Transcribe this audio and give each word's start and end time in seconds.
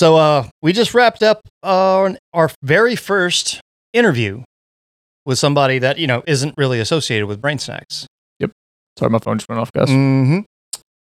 So 0.00 0.16
uh, 0.16 0.48
we 0.62 0.72
just 0.72 0.94
wrapped 0.94 1.22
up 1.22 1.42
our, 1.62 2.16
our 2.32 2.50
very 2.62 2.96
first 2.96 3.60
interview 3.92 4.44
with 5.26 5.38
somebody 5.38 5.78
that 5.78 5.98
you 5.98 6.06
know 6.06 6.22
isn't 6.26 6.54
really 6.56 6.80
associated 6.80 7.26
with 7.26 7.38
brain 7.38 7.58
snacks. 7.58 8.06
Yep. 8.38 8.52
Sorry, 8.98 9.10
my 9.10 9.18
phone 9.18 9.36
just 9.36 9.46
went 9.50 9.60
off, 9.60 9.70
guys. 9.74 9.90
Mm-hmm. 9.90 10.38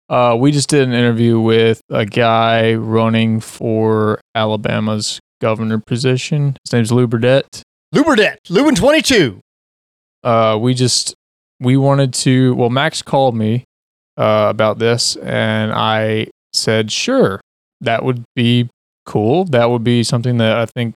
Uh, 0.08 0.36
we 0.36 0.54
just 0.54 0.70
did 0.70 0.88
an 0.88 0.94
interview 0.94 1.38
with 1.38 1.82
a 1.90 2.06
guy 2.06 2.76
running 2.76 3.42
for 3.42 4.22
Alabama's 4.34 5.20
governor 5.42 5.84
position. 5.86 6.56
His 6.64 6.72
name's 6.72 6.90
Lou 6.90 7.10
Burdette. 7.10 7.62
Luberdet, 7.94 8.38
Lubin 8.50 8.76
twenty 8.76 9.02
two. 9.02 9.42
Uh, 10.24 10.58
we 10.62 10.74
just 10.74 11.14
we 11.60 11.76
wanted 11.76 12.14
to. 12.14 12.56
Well, 12.56 12.70
Max 12.70 13.02
called 13.02 13.36
me 13.36 13.66
uh, 14.16 14.48
about 14.50 14.80
this, 14.80 15.18
and 15.18 15.74
I 15.74 16.28
said, 16.54 16.90
"Sure, 16.90 17.42
that 17.82 18.06
would 18.06 18.24
be 18.34 18.70
cool. 19.08 19.46
That 19.46 19.70
would 19.72 19.84
be 19.84 20.04
something 20.04 20.38
that 20.38 20.58
I 20.58 20.66
think 20.68 20.94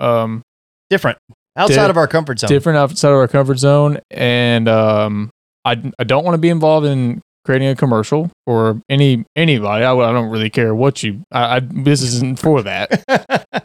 um, 0.00 0.42
Different. 0.90 1.16
Outside 1.56 1.84
Di- 1.84 1.90
of 1.90 1.96
our 1.96 2.08
comfort 2.08 2.40
zone. 2.40 2.48
different 2.48 2.78
outside 2.78 3.08
of 3.10 3.14
our 3.16 3.28
comfort 3.28 3.58
zone 3.58 4.00
and 4.10 4.68
um 4.68 5.30
i, 5.64 5.80
I 6.00 6.02
don't 6.04 6.24
want 6.24 6.34
to 6.34 6.38
be 6.38 6.48
involved 6.48 6.84
in 6.84 7.20
creating 7.44 7.68
a 7.68 7.76
commercial 7.76 8.28
or 8.44 8.80
any 8.88 9.24
anybody 9.36 9.84
i, 9.84 9.94
I 9.94 10.12
don't 10.12 10.30
really 10.30 10.50
care 10.50 10.74
what 10.74 11.04
you 11.04 11.22
I, 11.30 11.56
I 11.56 11.60
this 11.60 12.02
isn't 12.02 12.40
for 12.40 12.62
that 12.62 13.04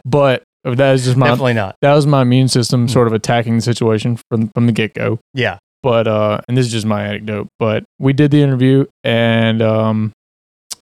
but 0.04 0.44
that 0.62 0.94
is 0.94 1.04
just 1.04 1.16
my 1.16 1.28
Definitely 1.30 1.54
not. 1.54 1.74
that 1.82 1.92
was 1.94 2.06
my 2.06 2.22
immune 2.22 2.46
system 2.46 2.86
sort 2.86 3.08
of 3.08 3.12
attacking 3.12 3.56
the 3.56 3.60
situation 3.62 4.18
from 4.30 4.48
from 4.54 4.66
the 4.66 4.72
get-go 4.72 5.18
Yeah. 5.34 5.58
but 5.82 6.06
uh 6.06 6.40
and 6.46 6.56
this 6.56 6.66
is 6.66 6.72
just 6.72 6.86
my 6.86 7.04
anecdote 7.04 7.48
but 7.58 7.82
we 7.98 8.12
did 8.12 8.30
the 8.30 8.40
interview 8.40 8.86
and 9.02 9.60
um 9.62 10.12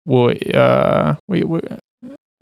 well 0.07 0.35
uh 0.55 1.17
we, 1.29 1.43
we 1.43 1.61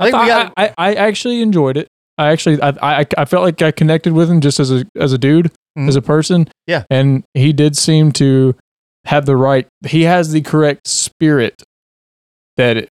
I 0.03 0.11
think 0.11 0.23
we 0.23 0.29
got- 0.29 0.53
I, 0.57 0.67
I, 0.69 0.73
I 0.79 0.95
actually 0.95 1.41
enjoyed 1.43 1.77
it 1.77 1.89
i 2.19 2.31
actually 2.31 2.61
I, 2.61 2.69
I 3.01 3.07
i 3.17 3.25
felt 3.25 3.43
like 3.43 3.63
i 3.63 3.71
connected 3.71 4.13
with 4.13 4.31
him 4.31 4.41
just 4.43 4.61
as 4.61 4.71
a 4.71 4.85
as 4.97 5.13
a 5.13 5.19
dude 5.19 5.51
Mhm. 5.79 5.89
as 5.89 5.97
a 5.97 6.03
person 6.03 6.47
Yeah. 6.67 6.85
and 6.91 7.25
he 7.33 7.55
did 7.55 7.77
seem 7.79 8.13
to 8.13 8.55
have 9.07 9.25
the 9.25 9.37
right 9.37 9.67
he 9.87 10.03
has 10.03 10.31
the 10.33 10.43
correct 10.43 10.87
spirit 10.87 11.63
that 12.59 12.77
it, 12.77 12.89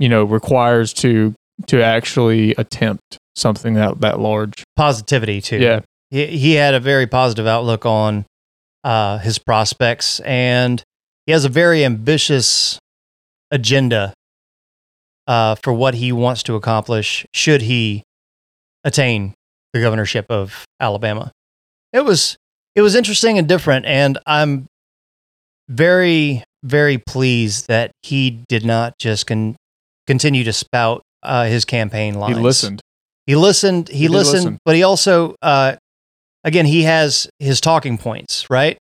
you 0.00 0.08
know 0.08 0.24
requires 0.24 0.92
to 0.94 1.34
to 1.68 1.80
actually 1.82 2.52
attempt 2.58 3.16
something 3.36 3.74
that 3.74 4.00
that 4.00 4.18
large 4.18 4.64
Positivity 4.76 5.40
too. 5.40 5.58
yeah 5.58 5.80
he, 6.10 6.26
he 6.26 6.54
had 6.54 6.74
a 6.74 6.80
very 6.80 7.06
positive 7.06 7.46
outlook 7.46 7.86
on 7.86 8.24
uh, 8.82 9.18
his 9.18 9.38
prospects 9.38 10.18
and 10.20 10.82
he 11.26 11.32
has 11.32 11.44
a 11.44 11.48
very 11.48 11.84
ambitious 11.84 12.78
agenda 13.52 14.12
uh, 15.26 15.54
for 15.56 15.72
what 15.72 15.94
he 15.94 16.12
wants 16.12 16.42
to 16.44 16.54
accomplish 16.54 17.26
should 17.32 17.62
he 17.62 18.02
attain 18.84 19.34
the 19.72 19.80
governorship 19.80 20.26
of 20.28 20.64
Alabama. 20.80 21.30
It 21.92 22.04
was 22.04 22.36
it 22.74 22.82
was 22.82 22.94
interesting 22.94 23.38
and 23.38 23.48
different 23.48 23.86
and 23.86 24.18
I'm 24.26 24.66
very 25.68 26.44
very 26.62 26.98
pleased 26.98 27.68
that 27.68 27.90
he 28.02 28.42
did 28.48 28.64
not 28.64 28.94
just 28.98 29.26
con- 29.26 29.56
continue 30.06 30.44
to 30.44 30.52
spout 30.52 31.02
uh, 31.22 31.44
his 31.46 31.64
campaign 31.64 32.14
lines. 32.14 32.36
he 32.36 32.42
listened 32.42 32.80
He 33.26 33.36
listened. 33.36 33.88
He, 33.88 33.98
He 34.00 34.08
listened, 34.08 34.44
listen. 34.44 34.58
but 34.64 34.74
he 34.74 34.82
also, 34.82 35.34
uh, 35.42 35.76
again, 36.42 36.66
he 36.66 36.82
has 36.82 37.28
his 37.38 37.60
talking 37.60 37.96
points, 37.98 38.48
right? 38.50 38.76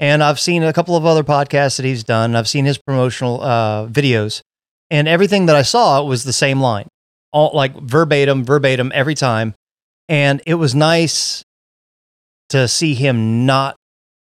And 0.00 0.22
I've 0.22 0.40
seen 0.40 0.64
a 0.64 0.72
couple 0.72 0.96
of 0.96 1.06
other 1.06 1.22
podcasts 1.22 1.76
that 1.76 1.84
he's 1.86 2.02
done. 2.02 2.34
I've 2.34 2.48
seen 2.48 2.64
his 2.64 2.78
promotional 2.78 3.40
uh, 3.40 3.86
videos, 3.86 4.40
and 4.90 5.08
everything 5.08 5.46
that 5.46 5.56
I 5.56 5.62
saw 5.62 6.02
was 6.02 6.24
the 6.24 6.32
same 6.32 6.60
line, 6.60 6.86
all 7.32 7.50
like 7.54 7.74
verbatim, 7.80 8.44
verbatim 8.44 8.90
every 8.94 9.14
time. 9.14 9.54
And 10.08 10.42
it 10.46 10.54
was 10.54 10.74
nice 10.74 11.42
to 12.50 12.68
see 12.68 12.94
him 12.94 13.46
not 13.46 13.76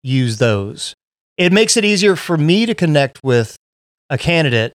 use 0.04 0.38
those. 0.38 0.94
It 1.38 1.52
makes 1.52 1.76
it 1.77 1.83
easier 1.86 2.16
for 2.16 2.38
me 2.38 2.66
to 2.66 2.76
connect 2.76 3.23
with 3.23 3.55
a 4.10 4.17
candidate 4.17 4.73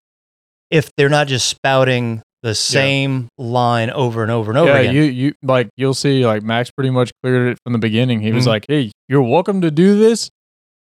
if 0.70 0.90
they're 0.96 1.10
not 1.10 1.28
just 1.28 1.48
spouting 1.48 2.22
the 2.44 2.56
same 2.56 3.28
line 3.38 3.90
over 3.92 4.22
and 4.24 4.32
over 4.32 4.52
and 4.52 4.58
over 4.58 4.72
yeah, 4.72 4.80
again. 4.80 4.96
you 4.96 5.02
you 5.04 5.34
like 5.44 5.70
you'll 5.78 5.94
see 5.94 6.26
like 6.26 6.42
Max 6.44 6.72
pretty 6.72 6.90
much 6.90 7.12
cleared 7.22 7.52
it 7.52 7.58
from 7.64 7.74
the 7.74 7.80
beginning. 7.80 8.20
He 8.22 8.32
was 8.32 8.46
Mhm. 8.46 8.48
like, 8.48 8.66
"Hey, 8.68 8.92
you're 9.08 9.22
welcome 9.22 9.62
to 9.62 9.70
do 9.70 9.98
this. 10.00 10.30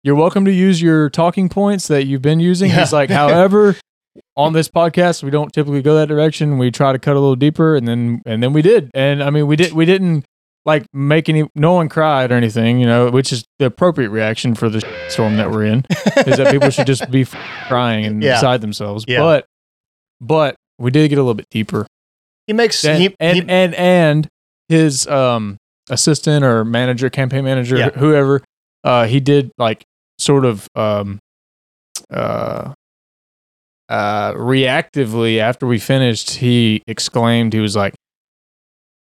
You're 0.03 0.15
welcome 0.15 0.45
to 0.45 0.51
use 0.51 0.81
your 0.81 1.09
talking 1.09 1.49
points 1.49 1.87
that 1.89 2.05
you've 2.05 2.21
been 2.21 2.39
using." 2.39 2.71
He's 2.71 2.93
like, 2.93 3.09
"However, 3.21 3.75
on 4.37 4.53
this 4.53 4.67
podcast, 4.69 5.23
we 5.23 5.29
don't 5.31 5.51
typically 5.51 5.81
go 5.81 5.95
that 5.95 6.07
direction. 6.07 6.57
We 6.57 6.71
try 6.71 6.91
to 6.93 6.99
cut 6.99 7.15
a 7.15 7.19
little 7.19 7.35
deeper, 7.35 7.75
and 7.75 7.87
then 7.87 8.21
and 8.25 8.41
then 8.41 8.53
we 8.53 8.61
did. 8.61 8.89
And 8.93 9.21
I 9.23 9.29
mean, 9.29 9.47
we 9.47 9.55
did 9.55 9.73
we 9.73 9.85
didn't 9.85 10.25
like 10.65 10.85
make 10.93 11.27
any. 11.29 11.49
No 11.55 11.73
one 11.73 11.89
cried 11.89 12.31
or 12.31 12.35
anything, 12.35 12.79
you 12.79 12.85
know, 12.85 13.09
which 13.09 13.33
is 13.33 13.43
the 13.59 13.65
appropriate 13.65 14.09
reaction 14.09 14.55
for 14.55 14.69
the 14.69 14.81
storm 15.09 15.37
that 15.37 15.51
we're 15.51 15.65
in. 15.65 15.85
is 16.25 16.37
that 16.37 16.51
people 16.51 16.69
should 16.69 16.87
just 16.87 17.09
be 17.11 17.25
crying 17.67 18.05
and 18.05 18.23
Yeah. 18.23 18.35
beside 18.35 18.61
themselves. 18.61 19.05
Yeah. 19.07 19.19
But 19.19 19.45
but 20.21 20.55
we 20.79 20.91
did 20.91 21.09
get 21.09 21.17
a 21.17 21.21
little 21.21 21.33
bit 21.33 21.47
deeper 21.51 21.85
he 22.47 22.53
makes 22.53 22.83
and, 22.83 23.01
he, 23.01 23.15
and, 23.19 23.35
he- 23.37 23.45
and 23.49 23.75
and 23.75 24.27
his 24.69 25.05
um 25.07 25.57
assistant 25.89 26.43
or 26.43 26.63
manager 26.65 27.09
campaign 27.09 27.43
manager 27.43 27.77
Yeah. 27.77 27.89
whoever 27.91 28.41
uh 28.83 29.05
he 29.05 29.19
did 29.19 29.51
like 29.59 29.83
sort 30.17 30.43
of 30.45 30.67
um 30.75 31.19
uh 32.11 32.73
uh 33.91 34.33
reactively 34.33 35.37
after 35.37 35.67
we 35.67 35.77
finished 35.77 36.31
he 36.31 36.81
exclaimed 36.87 37.53
he 37.53 37.59
was 37.59 37.75
like 37.75 37.93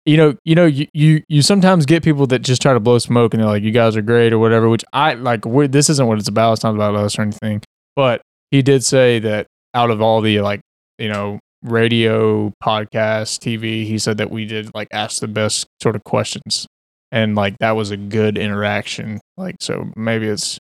you 0.05 0.15
know 0.15 0.35
you 0.45 0.55
know 0.55 0.65
you 0.65 0.87
you, 0.93 1.23
you 1.27 1.41
sometimes 1.41 1.85
get 1.85 2.03
people 2.03 2.27
that 2.27 2.39
just 2.39 2.61
try 2.61 2.73
to 2.73 2.79
blow 2.79 2.99
smoke 2.99 3.33
and 3.33 3.41
they're 3.41 3.49
like 3.49 3.63
you 3.63 3.71
guys 3.71 3.97
are 3.97 4.01
great 4.03 4.31
or 4.31 4.37
whatever 4.39 4.69
which 4.69 4.85
i 4.93 5.15
like 5.15 5.41
this 5.71 5.89
isn't 5.89 6.07
what 6.07 6.19
it's 6.19 6.27
about. 6.27 6.53
It's 6.53 6.63
not 6.63 6.75
about 6.75 6.95
us 6.95 7.17
or 7.17 7.23
anything. 7.23 7.61
But 7.95 8.21
he 8.51 8.61
did 8.61 8.83
say 8.83 9.19
that 9.19 9.47
out 9.73 9.91
of 9.91 10.01
all 10.01 10.21
the 10.21 10.41
like 10.41 10.61
you 10.97 11.09
know 11.09 11.39
radio 11.63 12.53
podcast 12.63 13.39
tv 13.39 13.85
he 13.85 13.97
said 13.97 14.17
that 14.17 14.29
we 14.29 14.45
did 14.45 14.69
like 14.75 14.87
ask 14.91 15.19
the 15.19 15.27
best 15.27 15.65
sort 15.81 15.95
of 15.95 16.03
questions. 16.03 16.67
And 17.11 17.35
like 17.35 17.57
that 17.59 17.71
was 17.71 17.91
a 17.91 17.97
good 17.97 18.37
interaction. 18.37 19.19
Like 19.37 19.55
so 19.59 19.89
maybe 19.95 20.27
it's 20.27 20.57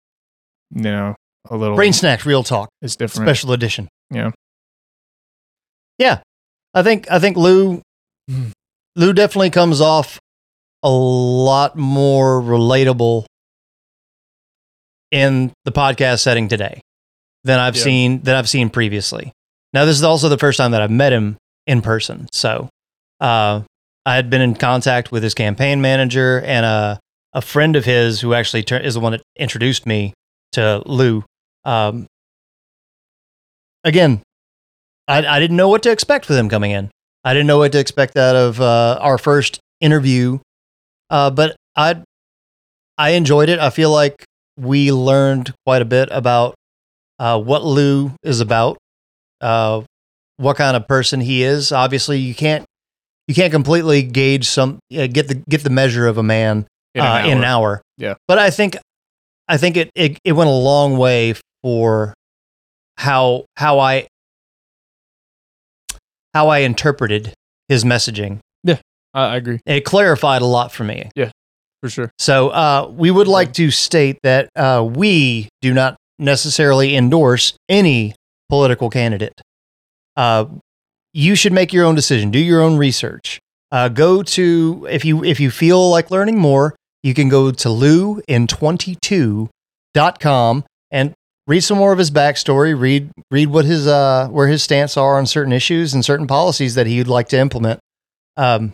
you 0.71 0.83
know 0.83 1.15
a 1.49 1.57
little 1.57 1.75
brain 1.75 1.93
snacks, 1.93 2.25
real 2.25 2.43
talk, 2.43 2.69
it's 2.81 2.95
different 2.95 3.27
special 3.27 3.51
edition. 3.51 3.87
Yeah. 4.09 4.31
yeah. 5.97 6.21
I 6.73 6.83
think 6.83 7.09
I 7.11 7.19
think 7.19 7.37
Lou. 7.37 7.81
Lou 8.95 9.11
definitely 9.13 9.49
comes 9.49 9.81
off 9.81 10.19
a 10.83 10.89
lot 10.89 11.75
more 11.75 12.41
relatable 12.41 13.25
in 15.11 15.51
the 15.65 15.71
podcast 15.71 16.19
setting 16.21 16.47
today 16.47 16.81
than 17.43 17.59
I've 17.59 17.75
Yeah. 17.75 17.83
seen 17.83 18.21
than 18.23 18.35
I've 18.35 18.49
seen 18.49 18.69
previously. 18.69 19.31
Now 19.73 19.85
this 19.85 19.95
is 19.97 20.03
also 20.03 20.29
the 20.29 20.37
first 20.37 20.57
time 20.57 20.71
that 20.71 20.81
I've 20.81 20.91
met 20.91 21.13
him 21.13 21.37
in 21.67 21.81
person. 21.81 22.27
So 22.31 22.69
uh, 23.19 23.61
I 24.05 24.15
had 24.15 24.29
been 24.29 24.41
in 24.41 24.55
contact 24.55 25.11
with 25.11 25.23
his 25.23 25.33
campaign 25.33 25.81
manager 25.81 26.41
and 26.41 26.65
a 26.65 26.99
a 27.35 27.41
friend 27.41 27.75
of 27.75 27.83
his 27.85 28.21
who 28.21 28.33
actually 28.35 28.63
is 28.63 28.93
the 28.93 28.99
one 28.99 29.11
that 29.13 29.21
introduced 29.37 29.85
me 29.87 30.13
to 30.51 30.83
Lou. 30.85 31.23
Um, 31.65 32.07
again, 33.83 34.21
I, 35.07 35.25
I 35.25 35.39
didn't 35.39 35.57
know 35.57 35.69
what 35.69 35.83
to 35.83 35.91
expect 35.91 36.29
with 36.29 36.37
him 36.37 36.49
coming 36.49 36.71
in. 36.71 36.89
I 37.23 37.33
didn't 37.33 37.47
know 37.47 37.59
what 37.59 37.71
to 37.73 37.79
expect 37.79 38.17
out 38.17 38.35
of 38.35 38.59
uh, 38.59 38.97
our 39.01 39.17
first 39.17 39.59
interview, 39.79 40.39
uh, 41.09 41.29
but 41.31 41.55
I 41.75 42.01
I 42.97 43.11
enjoyed 43.11 43.49
it. 43.49 43.59
I 43.59 43.69
feel 43.69 43.91
like 43.91 44.23
we 44.57 44.91
learned 44.91 45.53
quite 45.65 45.81
a 45.81 45.85
bit 45.85 46.09
about 46.11 46.55
uh, 47.19 47.39
what 47.39 47.63
Lou 47.63 48.11
is 48.23 48.39
about, 48.41 48.77
uh, 49.41 49.81
what 50.37 50.57
kind 50.57 50.75
of 50.75 50.87
person 50.87 51.21
he 51.21 51.43
is. 51.43 51.71
Obviously, 51.71 52.19
you 52.19 52.35
can't 52.35 52.65
you 53.27 53.33
can't 53.35 53.53
completely 53.53 54.03
gauge 54.03 54.45
some 54.47 54.79
uh, 54.95 55.07
get 55.07 55.27
the 55.29 55.35
get 55.49 55.63
the 55.63 55.69
measure 55.69 56.07
of 56.07 56.17
a 56.17 56.23
man 56.23 56.67
In 56.93 57.01
an 57.03 57.07
uh, 57.07 57.25
in 57.27 57.37
an 57.39 57.43
hour. 57.45 57.67
hour. 57.77 57.81
Yeah. 57.97 58.15
but 58.27 58.37
I 58.37 58.49
think 58.49 58.75
I 59.47 59.55
think 59.57 59.77
it, 59.77 59.89
it 59.95 60.17
it 60.25 60.33
went 60.33 60.49
a 60.49 60.53
long 60.53 60.97
way 60.97 61.35
for 61.63 62.13
how 62.97 63.45
how 63.57 63.79
I 63.79 64.07
how 66.33 66.47
I 66.49 66.59
interpreted 66.59 67.33
his 67.67 67.83
messaging. 67.83 68.39
I, 68.67 68.79
I 69.13 69.35
agree 69.35 69.59
It 69.65 69.85
clarified 69.85 70.41
a 70.41 70.45
lot 70.45 70.71
for 70.71 70.83
me. 70.83 71.09
Yeah, 71.15 71.29
for 71.81 71.89
sure 71.89 72.09
So 72.17 72.49
uh, 72.49 72.91
we 72.91 73.11
would 73.11 73.27
like 73.27 73.53
to 73.53 73.69
state 73.71 74.17
that 74.23 74.49
uh, 74.55 74.83
we 74.87 75.49
do 75.61 75.73
not 75.73 75.95
necessarily 76.17 76.95
endorse 76.95 77.53
any 77.69 78.15
political 78.49 78.89
candidate. 78.89 79.39
Uh, 80.17 80.45
you 81.13 81.35
should 81.35 81.53
make 81.53 81.71
your 81.73 81.85
own 81.85 81.93
decision. 81.95 82.31
Do 82.31 82.39
your 82.39 82.61
own 82.61 82.77
research. 82.77 83.39
Uh, 83.71 83.87
go 83.89 84.23
to 84.23 84.87
if 84.89 85.05
you 85.05 85.23
if 85.23 85.39
you 85.39 85.51
feel 85.51 85.89
like 85.89 86.09
learning 86.11 86.37
more, 86.39 86.75
you 87.03 87.13
can 87.13 87.29
go 87.29 87.51
to 87.51 87.69
lewin22.com 87.69 90.65
and 90.91 91.13
read 91.47 91.61
some 91.61 91.77
more 91.77 91.91
of 91.91 91.99
his 91.99 92.11
backstory. 92.11 92.79
Read 92.79 93.11
read 93.31 93.47
what 93.49 93.65
his 93.65 93.87
uh, 93.87 94.27
where 94.29 94.47
his 94.47 94.63
stance 94.63 94.97
are 94.97 95.17
on 95.17 95.25
certain 95.25 95.53
issues 95.53 95.93
and 95.93 96.03
certain 96.03 96.27
policies 96.27 96.75
that 96.75 96.87
he'd 96.87 97.07
like 97.07 97.29
to 97.29 97.37
implement 97.37 97.79
Um, 98.37 98.73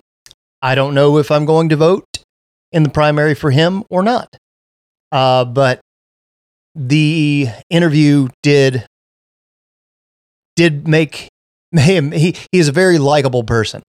I 0.62 0.75
don't 0.75 0.94
know 0.94 1.18
if 1.18 1.31
I'm 1.31 1.45
going 1.45 1.69
to 1.69 1.75
vote 1.75 2.06
in 2.71 2.83
the 2.83 2.89
primary 2.89 3.33
for 3.33 3.51
him 3.51 3.83
or 3.89 4.04
not. 4.04 4.36
Uh, 5.12 5.45
but 5.45 5.80
the 6.75 7.48
interview 7.69 8.27
did 8.44 8.86
did 10.56 10.88
make 10.88 11.30
him 11.72 12.12
he 12.12 12.36
he 12.51 12.60
is 12.60 12.68
a 12.68 12.72
very 12.74 12.98
likable 12.98 13.44
person. 13.44 13.81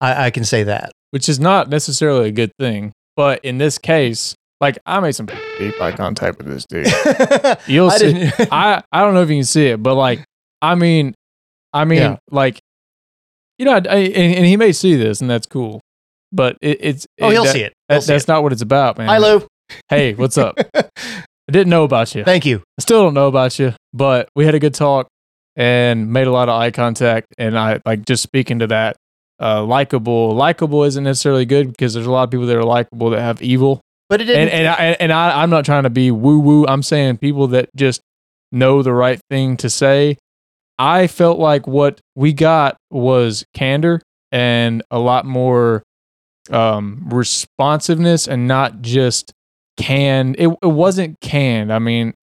I, 0.00 0.26
I 0.26 0.30
can 0.30 0.44
say 0.44 0.64
that. 0.64 0.92
which 1.10 1.28
is 1.28 1.40
not 1.40 1.70
necessarily 1.70 2.28
a 2.28 2.32
good 2.32 2.52
thing. 2.58 2.92
But 3.16 3.42
in 3.42 3.56
this 3.56 3.78
case, 3.78 4.34
like 4.60 4.78
I 4.86 5.00
made 5.00 5.12
some 5.14 5.26
deep 5.58 5.80
eye 5.80 5.92
contact 5.92 6.38
with 6.38 6.46
this 6.46 6.64
dude. 6.66 6.86
You'll 7.66 7.90
I 7.90 7.96
see. 7.98 8.30
I 8.50 8.82
I 8.92 9.00
don't 9.02 9.14
know 9.14 9.22
if 9.22 9.30
you 9.30 9.36
can 9.36 9.44
see 9.44 9.66
it, 9.68 9.82
but 9.82 9.94
like 9.94 10.24
I 10.62 10.74
mean, 10.74 11.14
I 11.72 11.84
mean, 11.84 11.98
Yeah. 12.00 12.16
like 12.30 12.58
you 13.58 13.64
know, 13.64 13.72
I, 13.72 13.76
I- 13.76 13.96
and, 13.96 14.34
and 14.36 14.46
he 14.46 14.56
may 14.56 14.72
see 14.72 14.96
this, 14.96 15.20
and 15.20 15.30
that's 15.30 15.46
cool. 15.46 15.80
But 16.32 16.56
it, 16.60 16.78
it's 16.80 17.06
oh, 17.20 17.30
he'll 17.30 17.44
that- 17.44 17.52
see 17.52 17.62
it. 17.62 17.72
He'll 17.88 17.96
That, 17.98 18.02
see 18.02 18.12
that's 18.12 18.24
it. 18.24 18.28
not 18.28 18.42
what 18.42 18.52
it's 18.52 18.62
about, 18.62 18.98
man. 18.98 19.08
Hi, 19.08 19.18
Lou. 19.18 19.46
Hey, 19.88 20.14
what's 20.14 20.36
up? 20.38 20.56
I 20.74 21.52
didn't 21.52 21.70
know 21.70 21.84
about 21.84 22.14
you. 22.14 22.24
Thank 22.24 22.44
you. 22.44 22.58
I 22.78 22.82
still 22.82 23.02
don't 23.02 23.14
know 23.14 23.28
about 23.28 23.58
you, 23.58 23.72
but 23.94 24.28
we 24.34 24.44
had 24.44 24.54
a 24.54 24.58
good 24.58 24.74
talk 24.74 25.06
and 25.54 26.12
made 26.12 26.26
a 26.26 26.32
lot 26.32 26.48
of 26.48 26.60
eye 26.60 26.70
contact. 26.70 27.28
And 27.38 27.56
I 27.58 27.80
like 27.86 28.04
just 28.04 28.22
speaking 28.22 28.58
to 28.60 28.66
that, 28.68 28.96
uh, 29.40 29.62
likable. 29.64 30.34
Likable 30.34 30.82
isn't 30.84 31.04
necessarily 31.04 31.46
good 31.46 31.68
because 31.70 31.94
there's 31.94 32.06
a 32.06 32.10
lot 32.10 32.24
of 32.24 32.30
people 32.30 32.46
that 32.46 32.56
are 32.56 32.64
likable 32.64 33.10
that 33.10 33.20
have 33.20 33.40
evil. 33.42 33.80
But 34.08 34.20
it 34.20 34.24
didn't. 34.26 34.48
And 34.48 34.50
and 34.50 34.68
I, 34.68 34.82
and 35.00 35.12
I, 35.12 35.42
I'm 35.42 35.50
not 35.50 35.64
trying 35.64 35.82
to 35.84 35.90
be 35.90 36.10
woo 36.10 36.38
woo. 36.38 36.66
I'm 36.66 36.82
saying 36.82 37.18
people 37.18 37.48
that 37.48 37.68
just 37.74 38.00
know 38.52 38.82
the 38.82 38.92
right 38.92 39.20
thing 39.30 39.56
to 39.58 39.68
say. 39.70 40.16
I 40.78 41.06
felt 41.06 41.38
like 41.38 41.66
what 41.66 42.00
we 42.14 42.32
got 42.32 42.76
was 42.90 43.44
candor 43.54 44.00
and 44.30 44.82
a 44.90 44.98
lot 44.98 45.24
more 45.24 45.82
um, 46.50 47.08
responsiveness 47.10 48.28
and 48.28 48.46
not 48.46 48.82
just 48.82 49.32
canned. 49.76 50.36
It, 50.38 50.48
it 50.62 50.66
wasn't 50.66 51.18
canned. 51.20 51.72
I 51.72 51.78
mean, 51.78 52.14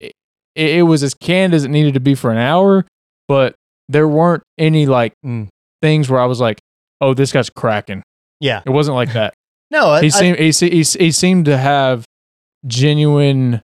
it, 0.00 0.12
it 0.54 0.82
was 0.82 1.02
as 1.02 1.14
canned 1.14 1.54
as 1.54 1.64
it 1.64 1.68
needed 1.70 1.94
to 1.94 2.00
be 2.00 2.14
for 2.14 2.30
an 2.30 2.38
hour, 2.38 2.84
but 3.28 3.54
there 3.88 4.06
weren't 4.08 4.42
any 4.58 4.86
like 4.86 5.12
Mm. 5.24 5.48
things 5.82 6.08
where 6.10 6.20
I 6.20 6.26
was 6.26 6.40
like, 6.40 6.58
oh, 7.00 7.14
this 7.14 7.32
guy's 7.32 7.50
cracking. 7.50 8.02
yeah. 8.40 8.62
It 8.66 8.70
wasn't 8.70 8.94
like 8.96 9.12
that. 9.14 9.34
No, 9.70 9.96
He 10.00 10.06
I- 10.06 10.10
seemed 10.10 10.38
he, 10.38 10.50
he, 10.50 10.82
he 10.82 11.10
seemed 11.12 11.44
to 11.46 11.56
have 11.56 12.04
genuine 12.66 13.60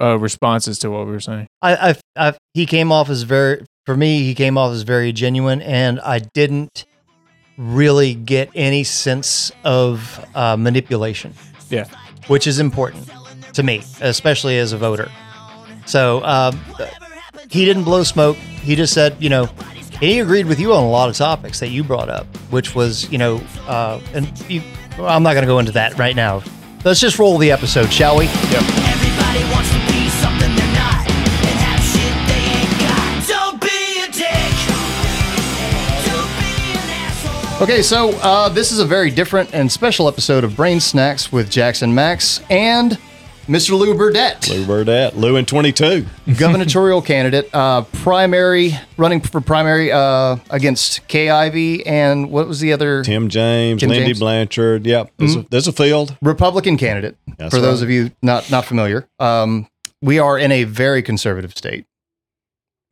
uh, 0.00 0.18
responses 0.18 0.78
to 0.80 0.90
what 0.90 1.06
we 1.06 1.12
were 1.12 1.20
saying. 1.20 1.46
I, 1.62 1.90
I, 1.90 2.28
I, 2.28 2.34
he 2.54 2.66
came 2.66 2.90
off 2.92 3.08
as 3.10 3.22
very, 3.22 3.64
for 3.86 3.96
me, 3.96 4.22
he 4.24 4.34
came 4.34 4.58
off 4.58 4.72
as 4.72 4.82
very 4.82 5.12
genuine, 5.12 5.62
and 5.62 6.00
I 6.00 6.18
didn't 6.18 6.84
really 7.56 8.14
get 8.14 8.50
any 8.54 8.82
sense 8.84 9.52
of 9.62 10.24
uh, 10.34 10.56
manipulation. 10.56 11.32
Yeah. 11.70 11.86
which 12.26 12.46
is 12.46 12.58
important 12.60 13.08
to 13.54 13.62
me, 13.62 13.82
especially 14.00 14.58
as 14.58 14.72
a 14.72 14.78
voter. 14.78 15.10
So 15.86 16.22
um, 16.24 16.58
he 17.50 17.64
didn't 17.64 17.84
blow 17.84 18.02
smoke. 18.02 18.36
He 18.36 18.74
just 18.76 18.92
said, 18.92 19.16
you 19.20 19.28
know, 19.30 19.48
he 20.00 20.18
agreed 20.20 20.46
with 20.46 20.58
you 20.60 20.72
on 20.74 20.82
a 20.82 20.88
lot 20.88 21.08
of 21.08 21.16
topics 21.16 21.60
that 21.60 21.68
you 21.68 21.82
brought 21.84 22.08
up, 22.08 22.26
which 22.50 22.74
was, 22.74 23.10
you 23.10 23.18
know, 23.18 23.40
uh, 23.66 24.00
and 24.12 24.26
you, 24.50 24.62
well, 24.98 25.08
I'm 25.08 25.22
not 25.22 25.32
going 25.34 25.42
to 25.42 25.48
go 25.48 25.58
into 25.58 25.72
that 25.72 25.98
right 25.98 26.14
now. 26.16 26.42
Let's 26.84 27.00
just 27.00 27.18
roll 27.18 27.38
the 27.38 27.50
episode, 27.50 27.92
shall 27.92 28.16
we? 28.18 28.26
Everybody 28.26 29.42
wants 29.52 29.70
to 29.72 29.78
be 29.92 30.08
something 30.20 30.54
they're 30.54 30.74
not 30.74 31.08
and 31.08 31.58
have 31.64 31.82
shit 31.82 32.14
they 32.28 32.44
ain't 32.60 32.78
got. 32.78 33.26
Don't 33.26 33.60
be 33.60 34.02
a 34.02 34.06
dick. 34.12 34.54
Don't 36.04 36.30
be 36.38 36.76
an 36.76 36.90
asshole. 37.06 37.62
Okay, 37.62 37.82
so 37.82 38.10
uh, 38.20 38.48
this 38.50 38.70
is 38.70 38.80
a 38.80 38.84
very 38.84 39.10
different 39.10 39.54
and 39.54 39.70
special 39.72 40.08
episode 40.08 40.44
of 40.44 40.54
Brain 40.54 40.78
Snacks 40.78 41.32
with 41.32 41.50
Jackson 41.50 41.94
Max 41.94 42.42
and 42.50 42.98
Mr. 43.46 43.78
Lou 43.78 43.94
Burdette, 43.94 44.48
Lou 44.48 44.64
Burdette, 44.64 45.16
Lou 45.16 45.36
in 45.36 45.44
22. 45.44 46.06
gubernatorial 46.38 47.02
candidate, 47.02 47.48
uh, 47.54 47.82
primary, 47.82 48.72
running 48.96 49.20
for 49.20 49.40
primary 49.40 49.92
uh, 49.92 50.36
against 50.50 51.06
Kay 51.08 51.28
Ivey 51.28 51.86
and 51.86 52.30
what 52.30 52.48
was 52.48 52.60
the 52.60 52.72
other 52.72 53.04
Tim 53.04 53.28
James, 53.28 53.80
Tim 53.80 53.90
Lindy 53.90 54.06
James. 54.06 54.16
Mm-hmm. 54.16 54.24
Blanchard. 54.24 54.86
Yep, 54.86 55.12
there's, 55.18 55.36
a, 55.36 55.46
there's 55.50 55.68
a 55.68 55.72
field. 55.72 56.16
Republican 56.22 56.76
candidate? 56.76 57.16
That's 57.36 57.54
for 57.54 57.60
those 57.60 57.82
of 57.82 57.90
you 57.90 58.12
not 58.22 58.50
not 58.50 58.64
familiar, 58.64 59.06
um, 59.18 59.68
we 60.00 60.18
are 60.18 60.38
in 60.38 60.50
a 60.50 60.64
very 60.64 61.02
conservative 61.02 61.52
state. 61.56 61.86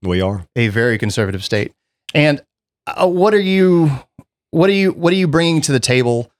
We 0.02 0.20
are. 0.20 0.46
a 0.56 0.69
very 0.69 0.98
conservative 0.98 1.44
state. 1.44 1.72
And 2.14 2.43
uh, 2.87 3.08
what 3.08 3.34
are 3.34 3.40
you 3.40 3.90
what 4.50 4.69
are 4.69 4.75
you 4.75 4.93
what 4.93 5.12
are 5.12 5.16
you 5.16 5.28
bringing 5.28 5.60
to 5.62 5.72
the 5.72 5.81
table 5.81 6.31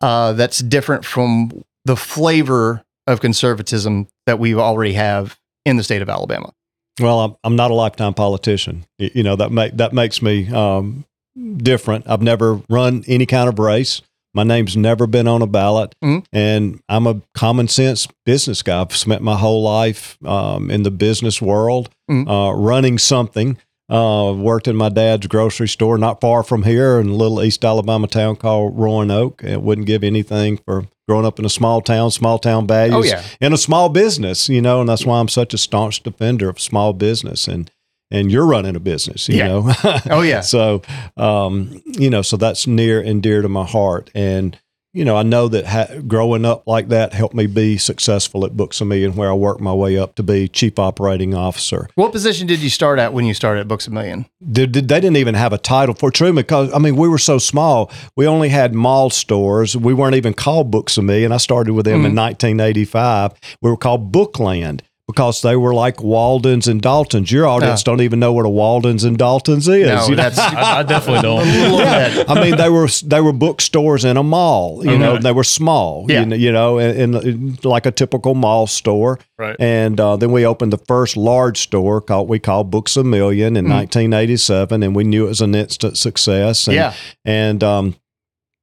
uh, 0.00 0.32
that's 0.32 0.60
different 0.60 1.04
from 1.04 1.62
the 1.84 1.96
flavor 1.96 2.84
of 3.06 3.20
conservatism 3.20 4.08
that 4.26 4.38
we 4.38 4.54
already 4.54 4.92
have 4.94 5.38
in 5.64 5.76
the 5.76 5.82
state 5.84 6.02
of 6.02 6.08
Alabama? 6.08 6.52
Well, 7.00 7.20
I'm, 7.20 7.36
I'm 7.44 7.56
not 7.56 7.70
a 7.70 7.74
lifetime 7.74 8.14
politician. 8.14 8.84
You 8.98 9.22
know 9.22 9.36
that 9.36 9.50
make 9.52 9.76
that 9.78 9.92
makes 9.92 10.20
me 10.22 10.48
um, 10.52 11.04
different. 11.56 12.08
I've 12.08 12.22
never 12.22 12.60
run 12.68 13.04
any 13.06 13.26
kind 13.26 13.48
of 13.48 13.58
race. 13.58 14.02
My 14.32 14.44
name's 14.44 14.76
never 14.76 15.08
been 15.08 15.26
on 15.26 15.42
a 15.42 15.46
ballot, 15.46 15.94
Mhm. 16.04 16.24
and 16.32 16.80
I'm 16.88 17.06
a 17.08 17.20
common 17.34 17.66
sense 17.68 18.06
business 18.24 18.62
guy. 18.62 18.80
I've 18.80 18.94
spent 18.96 19.22
my 19.22 19.36
whole 19.36 19.62
life 19.62 20.18
um, 20.24 20.70
in 20.70 20.82
the 20.84 20.90
business 20.92 21.42
world, 21.42 21.90
Mhm. 22.10 22.28
uh, 22.28 22.54
running 22.54 22.96
something. 22.98 23.56
Uh, 23.90 24.32
worked 24.32 24.68
in 24.68 24.76
my 24.76 24.88
dad's 24.88 25.26
grocery 25.26 25.66
store 25.66 25.98
not 25.98 26.20
far 26.20 26.44
from 26.44 26.62
here 26.62 27.00
in 27.00 27.08
a 27.08 27.14
little 27.14 27.42
East 27.42 27.64
Alabama 27.64 28.06
town 28.06 28.36
called 28.36 28.78
Roanoke. 28.78 29.42
It 29.42 29.62
wouldn't 29.62 29.88
give 29.88 30.04
anything 30.04 30.58
for 30.58 30.86
growing 31.08 31.26
up 31.26 31.40
in 31.40 31.44
a 31.44 31.48
small 31.50 31.80
town, 31.80 32.12
small 32.12 32.38
town 32.38 32.68
values 32.68 32.94
Oh 32.94 33.02
yeah, 33.02 33.24
in 33.40 33.52
a 33.52 33.56
small 33.58 33.88
business, 33.88 34.48
you 34.48 34.62
know, 34.62 34.78
and 34.80 34.88
that's 34.88 35.04
why 35.04 35.18
I'm 35.18 35.26
such 35.28 35.52
a 35.54 35.58
staunch 35.58 36.04
defender 36.04 36.48
of 36.48 36.60
small 36.60 36.92
business 36.92 37.48
and 37.48 37.68
and 38.12 38.30
you're 38.30 38.46
running 38.46 38.76
a 38.76 38.80
business, 38.80 39.28
you 39.28 39.38
Yeah. 39.38 39.48
know. 39.48 39.72
oh 40.10 40.22
yeah. 40.22 40.40
so 40.40 40.82
um, 41.16 41.82
you 41.86 42.10
know, 42.10 42.22
so 42.22 42.36
that's 42.36 42.68
near 42.68 43.00
and 43.00 43.20
dear 43.22 43.42
to 43.42 43.48
my 43.48 43.64
heart 43.66 44.08
and 44.14 44.56
you 44.92 45.04
know, 45.04 45.16
I 45.16 45.22
know 45.22 45.46
that 45.48 45.66
ha- 45.66 46.00
growing 46.06 46.44
up 46.44 46.66
like 46.66 46.88
that 46.88 47.12
helped 47.12 47.34
me 47.34 47.46
be 47.46 47.78
successful 47.78 48.44
at 48.44 48.56
Books 48.56 48.80
a 48.80 48.84
Million, 48.84 49.14
where 49.14 49.30
I 49.30 49.34
worked 49.34 49.60
my 49.60 49.72
way 49.72 49.96
up 49.96 50.16
to 50.16 50.22
be 50.22 50.48
chief 50.48 50.78
operating 50.78 51.32
officer. 51.34 51.88
What 51.94 52.10
position 52.12 52.48
did 52.48 52.58
you 52.58 52.70
start 52.70 52.98
at 52.98 53.12
when 53.12 53.24
you 53.24 53.34
started 53.34 53.60
at 53.60 53.68
Books 53.68 53.86
a 53.86 53.90
Million? 53.90 54.26
Did, 54.50 54.72
did- 54.72 54.88
they 54.88 55.00
didn't 55.00 55.18
even 55.18 55.34
have 55.34 55.52
a 55.52 55.58
title 55.58 55.94
for 55.94 56.10
true 56.10 56.32
because 56.32 56.72
I 56.72 56.78
mean 56.78 56.96
we 56.96 57.08
were 57.08 57.18
so 57.18 57.38
small. 57.38 57.90
We 58.16 58.26
only 58.26 58.48
had 58.48 58.74
mall 58.74 59.10
stores. 59.10 59.76
We 59.76 59.94
weren't 59.94 60.16
even 60.16 60.34
called 60.34 60.70
Books 60.70 60.98
a 60.98 61.02
Million. 61.02 61.30
I 61.30 61.36
started 61.36 61.74
with 61.74 61.84
them 61.84 61.98
mm-hmm. 61.98 62.06
in 62.06 62.16
1985. 62.16 63.32
We 63.62 63.70
were 63.70 63.76
called 63.76 64.12
Bookland 64.12 64.80
because 65.10 65.42
they 65.42 65.56
were 65.56 65.74
like 65.74 65.96
Waldens 65.96 66.68
and 66.68 66.80
Daltons. 66.80 67.32
Your 67.32 67.46
audience 67.46 67.82
don't 67.82 68.00
even 68.00 68.20
know 68.20 68.32
what 68.32 68.46
a 68.46 68.48
Waldens 68.48 69.04
and 69.04 69.18
Daltons 69.18 69.66
is. 69.66 69.66
No, 69.66 70.04
you 70.04 70.10
know? 70.10 70.16
that's 70.16 70.38
I, 70.38 70.78
I 70.78 70.82
definitely 70.84 71.22
don't. 71.28 71.42
ahead. 71.42 72.28
I 72.28 72.40
mean, 72.40 72.56
they 72.56 72.68
were 72.68 72.86
they 73.04 73.20
were 73.20 73.32
bookstores 73.32 74.04
in 74.04 74.16
a 74.16 74.22
mall. 74.22 74.84
You 74.84 74.96
know, 74.96 75.18
they 75.18 75.32
were 75.32 75.44
small. 75.44 76.06
Yeah. 76.08 76.20
You 76.20 76.26
know, 76.26 76.36
you 76.36 76.52
know, 76.52 76.78
in, 76.78 77.14
in 77.16 77.58
like 77.64 77.86
a 77.86 77.90
typical 77.90 78.34
mall 78.34 78.68
store. 78.68 79.18
Right. 79.36 79.56
And 79.58 79.98
uh, 79.98 80.16
then 80.16 80.30
we 80.30 80.46
opened 80.46 80.72
the 80.72 80.78
first 80.78 81.16
large 81.16 81.58
store 81.58 82.00
called 82.00 82.28
we 82.28 82.38
called 82.38 82.70
Books 82.70 82.96
a 82.96 83.02
Million 83.02 83.56
in 83.56 83.68
1987, 83.68 84.82
and 84.82 84.94
we 84.94 85.02
knew 85.02 85.26
it 85.26 85.28
was 85.28 85.40
an 85.40 85.54
instant 85.54 85.98
success. 85.98 86.68
And, 86.68 86.74
Yeah. 86.74 86.94
And 87.24 87.64
um, 87.64 87.96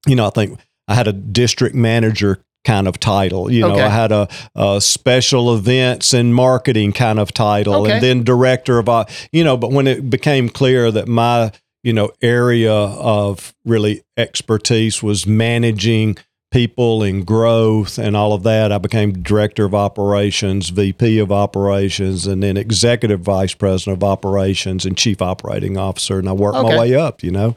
you 0.05 0.15
know, 0.15 0.27
I 0.27 0.29
think 0.29 0.59
I 0.87 0.95
had 0.95 1.07
a 1.07 1.13
district 1.13 1.75
manager 1.75 2.39
kind 2.65 2.87
of 2.87 2.99
title. 2.99 3.51
You 3.51 3.61
know, 3.61 3.73
Okay. 3.73 3.83
I 3.83 3.89
had 3.89 4.11
a, 4.11 4.27
a 4.55 4.81
special 4.81 5.55
events 5.55 6.13
and 6.13 6.33
marketing 6.35 6.91
kind 6.93 7.19
of 7.19 7.31
title, 7.33 7.75
Okay. 7.83 7.93
and 7.93 8.03
then 8.03 8.23
director 8.23 8.79
of, 8.79 8.89
uh, 8.89 9.05
you 9.31 9.43
know. 9.43 9.55
But 9.57 9.71
when 9.71 9.87
it 9.87 10.09
became 10.09 10.49
clear 10.49 10.91
that 10.91 11.07
my 11.07 11.51
you 11.83 11.93
know 11.93 12.11
area 12.21 12.73
of 12.73 13.53
really 13.63 14.03
expertise 14.17 15.01
was 15.01 15.25
managing 15.27 16.17
people 16.51 17.03
and 17.03 17.25
growth 17.25 17.97
and 17.99 18.15
all 18.15 18.31
of 18.33 18.43
that 18.43 18.71
i 18.71 18.77
became 18.77 19.11
director 19.21 19.65
of 19.65 19.75
operations 19.75 20.69
vp 20.69 21.19
of 21.19 21.29
operations 21.31 22.25
and 22.25 22.41
then 22.41 22.55
executive 22.57 23.19
vice 23.19 23.53
president 23.53 23.97
of 23.97 24.03
operations 24.03 24.85
and 24.85 24.97
chief 24.97 25.21
operating 25.21 25.77
officer 25.77 26.17
and 26.19 26.27
i 26.27 26.31
worked 26.31 26.57
Okay. 26.57 26.69
my 26.69 26.79
way 26.79 26.95
up 26.95 27.21
you 27.23 27.31
know 27.31 27.55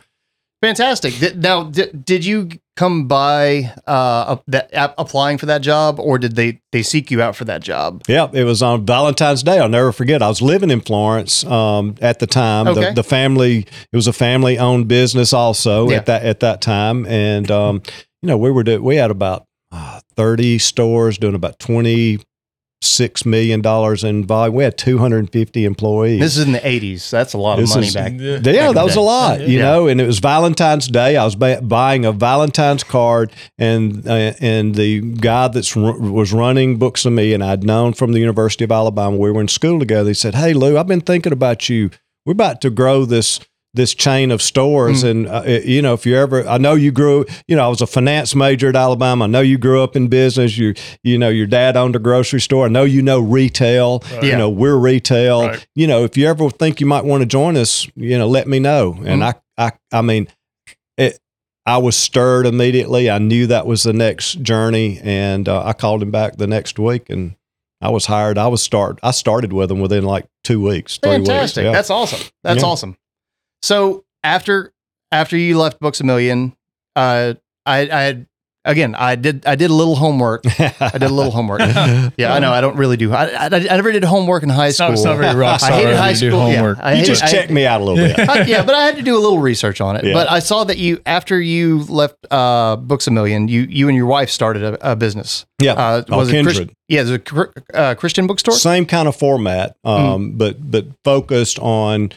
Fantastic. 0.62 1.36
Now, 1.36 1.64
did 1.64 2.22
you 2.26 2.50
come 2.80 3.06
by 3.06 3.70
uh, 3.86 4.36
that 4.46 4.72
app, 4.72 4.94
applying 4.96 5.36
for 5.36 5.44
that 5.44 5.60
job, 5.60 6.00
or 6.00 6.18
did 6.18 6.34
they 6.34 6.62
they 6.72 6.82
seek 6.82 7.10
you 7.10 7.20
out 7.20 7.36
for 7.36 7.44
that 7.44 7.60
job? 7.60 8.02
Yeah, 8.08 8.28
it 8.32 8.44
was 8.44 8.62
on 8.62 8.86
Valentine's 8.86 9.42
Day. 9.42 9.58
I'll 9.58 9.68
never 9.68 9.92
forget. 9.92 10.22
I 10.22 10.28
was 10.28 10.40
living 10.40 10.70
in 10.70 10.80
Florence 10.80 11.44
um, 11.44 11.96
at 12.00 12.20
the 12.20 12.26
time. 12.26 12.66
Okay. 12.68 12.86
The, 12.86 12.94
the 12.94 13.02
family 13.04 13.66
it 13.92 13.96
was 13.96 14.06
a 14.06 14.14
family 14.14 14.58
owned 14.58 14.88
business 14.88 15.34
also 15.34 15.90
Yeah. 15.90 15.98
at 15.98 16.06
that 16.06 16.22
at 16.24 16.40
that 16.40 16.62
time, 16.62 17.04
and 17.04 17.50
um, 17.50 17.82
you 18.22 18.28
know 18.28 18.38
we 18.38 18.50
were 18.50 18.64
do, 18.64 18.82
we 18.82 18.96
had 18.96 19.10
about 19.10 19.44
uh, 19.70 20.00
thirty 20.16 20.58
stores 20.58 21.18
doing 21.18 21.34
about 21.34 21.58
twenty 21.58 22.18
six 22.82 23.26
million 23.26 23.60
dollars 23.60 24.02
in 24.04 24.24
volume. 24.24 24.54
We 24.54 24.64
had 24.64 24.78
two 24.78 24.98
hundred 24.98 25.18
and 25.18 25.32
fifty 25.32 25.64
employees. 25.64 26.20
This 26.20 26.36
is 26.36 26.46
in 26.46 26.52
the 26.52 26.58
80s. 26.60 27.10
That's 27.10 27.34
a 27.34 27.38
lot 27.38 27.58
of 27.58 27.64
This 27.64 27.74
money 27.74 27.86
is- 27.88 27.94
back. 27.94 28.12
Yeah. 28.16 28.38
back 28.38 28.54
yeah, 28.54 28.72
that 28.72 28.84
was 28.84 28.94
day. 28.94 29.00
a 29.00 29.04
lot, 29.04 29.40
you 29.40 29.58
Yeah. 29.58 29.62
know. 29.64 29.86
And 29.88 30.00
it 30.00 30.06
was 30.06 30.18
Valentine's 30.18 30.88
Day. 30.88 31.16
I 31.16 31.24
was 31.24 31.34
ba- 31.34 31.60
buying 31.62 32.04
a 32.04 32.12
Valentine's 32.12 32.82
card, 32.84 33.32
and 33.58 34.06
uh, 34.08 34.32
and 34.40 34.74
the 34.74 35.00
guy 35.00 35.48
that's 35.48 35.76
ru- 35.76 36.00
was 36.12 36.32
running 36.32 36.76
Books 36.78 37.04
of 37.04 37.12
Me, 37.12 37.34
and 37.34 37.44
I'd 37.44 37.64
known 37.64 37.92
from 37.92 38.12
the 38.12 38.18
University 38.20 38.64
of 38.64 38.72
Alabama. 38.72 39.16
We 39.16 39.30
were 39.30 39.40
in 39.40 39.48
school 39.48 39.78
together. 39.78 40.08
He 40.08 40.14
said, 40.14 40.34
"Hey, 40.34 40.52
Lou, 40.54 40.78
I've 40.78 40.86
been 40.88 41.00
thinking 41.02 41.32
about 41.32 41.68
you. 41.68 41.90
We're 42.24 42.32
about 42.32 42.60
to 42.62 42.70
grow 42.70 43.04
this." 43.04 43.40
This 43.72 43.94
chain 43.94 44.32
of 44.32 44.42
stores, 44.42 45.04
and 45.04 45.28
uh, 45.28 45.44
you 45.46 45.80
know, 45.80 45.94
if 45.94 46.04
you 46.04 46.16
ever, 46.16 46.44
I 46.48 46.58
know 46.58 46.74
you 46.74 46.90
grew. 46.90 47.24
You 47.46 47.54
know, 47.54 47.64
I 47.66 47.68
was 47.68 47.80
a 47.80 47.86
finance 47.86 48.34
major 48.34 48.68
at 48.68 48.74
Alabama. 48.74 49.26
I 49.26 49.28
know 49.28 49.40
you 49.42 49.58
grew 49.58 49.80
up 49.84 49.94
in 49.94 50.08
business. 50.08 50.58
You, 50.58 50.74
you 51.04 51.16
know, 51.16 51.28
your 51.28 51.46
dad 51.46 51.76
owned 51.76 51.94
a 51.94 52.00
grocery 52.00 52.40
store. 52.40 52.66
I 52.66 52.68
know 52.68 52.82
you 52.82 53.00
know 53.00 53.20
retail. 53.20 54.00
Right. 54.00 54.24
Yeah. 54.24 54.30
You 54.32 54.36
know, 54.38 54.50
we're 54.50 54.76
retail 54.76 55.46
Right. 55.46 55.66
you 55.76 55.86
know, 55.86 56.02
if 56.02 56.16
you 56.16 56.26
ever 56.26 56.50
think 56.50 56.80
you 56.80 56.86
might 56.86 57.04
want 57.04 57.20
to 57.22 57.26
join 57.26 57.56
us, 57.56 57.86
you 57.94 58.18
know, 58.18 58.26
let 58.26 58.48
me 58.48 58.58
know. 58.58 58.98
And 59.04 59.22
I, 59.22 59.34
I, 59.56 59.70
I 59.92 60.02
mean, 60.02 60.26
it, 60.98 61.20
I 61.64 61.78
was 61.78 61.94
stirred 61.96 62.46
immediately. 62.46 63.08
I 63.08 63.18
knew 63.18 63.46
that 63.46 63.66
was 63.66 63.84
the 63.84 63.92
next 63.92 64.42
journey, 64.42 64.98
and 65.04 65.48
uh, 65.48 65.62
I 65.64 65.74
called 65.74 66.02
him 66.02 66.10
back 66.10 66.38
the 66.38 66.48
next 66.48 66.76
week, 66.80 67.08
and 67.08 67.36
I 67.80 67.90
was 67.90 68.06
hired. 68.06 68.36
I 68.36 68.48
was 68.48 68.64
start. 68.64 68.98
I 69.04 69.12
started 69.12 69.52
with 69.52 69.70
him 69.70 69.78
within 69.78 70.02
like 70.02 70.26
two 70.42 70.60
weeks, 70.60 70.98
three 70.98 71.12
Fantastic. 71.12 71.62
weeks. 71.62 71.66
Yeah. 71.66 71.72
That's 71.72 71.90
awesome. 71.90 72.28
That's 72.42 72.62
Yeah. 72.62 72.66
awesome. 72.68 72.96
So 73.62 74.04
after 74.24 74.72
after 75.12 75.36
you 75.36 75.58
left 75.58 75.80
Books 75.80 76.00
a 76.00 76.04
Million, 76.04 76.54
uh, 76.96 77.34
I, 77.66 77.78
I 77.90 78.00
had 78.02 78.26
again 78.64 78.94
I 78.94 79.16
did 79.16 79.44
I 79.46 79.54
did 79.56 79.70
a 79.70 79.74
little 79.74 79.96
homework. 79.96 80.42
I 80.60 80.90
did 80.92 81.02
a 81.04 81.08
little 81.08 81.32
homework. 81.32 81.60
Yeah, 82.16 82.34
I 82.34 82.38
know. 82.40 82.52
I 82.52 82.60
don't 82.60 82.76
really 82.76 82.96
do. 82.98 83.12
I, 83.12 83.26
I, 83.26 83.46
I 83.46 83.48
never 83.76 83.92
did 83.92 84.04
homework 84.04 84.42
in 84.42 84.48
high 84.50 84.68
It's 84.68 84.76
school. 84.76 84.88
not, 84.88 84.94
it's 84.94 85.04
not 85.04 85.16
very 85.16 85.34
rock 85.34 85.62
I 85.62 85.72
hated 85.72 85.96
high 85.96 86.10
you 86.10 86.16
do 86.16 86.30
school. 86.30 86.48
yeah. 86.48 86.56
homework. 86.56 86.78
I 86.80 86.90
you 86.90 86.96
hated- 86.98 87.06
just 87.06 87.22
I- 87.24 87.30
checked 87.30 87.50
me 87.50 87.64
out 87.66 87.80
a 87.80 87.84
little 87.84 88.04
bit. 88.04 88.18
I- 88.28 88.42
yeah, 88.44 88.62
but 88.64 88.74
I 88.74 88.84
had 88.84 88.96
to 88.96 89.02
do 89.02 89.16
a 89.16 89.20
little 89.20 89.38
research 89.38 89.80
on 89.80 89.96
it. 89.96 90.04
Yeah. 90.04 90.12
But 90.12 90.30
I 90.30 90.40
saw 90.40 90.64
that 90.64 90.76
you, 90.76 91.00
after 91.06 91.40
you 91.40 91.84
left 91.84 92.16
uh, 92.30 92.76
Books 92.76 93.06
a 93.06 93.10
Million, 93.10 93.48
you 93.48 93.62
you 93.62 93.88
and 93.88 93.96
your 93.96 94.06
wife 94.06 94.28
started 94.30 94.62
a, 94.64 94.92
a 94.92 94.96
business. 94.96 95.46
Yeah, 95.62 95.72
Uh, 95.74 96.02
Oh, 96.10 96.18
was 96.18 96.30
it 96.32 96.42
Chris- 96.44 96.60
yeah, 96.88 97.02
it 97.02 97.08
was 97.08 97.10
a 97.72 97.76
uh, 97.78 97.94
Christian 97.94 98.26
bookstore. 98.26 98.54
Same 98.54 98.84
kind 98.84 99.08
of 99.08 99.16
format, 99.16 99.76
um, 99.84 100.32
but 100.32 100.56
but 100.70 100.86
focused 101.04 101.58
on 101.60 102.12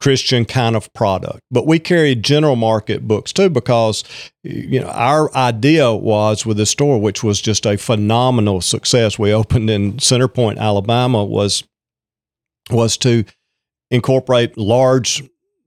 Christian 0.00 0.44
kind 0.44 0.76
of 0.76 0.92
product. 0.92 1.40
But 1.50 1.66
we 1.66 1.78
carried 1.78 2.22
general 2.22 2.56
market 2.56 3.06
books 3.08 3.32
too 3.32 3.48
because 3.48 4.04
you 4.42 4.80
know 4.80 4.88
our 4.88 5.34
idea 5.34 5.92
was 5.92 6.44
with 6.44 6.56
the 6.56 6.66
store, 6.66 7.00
which 7.00 7.22
was 7.22 7.40
just 7.40 7.64
a 7.66 7.78
phenomenal 7.78 8.60
success. 8.60 9.18
We 9.18 9.32
opened 9.32 9.70
in 9.70 9.98
Center 9.98 10.28
Point, 10.28 10.58
Alabama, 10.58 11.24
was 11.24 11.64
was 12.70 12.96
to 12.98 13.24
incorporate 13.90 14.58
large 14.58 15.22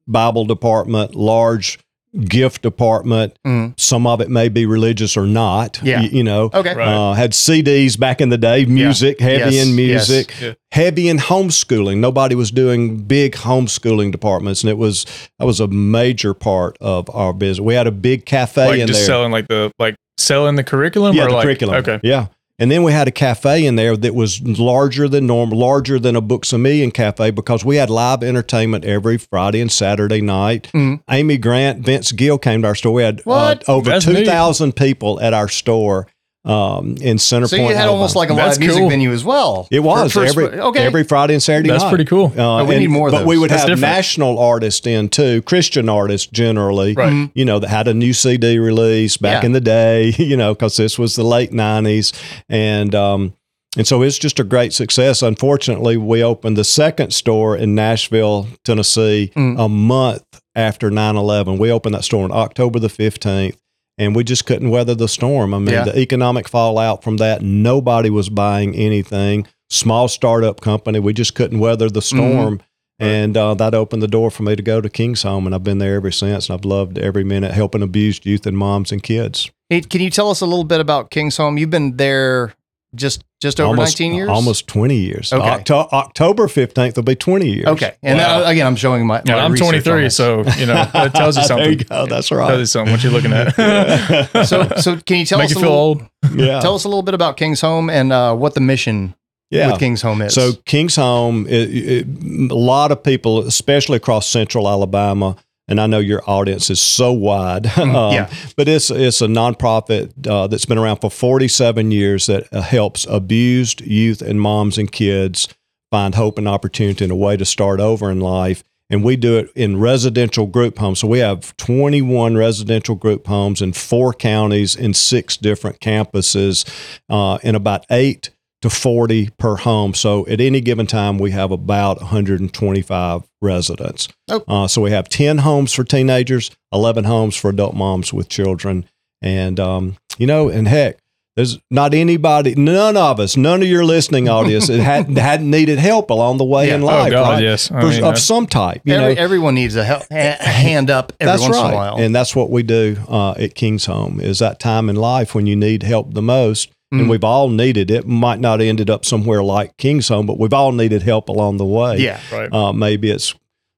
Bible 0.07 0.45
department, 0.45 1.15
large 1.15 1.79
gift 2.25 2.61
department. 2.61 3.37
Mhm. 3.45 3.79
Some 3.79 4.07
of 4.07 4.21
it 4.21 4.29
may 4.29 4.49
be 4.49 4.65
religious 4.65 5.15
or 5.17 5.25
not. 5.27 5.79
Yeah. 5.83 6.01
y- 6.01 6.09
you 6.11 6.23
know. 6.23 6.49
Okay. 6.53 6.73
Right. 6.73 6.87
Uh, 6.87 7.13
had 7.13 7.31
CDs 7.33 7.95
back 7.99 8.21
in 8.21 8.29
the 8.29 8.37
day, 8.37 8.65
music, 8.65 9.19
heavy 9.19 9.55
Yes, 9.55 9.67
in 9.67 9.75
music, 9.75 10.33
Yeah. 10.41 10.53
heavy 10.71 11.09
in 11.09 11.17
homeschooling. 11.17 11.97
Nobody 11.97 12.33
was 12.35 12.49
doing 12.51 12.97
big 12.97 13.33
homeschooling 13.35 14.11
departments, 14.11 14.63
and 14.63 14.69
it 14.69 14.77
was 14.77 15.05
that 15.39 15.45
was 15.45 15.59
a 15.59 15.67
major 15.67 16.33
part 16.33 16.77
of 16.81 17.09
our 17.13 17.33
business. 17.33 17.63
We 17.63 17.73
had 17.75 17.87
a 17.87 17.91
big 17.91 18.25
cafe 18.25 18.67
like 18.67 18.79
in 18.79 18.87
just 18.87 18.99
there. 19.01 19.05
selling 19.07 19.31
like 19.31 19.47
the 19.47 19.71
like 19.79 19.95
selling 20.17 20.55
the 20.55 20.63
curriculum 20.63 21.15
yeah, 21.15 21.25
or 21.25 21.27
the 21.29 21.35
like 21.35 21.43
curriculum. 21.43 21.75
okay 21.75 21.99
Yeah. 22.03 22.27
And 22.59 22.71
then 22.71 22.81
we 22.81 22.91
had 22.91 23.07
a 23.07 23.11
cafe 23.11 23.65
in 23.67 23.75
there 23.75 23.95
that 23.95 24.15
was 24.15 24.41
larger 24.41 25.07
than 25.07 25.27
normal, 25.27 25.59
larger 25.59 25.99
than 25.99 26.15
a 26.15 26.21
Books 26.21 26.51
a 26.53 26.57
Million 26.57 26.89
cafe 26.89 27.29
because 27.29 27.63
we 27.63 27.75
had 27.75 27.89
live 27.91 28.23
entertainment 28.23 28.83
every 28.83 29.17
Friday 29.17 29.61
and 29.61 29.71
Saturday 29.71 30.21
night. 30.21 30.69
Mhm. 30.73 31.01
Amy 31.09 31.37
Grant, 31.37 31.85
Vince 31.85 32.11
Gill 32.11 32.39
came 32.39 32.63
to 32.63 32.69
our 32.69 32.75
store. 32.75 32.93
We 32.93 33.03
had 33.03 33.21
uh, 33.27 33.55
over 33.67 33.99
2,000 33.99 34.75
people 34.75 35.19
at 35.21 35.33
our 35.35 35.47
store 35.47 36.07
um, 36.47 36.95
in 37.01 37.17
Center 37.17 37.47
So 37.47 37.57
Point. 37.57 37.69
you 37.71 37.75
had 37.75 37.87
almost 37.87 38.15
like 38.15 38.29
a 38.29 38.33
That's 38.33 38.55
live 38.57 38.59
music 38.59 38.79
cool. 38.79 38.89
venue 38.89 39.11
as 39.11 39.23
well. 39.25 39.67
It 39.69 39.81
was 39.81 40.13
For- 40.13 40.25
for- 40.27 40.43
every 40.49 40.59
okay. 40.59 40.85
every 40.85 41.03
Friday 41.03 41.33
and 41.33 41.43
Saturday 41.43 41.69
that's 41.69 41.83
night. 41.83 41.89
pretty 41.89 42.05
cool 42.05 42.31
Uh, 42.37 42.61
Oh, 42.61 42.65
we 42.65 42.75
and- 42.75 42.81
need 42.81 42.89
more 42.89 43.07
of 43.09 43.11
But 43.11 43.25
we 43.25 43.37
would 43.37 43.49
That's 43.49 43.63
have 43.63 43.69
different. 43.69 43.81
national 43.95 44.39
artists 44.39 44.87
in 44.87 45.09
too, 45.09 45.41
Christian 45.41 45.89
artists 45.89 46.27
generally. 46.27 46.93
Right. 46.93 47.11
Mhm. 47.11 47.31
You 47.33 47.45
know 47.45 47.59
that 47.59 47.67
had 47.69 47.87
a 47.87 47.93
new 47.93 48.13
CD 48.13 48.57
release 48.59 49.17
back 49.17 49.43
Yeah. 49.43 49.47
in 49.47 49.51
the 49.51 49.61
day. 49.61 50.13
You 50.17 50.37
know 50.37 50.53
because 50.53 50.77
this 50.77 50.97
was 50.97 51.15
the 51.15 51.23
late 51.23 51.51
'90s, 51.51 52.13
and 52.49 52.93
um, 52.95 53.33
and 53.77 53.85
so 53.85 54.01
it's 54.01 54.17
just 54.17 54.39
a 54.39 54.43
great 54.43 54.73
success. 54.73 55.21
Unfortunately, 55.21 55.97
we 55.97 56.23
opened 56.23 56.57
the 56.57 56.63
second 56.63 57.11
store 57.13 57.55
in 57.55 57.75
Nashville, 57.75 58.47
Tennessee, 58.65 59.31
Mm. 59.35 59.59
a 59.59 59.69
month 59.69 60.23
after 60.55 60.89
9/11. 60.89 61.57
We 61.59 61.71
opened 61.71 61.93
that 61.95 62.03
store 62.03 62.23
on 62.23 62.31
October 62.31 62.79
the 62.79 62.89
15th. 62.89 63.57
And 63.97 64.15
we 64.15 64.23
just 64.23 64.45
couldn't 64.45 64.69
weather 64.69 64.93
the 64.95 65.07
storm. 65.07 65.53
I 65.53 65.59
mean, 65.59 65.69
Yeah. 65.73 65.83
the 65.85 65.99
economic 65.99 66.47
fallout 66.47 67.03
from 67.03 67.17
that, 67.17 67.41
nobody 67.41 68.09
was 68.09 68.29
buying 68.29 68.75
anything 68.75 69.47
small 69.69 70.07
startup 70.07 70.61
company. 70.61 70.99
We 70.99 71.13
just 71.13 71.33
couldn't 71.35 71.59
weather 71.59 71.89
the 71.89 72.01
storm. 72.01 72.61
And 72.99 73.35
uh, 73.37 73.53
that 73.55 73.75
opened 73.75 74.01
the 74.01 74.07
door 74.07 74.31
for 74.31 74.43
me 74.43 74.55
to 74.55 74.63
go 74.63 74.81
to 74.81 74.89
King's 74.89 75.21
Home. 75.23 75.45
And 75.45 75.53
I've 75.53 75.63
been 75.63 75.77
there 75.77 75.95
ever 75.95 76.09
since. 76.11 76.49
And 76.49 76.57
I've 76.57 76.65
loved 76.65 76.97
every 76.97 77.23
minute 77.23 77.51
helping 77.51 77.81
abused 77.83 78.25
youth 78.25 78.45
and 78.47 78.57
moms 78.57 78.91
and 78.91 79.03
kids. 79.03 79.51
Hey, 79.69 79.81
Can 79.81 80.01
you 80.01 80.09
tell 80.09 80.29
us 80.31 80.41
a 80.41 80.45
little 80.45 80.63
bit 80.63 80.79
about 80.79 81.11
King's 81.11 81.37
Home? 81.37 81.57
You've 81.57 81.69
been 81.69 81.97
there 81.97 82.53
just 82.95 83.23
just 83.39 83.59
over 83.59 83.69
almost, 83.69 83.99
19 83.99 84.13
years? 84.15 84.29
Almost 84.29 84.67
20 84.67 84.95
years. 84.95 85.31
Okay. 85.31 85.47
Octo- 85.47 85.89
October 85.91 86.47
15th 86.47 86.95
will 86.95 87.03
be 87.03 87.15
20 87.15 87.47
years. 87.49 87.65
Okay. 87.67 87.95
And 88.01 88.17
Wow. 88.17 88.39
that- 88.41 88.49
again, 88.49 88.65
I'm 88.65 88.75
showing 88.75 89.05
my. 89.05 89.21
yeah 89.25 89.35
my 89.35 89.41
i'm 89.43 89.55
23 89.55 90.09
so 90.09 90.37
you 90.57 90.65
know 90.65 90.85
that 90.93 91.13
tells 91.13 91.37
you 91.37 91.43
something 91.43 91.63
there 91.65 91.71
you 91.73 91.83
go. 91.83 92.05
That's 92.07 92.31
right 92.31 92.47
tells 92.47 92.51
right. 92.51 92.59
you 92.59 92.65
something 92.65 92.93
what 92.93 93.03
you're 93.03 93.11
looking 93.11 93.33
at 93.33 94.45
So, 94.47 94.67
so 94.77 94.97
can 94.97 95.17
you 95.19 95.25
tell 95.25 95.37
make 95.39 95.45
us 95.45 95.51
you 95.51 95.57
a 95.57 95.61
feel 95.61 95.69
little, 95.69 95.75
old 95.77 96.05
yeah. 96.39 96.59
tell 96.61 96.75
us 96.75 96.83
a 96.85 96.87
little 96.87 97.03
bit 97.03 97.13
about 97.13 97.37
King's 97.37 97.61
Home 97.61 97.89
and 97.89 98.11
uh, 98.11 98.35
what 98.35 98.53
the 98.55 98.61
mission 98.61 99.13
yeah. 99.51 99.71
with 99.71 99.79
King's 99.79 100.01
Home 100.01 100.21
is? 100.21 100.33
So 100.33 100.53
King's 100.65 100.95
Home, 100.95 101.45
it, 101.47 101.69
it, 101.69 102.07
a 102.51 102.55
lot 102.55 102.91
of 102.91 103.03
people, 103.03 103.39
especially 103.41 103.97
across 103.97 104.27
Central 104.27 104.67
Alabama, 104.67 105.35
and 105.67 105.79
I 105.81 105.87
know 105.87 105.99
your 105.99 106.21
audience 106.29 106.69
is 106.69 106.79
so 106.79 107.11
wide, 107.11 107.65
um, 107.77 107.89
Mm-hmm. 107.89 108.13
yeah. 108.13 108.29
but 108.55 108.67
it's 108.67 108.89
it's 108.89 109.21
a 109.21 109.27
nonprofit 109.27 110.27
uh, 110.27 110.47
that's 110.47 110.65
been 110.65 110.77
around 110.77 110.97
for 110.97 111.09
47 111.11 111.91
years 111.91 112.25
that 112.27 112.47
uh, 112.53 112.61
helps 112.61 113.05
abused 113.09 113.81
youth 113.81 114.21
and 114.21 114.39
moms 114.41 114.77
and 114.77 114.91
kids 114.91 115.47
find 115.91 116.15
hope 116.15 116.37
and 116.37 116.47
opportunity 116.47 117.05
and 117.05 117.11
a 117.11 117.15
way 117.15 117.37
to 117.37 117.45
start 117.45 117.79
over 117.79 118.11
in 118.11 118.19
life. 118.19 118.63
And 118.89 119.03
we 119.03 119.17
do 119.17 119.37
it 119.37 119.49
in 119.53 119.77
residential 119.79 120.45
group 120.45 120.77
homes. 120.77 120.99
So 120.99 121.07
we 121.07 121.19
have 121.19 121.55
21 121.57 122.37
residential 122.37 122.95
group 122.95 123.27
homes 123.27 123.61
in 123.61 123.73
four 123.73 124.13
counties 124.13 124.75
in 124.77 124.93
six 124.93 125.35
different 125.35 125.81
campuses, 125.81 126.65
uh, 127.09 127.37
in 127.43 127.55
about 127.55 127.85
eight 127.91 128.29
to 128.61 128.69
40 128.69 129.29
per 129.37 129.55
home. 129.57 129.93
So 129.93 130.25
at 130.27 130.41
any 130.41 130.61
given 130.61 130.87
time, 130.87 131.17
we 131.19 131.31
have 131.31 131.51
about 131.51 131.97
125 132.01 133.23
residents. 133.41 134.07
Oh. 134.29 134.43
Uh, 134.47 134.67
so 134.67 134.81
we 134.81 134.91
have 134.91 135.09
10 135.09 135.39
homes 135.39 135.73
for 135.73 135.83
teenagers, 135.83 136.51
11 136.73 137.03
homes 137.03 137.35
for 137.35 137.49
adult 137.49 137.75
moms 137.75 138.13
with 138.13 138.29
children. 138.29 138.85
And, 139.21 139.59
um, 139.59 139.97
you 140.17 140.25
know, 140.27 140.49
and 140.49 140.67
heck, 140.67 140.97
there's 141.35 141.59
not 141.69 141.93
anybody, 141.93 142.55
none 142.55 142.97
of 142.97 143.19
us, 143.19 143.37
none 143.37 143.61
of 143.61 143.67
your 143.67 143.85
listening 143.85 144.27
audience 144.27 144.67
that 144.67 144.79
hadn't, 144.79 145.17
hadn't 145.19 145.51
needed 145.51 145.77
help 145.77 146.09
along 146.09 146.37
the 146.39 146.43
way 146.45 146.69
Yeah. 146.69 146.75
in 146.75 146.81
Oh, 146.83 146.87
life. 146.87 147.07
oh 147.09 147.11
god 147.11 147.29
right? 147.33 147.43
yes 147.43 147.69
I 147.71 147.83
mean, 147.83 148.03
of 148.03 148.17
some 148.17 148.47
type. 148.47 148.81
You 148.85 148.95
Every, 148.95 149.13
know, 149.13 149.21
everyone 149.21 149.53
needs 149.53 149.75
a, 149.75 149.83
help, 149.83 150.01
a 150.09 150.31
hand 150.33 150.89
up 150.89 151.13
every 151.19 151.31
that's 151.31 151.43
once 151.43 151.55
right. 151.57 151.67
in 151.67 151.73
a 151.73 151.75
while. 151.75 151.97
And 151.99 152.15
that's 152.15 152.35
what 152.35 152.49
we 152.49 152.63
do 152.63 152.97
uh, 153.07 153.33
at 153.33 153.53
King's 153.53 153.85
Home 153.85 154.19
is 154.19 154.39
that 154.39 154.59
time 154.59 154.89
in 154.89 154.95
life 154.95 155.35
when 155.35 155.45
you 155.45 155.55
need 155.55 155.83
help 155.83 156.15
the 156.15 156.23
most. 156.23 156.71
Mm. 156.93 157.01
And 157.01 157.09
we've 157.09 157.23
all 157.23 157.49
needed 157.49 157.91
it. 157.91 158.07
Might 158.07 158.39
not 158.39 158.59
have 158.61 158.67
ended 158.67 158.89
up 158.89 159.03
somewhere 159.03 159.43
like 159.43 159.75
King's 159.77 160.07
Home, 160.07 160.25
but 160.25 160.39
we've 160.39 160.53
all 160.53 160.71
needed 160.71 161.03
help 161.03 161.27
along 161.27 161.57
the 161.57 161.65
way. 161.65 161.97
yeah. 161.97 162.19
right 162.31 162.51
Uh, 162.53 162.71
maybe 162.71 163.11
it's, 163.11 163.33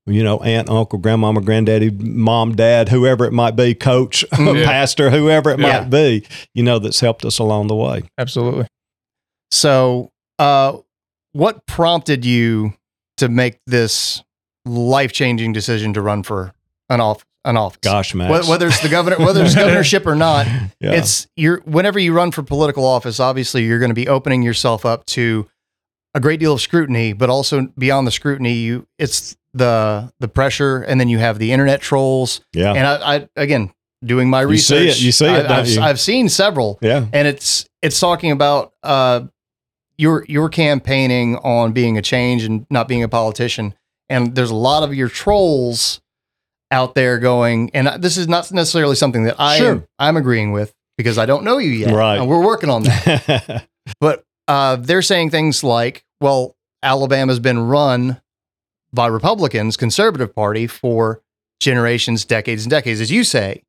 you 0.06 0.24
know, 0.24 0.38
aunt, 0.40 0.70
uncle, 0.70 1.00
grandmama, 1.00 1.42
granddaddy, 1.42 1.90
mom, 1.90 2.56
dad, 2.56 2.90
whoever 2.90 3.26
it 3.26 3.34
might 3.34 3.56
be, 3.56 3.74
coach, 3.74 4.24
Yeah. 4.40 4.64
pastor, 4.66 5.10
whoever 5.10 5.50
it 5.50 5.60
Yeah. 5.60 5.82
might 5.82 5.90
be, 5.90 6.24
you 6.54 6.62
know, 6.62 6.78
that's 6.78 7.00
helped 7.00 7.26
us 7.26 7.40
along 7.40 7.68
the 7.68 7.76
way. 7.76 8.04
absolutely 8.20 8.68
So, 9.52 10.12
uh, 10.38 10.78
what 11.32 11.66
prompted 11.66 12.26
you 12.26 12.74
to 13.18 13.28
make 13.30 13.58
this 13.66 14.24
life 14.66 15.12
changing 15.12 15.52
decision 15.54 15.94
to 15.94 16.02
run 16.02 16.22
for 16.24 16.54
an 16.90 17.02
off 17.02 17.26
an 17.46 17.58
office? 17.58 17.80
Gosh, 17.82 18.14
Max. 18.14 18.48
Whether 18.48 18.68
it's 18.68 18.82
the 18.82 18.90
governor, 18.90 19.18
whether 19.20 19.44
it's 19.44 19.56
governorship 19.56 20.06
or 20.06 20.16
not, 20.16 20.46
yeah. 20.80 20.92
it's 20.94 21.28
you're 21.36 21.62
whenever 21.62 22.00
you 22.00 22.14
run 22.14 22.32
for 22.32 22.44
political 22.44 22.86
office, 22.86 23.20
obviously 23.20 23.64
you're 23.64 23.80
going 23.80 23.92
to 23.92 23.96
be 23.96 24.08
opening 24.08 24.42
yourself 24.44 24.86
up 24.86 25.06
to 25.08 25.48
a 26.14 26.20
great 26.20 26.40
deal 26.40 26.54
of 26.54 26.62
scrutiny, 26.62 27.14
but 27.14 27.30
also 27.30 27.68
beyond 27.78 28.08
the 28.08 28.12
scrutiny, 28.12 28.54
you 28.54 28.88
it's 28.98 29.38
the 29.54 30.12
the 30.20 30.28
pressure, 30.28 30.82
and 30.82 31.00
then 31.00 31.10
you 31.10 31.18
have 31.20 31.40
the 31.40 31.52
internet 31.52 31.82
trolls. 31.82 32.42
yeah. 32.54 32.74
And 32.74 32.86
I, 32.86 33.16
I 33.16 33.30
again 33.36 33.72
doing 34.04 34.30
my 34.30 34.42
You 34.42 34.58
see 34.58 34.76
it- 34.76 34.80
research, 34.82 35.02
you 35.02 35.12
see 35.12 35.26
it, 35.26 35.30
I, 35.30 35.42
don't 35.44 35.52
I've, 35.52 35.68
you? 35.68 35.82
I've 35.82 36.00
seen 36.00 36.30
several, 36.30 36.80
yeah. 36.82 37.06
and 37.14 37.28
it's 37.28 37.68
it's 37.82 38.00
talking 38.00 38.32
about 38.32 38.74
uh, 38.84 39.22
you're 39.98 40.26
you're 40.28 40.50
campaigning 40.50 41.36
on 41.38 41.72
being 41.74 41.98
a 41.98 42.02
change 42.02 42.44
and 42.44 42.66
not 42.70 42.88
being 42.88 43.04
a 43.04 43.10
politician, 43.10 43.74
and 44.10 44.36
there's 44.36 44.52
a 44.52 44.56
lot 44.56 44.84
of 44.84 44.94
your 44.94 45.10
trolls 45.10 46.02
out 46.72 46.96
there 46.96 47.18
going, 47.20 47.72
and 47.74 47.88
this 48.02 48.18
is 48.18 48.28
not 48.28 48.52
necessarily 48.52 48.96
something 48.96 49.24
that 49.24 49.36
I 49.40 49.58
Sure. 49.58 49.72
am, 49.72 49.88
I'm 49.98 50.18
agreeing 50.18 50.52
with 50.52 50.74
because 50.98 51.18
I 51.18 51.26
don't 51.26 51.44
know 51.44 51.58
you 51.58 51.70
yet. 51.72 51.94
Right. 51.94 52.18
and 52.18 52.28
we're 52.28 52.44
working 52.46 52.70
on 52.70 52.84
that. 52.84 53.68
but 54.00 54.24
uh, 54.48 54.76
they're 54.76 55.02
saying 55.02 55.30
things 55.32 55.64
like, 55.64 56.04
"Well, 56.22 56.56
Alabama's 56.84 57.40
been 57.40 57.60
run 57.60 58.22
by 58.94 59.08
Republicans, 59.08 59.78
conservative 59.78 60.34
party, 60.36 60.68
for 60.68 61.22
generations, 61.60 62.26
decades, 62.26 62.64
and 62.64 62.72
decades, 62.72 63.02
as 63.02 63.12
you 63.12 63.24
say, 63.24 63.64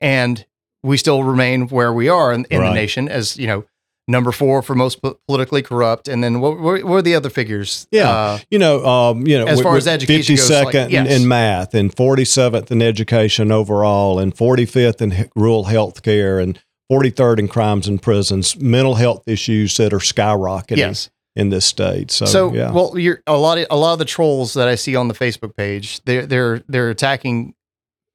and 0.00 0.44
we 0.82 0.96
still 0.96 1.22
remain 1.24 1.68
where 1.68 1.92
we 1.92 2.08
are 2.08 2.32
in, 2.32 2.44
in 2.50 2.60
the 2.60 2.72
nation 2.74 3.08
as 3.08 3.36
you 3.36 3.46
know." 3.46 3.64
Number 4.08 4.32
four 4.32 4.62
for 4.62 4.74
most 4.74 5.00
politically 5.28 5.62
corrupt, 5.62 6.08
and 6.08 6.24
then 6.24 6.40
what, 6.40 6.58
what, 6.58 6.84
are 6.84 7.02
the 7.02 7.14
other 7.14 7.30
figures? 7.30 7.86
Yeah. 7.92 8.10
Uh, 8.10 8.38
you 8.50 8.58
know, 8.58 8.84
um, 8.84 9.26
you 9.26 9.38
know, 9.38 9.46
As 9.46 9.60
far 9.60 9.76
as 9.76 9.86
education 9.86 10.34
goes, 10.34 10.50
like, 10.50 10.74
52nd 10.74 10.90
in, 10.90 11.06
in 11.06 11.28
math 11.28 11.72
and 11.72 11.94
47th 11.94 12.72
in 12.72 12.82
education 12.82 13.52
overall 13.52 14.18
and 14.18 14.34
45th 14.34 15.00
in 15.00 15.10
he- 15.12 15.24
rural 15.36 15.64
health 15.64 16.02
care 16.02 16.40
and 16.40 16.58
43rd 16.90 17.38
in 17.38 17.48
crimes 17.48 17.86
and 17.86 18.02
prisons, 18.02 18.56
mental 18.58 18.96
health 18.96 19.22
issues 19.28 19.76
that 19.76 19.92
are 19.92 19.98
skyrocketing 19.98 20.78
yes. 20.78 21.08
in 21.36 21.50
this 21.50 21.64
state. 21.64 22.10
So, 22.10 22.26
So, 22.26 22.52
yeah. 22.52 22.72
well, 22.72 22.98
you're 22.98 23.22
a 23.28 23.36
lot 23.36 23.58
of 23.58 23.66
a 23.70 23.76
lot 23.76 23.92
of 23.92 24.00
the 24.00 24.04
trolls 24.04 24.54
that 24.54 24.66
I 24.66 24.74
see 24.74 24.96
on 24.96 25.06
the 25.06 25.14
Facebook 25.14 25.56
page, 25.56 26.02
they're 26.04 26.26
they're 26.26 26.62
they're 26.68 26.90
attacking 26.90 27.54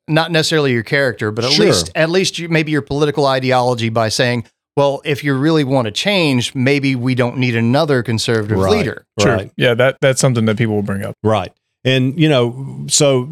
not 0.08 0.32
necessarily 0.32 0.74
your 0.74 0.84
character, 0.84 1.32
but 1.32 1.46
at 1.46 1.52
Sure. 1.52 1.66
least 1.68 1.92
at 1.96 2.10
least 2.10 2.40
you, 2.40 2.50
maybe 2.50 2.72
your 2.72 2.82
political 2.82 3.26
ideology 3.26 3.90
by 3.90 4.10
saying, 4.10 4.46
well, 4.78 5.02
if 5.04 5.24
you 5.24 5.34
really 5.34 5.64
want 5.66 5.86
to 5.88 5.92
change, 5.92 6.54
maybe 6.56 6.96
we 6.96 7.16
don't 7.16 7.38
need 7.38 7.56
another 7.56 8.04
conservative 8.04 8.60
Right. 8.60 8.72
leader. 8.72 9.06
Sure. 9.20 9.36
Right. 9.36 9.52
Yeah, 9.58 9.74
that 9.74 9.98
that's 10.00 10.22
something 10.22 10.46
that 10.46 10.56
people 10.58 10.76
will 10.76 10.84
bring 10.84 11.04
up. 11.04 11.16
Right. 11.24 11.52
And, 11.84 12.18
you 12.20 12.30
know, 12.30 12.86
so 12.88 13.28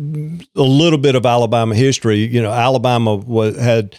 a 0.56 0.62
little 0.62 0.98
bit 1.00 1.16
of 1.16 1.25
Alabama 1.25 1.75
history, 1.75 2.25
you 2.25 2.42
know, 2.42 2.52
Alabama 2.52 3.16
was, 3.16 3.58
had 3.58 3.98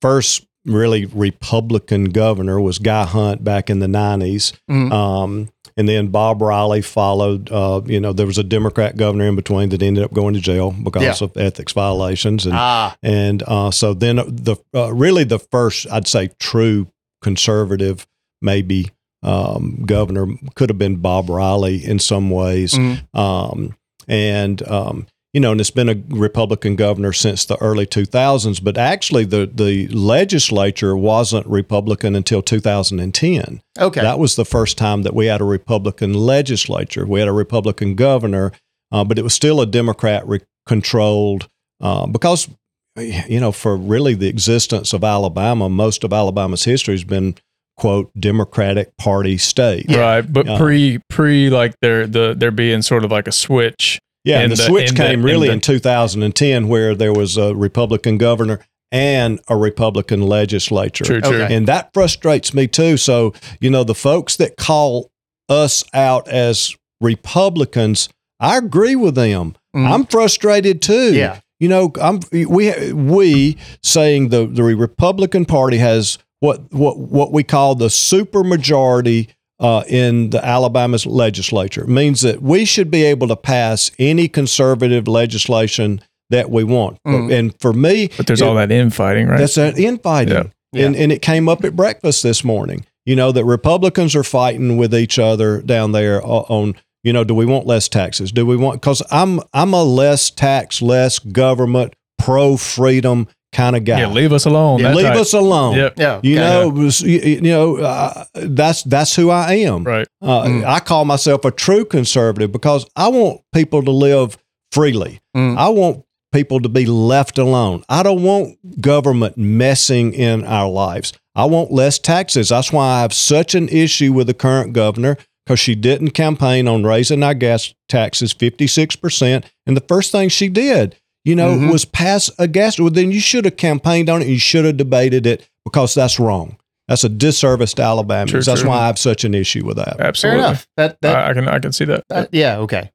first 0.00 0.46
really 0.64 1.06
Republican 1.06 2.04
governor 2.06 2.60
was 2.60 2.78
Guy 2.78 3.04
Hunt 3.04 3.42
back 3.44 3.68
in 3.70 3.80
the 3.80 3.86
90s. 3.88 4.52
Mhm. 4.70 4.92
Um, 4.92 5.48
and 5.78 5.88
then 5.88 6.08
Bob 6.08 6.42
Riley 6.42 6.82
followed. 6.82 7.50
Uh, 7.50 7.80
you 7.86 8.00
know, 8.00 8.12
there 8.12 8.26
was 8.26 8.36
a 8.36 8.42
Democrat 8.44 8.96
governor 8.96 9.28
in 9.28 9.36
between 9.36 9.68
that 9.70 9.80
ended 9.82 10.02
up 10.04 10.12
going 10.12 10.34
to 10.34 10.40
jail 10.40 10.72
because 10.72 11.02
Yeah. 11.02 11.24
of 11.24 11.36
ethics 11.36 11.72
violations. 11.72 12.44
And 12.44 12.54
Ah, 12.56 12.96
and 13.02 13.42
uh, 13.46 13.70
so 13.70 13.94
then 13.94 14.16
the 14.16 14.56
uh, 14.74 14.92
really 14.92 15.24
the 15.24 15.38
first 15.38 15.86
I'd 15.90 16.08
say 16.08 16.30
true 16.38 16.88
conservative 17.22 18.06
maybe 18.42 18.90
um, 19.22 19.84
governor 19.86 20.26
could 20.54 20.68
have 20.70 20.78
been 20.78 20.96
Bob 20.96 21.30
Riley 21.30 21.84
in 21.84 21.98
some 21.98 22.30
ways, 22.30 22.74
mhm. 22.74 23.02
um, 23.18 23.76
and 24.06 24.62
um, 24.68 25.06
you 25.38 25.42
know, 25.42 25.52
and 25.52 25.60
it's 25.60 25.70
been 25.70 25.88
a 25.88 25.94
Republican 26.08 26.74
governor 26.74 27.12
since 27.12 27.44
the 27.44 27.54
early 27.62 27.86
2000s. 27.86 28.60
But 28.60 28.76
actually, 28.76 29.24
the 29.24 29.46
the 29.46 29.86
legislature 29.86 30.96
wasn't 30.96 31.46
Republican 31.46 32.16
until 32.16 32.42
2010. 32.42 33.60
okay. 33.78 34.00
That 34.00 34.18
was 34.18 34.34
the 34.34 34.44
first 34.44 34.76
time 34.76 35.04
that 35.04 35.14
we 35.14 35.26
had 35.26 35.40
a 35.40 35.44
Republican 35.44 36.12
legislature. 36.12 37.06
We 37.06 37.20
had 37.20 37.28
a 37.28 37.32
Republican 37.32 37.94
governor, 37.94 38.50
uh, 38.90 39.04
but 39.04 39.16
it 39.16 39.22
was 39.22 39.32
still 39.32 39.60
a 39.60 39.66
Democrat 39.66 40.26
re- 40.26 40.40
controlled 40.66 41.46
uh, 41.80 42.08
because, 42.08 42.48
you 42.96 43.38
know, 43.38 43.52
for 43.52 43.76
really 43.76 44.14
the 44.14 44.26
existence 44.26 44.92
of 44.92 45.04
Alabama, 45.04 45.68
most 45.68 46.02
of 46.02 46.12
Alabama's 46.12 46.64
history 46.64 46.94
has 46.94 47.04
been, 47.04 47.36
quote, 47.76 48.10
Democratic 48.18 48.96
Party 48.96 49.38
state. 49.38 49.86
Right. 49.88 50.22
But 50.22 50.46
Yeah. 50.46 50.58
pre 50.58 50.98
pre 51.08 51.48
like 51.48 51.76
there 51.80 52.08
the 52.08 52.34
there 52.36 52.50
being 52.50 52.82
sort 52.82 53.04
of 53.04 53.12
like 53.12 53.28
a 53.28 53.32
switch. 53.32 54.00
Yeah, 54.28 54.40
and 54.40 54.52
the, 54.52 54.56
the- 54.56 54.62
switch 54.62 54.90
in 54.90 54.94
the- 54.94 55.02
came 55.02 55.18
in 55.20 55.24
really 55.24 55.48
the- 55.48 55.54
in 55.54 55.60
2010 55.60 56.68
where 56.68 56.94
there 56.94 57.12
was 57.12 57.36
a 57.36 57.54
Republican 57.54 58.18
governor 58.18 58.60
and 58.90 59.38
a 59.48 59.56
Republican 59.56 60.22
legislature. 60.22 61.04
True, 61.04 61.20
true. 61.20 61.42
Okay. 61.42 61.54
And 61.54 61.66
that 61.68 61.90
frustrates 61.92 62.54
me 62.54 62.66
too. 62.66 62.96
So, 62.96 63.34
you 63.60 63.68
know, 63.70 63.84
the 63.84 63.94
folks 63.94 64.36
that 64.36 64.56
call 64.56 65.10
us 65.48 65.84
out 65.92 66.26
as 66.28 66.74
Republicans, 67.00 68.08
I 68.40 68.56
agree 68.58 68.96
with 68.96 69.14
them. 69.14 69.56
Mhm. 69.76 69.90
I'm 69.90 70.06
frustrated 70.06 70.80
too. 70.82 71.14
yeah. 71.14 71.40
You 71.60 71.68
know, 71.68 71.92
I'm 72.00 72.20
we 72.32 72.92
we 72.92 73.56
saying 73.82 74.28
the 74.28 74.46
the 74.46 74.62
Republican 74.62 75.44
Party 75.44 75.78
has 75.78 76.16
what 76.40 76.72
what 76.72 76.98
what 76.98 77.32
we 77.32 77.42
call 77.42 77.74
the 77.74 77.88
supermajority 77.88 79.28
uh, 79.60 79.82
in 79.88 80.30
the 80.30 80.44
Alabama 80.44 80.98
legislature. 81.06 81.82
It 81.82 81.88
means 81.88 82.20
that 82.22 82.40
we 82.42 82.64
should 82.64 82.90
be 82.90 83.02
able 83.04 83.28
to 83.28 83.36
pass 83.36 83.90
any 83.98 84.28
conservative 84.28 85.08
legislation 85.08 86.00
that 86.30 86.50
we 86.50 86.62
want. 86.64 86.98
Mhm. 87.06 87.32
And 87.32 87.54
for 87.60 87.72
me, 87.72 88.10
But 88.16 88.26
there's 88.26 88.40
it- 88.42 88.46
all 88.46 88.54
that 88.56 88.70
infighting, 88.70 89.26
right? 89.28 89.38
that's 89.38 89.54
that 89.56 89.78
infighting. 89.78 90.52
Yeah. 90.72 90.86
And, 90.86 90.94
and 90.96 91.10
it 91.10 91.22
came 91.22 91.48
up 91.48 91.64
at 91.64 91.74
breakfast 91.74 92.22
this 92.22 92.44
morning, 92.44 92.84
you 93.06 93.16
know, 93.16 93.32
that 93.32 93.44
Republicans 93.44 94.14
are 94.14 94.22
fighting 94.24 94.76
with 94.76 94.94
each 94.94 95.18
other 95.18 95.62
down 95.62 95.92
there 95.92 96.20
on, 96.22 96.74
you 97.02 97.12
know, 97.12 97.24
do 97.24 97.34
we 97.34 97.46
want 97.46 97.66
less 97.66 97.88
taxes? 97.88 98.30
Do 98.30 98.44
we 98.44 98.56
want, 98.56 98.80
because 98.82 99.02
I'm, 99.10 99.40
I'm 99.54 99.72
a 99.72 99.82
less 99.82 100.28
tax, 100.30 100.82
less 100.82 101.18
government, 101.18 101.94
pro 102.18 102.56
freedom 102.58 103.26
kind 103.52 103.74
of 103.76 103.84
guy. 103.84 104.00
yeah, 104.00 104.08
leave 104.08 104.32
us 104.32 104.44
alone. 104.46 104.80
Yeah, 104.80 104.94
Leave 104.94 105.06
type. 105.06 105.16
us 105.16 105.32
alone. 105.32 105.76
Yep. 105.76 105.94
Yeah. 105.98 106.20
You 106.22 106.36
know, 106.36 106.68
was- 106.68 107.00
you, 107.00 107.18
you 107.20 107.40
know, 107.40 107.76
uh, 107.78 108.24
that's 108.34 108.82
that's 108.82 109.14
who 109.16 109.30
I 109.30 109.54
am. 109.54 109.84
Right. 109.84 110.06
Uh, 110.22 110.42
Mm. 110.44 110.64
I 110.66 110.80
call 110.80 111.04
myself 111.04 111.44
a 111.44 111.50
true 111.50 111.84
conservative 111.84 112.52
because 112.52 112.86
I 112.96 113.08
want 113.08 113.40
people 113.54 113.82
to 113.82 113.90
live 113.90 114.36
freely. 114.72 115.20
Mm. 115.36 115.56
I 115.56 115.68
want 115.70 116.04
people 116.32 116.60
to 116.60 116.68
be 116.68 116.84
left 116.84 117.38
alone. 117.38 117.82
I 117.88 118.02
don't 118.02 118.22
want 118.22 118.80
government 118.82 119.38
messing 119.38 120.12
in 120.12 120.44
our 120.44 120.68
lives. 120.68 121.12
I 121.34 121.46
want 121.46 121.72
less 121.72 121.98
taxes. 121.98 122.50
That's 122.50 122.70
why 122.72 122.86
I 122.96 123.00
have 123.00 123.14
such 123.14 123.54
an 123.54 123.68
issue 123.70 124.12
with 124.12 124.26
the 124.26 124.34
current 124.34 124.74
governor 124.74 125.16
because 125.46 125.58
she 125.60 125.74
didn't 125.74 126.10
campaign 126.10 126.68
on 126.68 126.84
raising 126.84 127.22
our 127.22 127.32
gas 127.32 127.72
taxes 127.88 128.34
56%. 128.34 129.44
And 129.66 129.74
the 129.76 129.80
first 129.88 130.12
thing 130.12 130.28
she 130.28 130.48
did, 130.50 130.96
you 131.24 131.34
know, 131.34 131.54
Mhm. 131.56 131.70
was 131.72 131.84
pass 131.84 132.30
a 132.38 132.46
gas. 132.48 132.78
Well, 132.78 132.90
then 132.90 133.10
you 133.12 133.20
should 133.20 133.44
have 133.44 133.56
campaigned 133.56 134.08
on 134.08 134.22
it. 134.22 134.28
You 134.28 134.38
should 134.38 134.64
have 134.64 134.76
debated 134.76 135.26
it 135.26 135.48
because 135.64 135.94
that's 135.94 136.18
wrong. 136.18 136.56
That's 136.88 137.04
a 137.04 137.08
disservice 137.10 137.74
to 137.74 137.82
Alabama. 137.82 138.30
True, 138.30 138.42
that's 138.42 138.60
true. 138.62 138.70
why 138.70 138.78
I 138.78 138.86
have 138.86 138.98
such 138.98 139.24
an 139.24 139.34
issue 139.34 139.64
with 139.66 139.76
that. 139.76 139.98
Fair 139.98 140.06
Absolutely. 140.06 140.38
enough. 140.44 140.66
That 140.76 140.96
that, 141.02 141.16
I, 141.16 141.30
I 141.30 141.34
can 141.34 141.48
I 141.48 141.58
can 141.58 141.72
see 141.72 141.84
that. 141.84 142.04
that- 142.08 142.28
yeah. 142.32 142.58
Okay. 142.58 142.90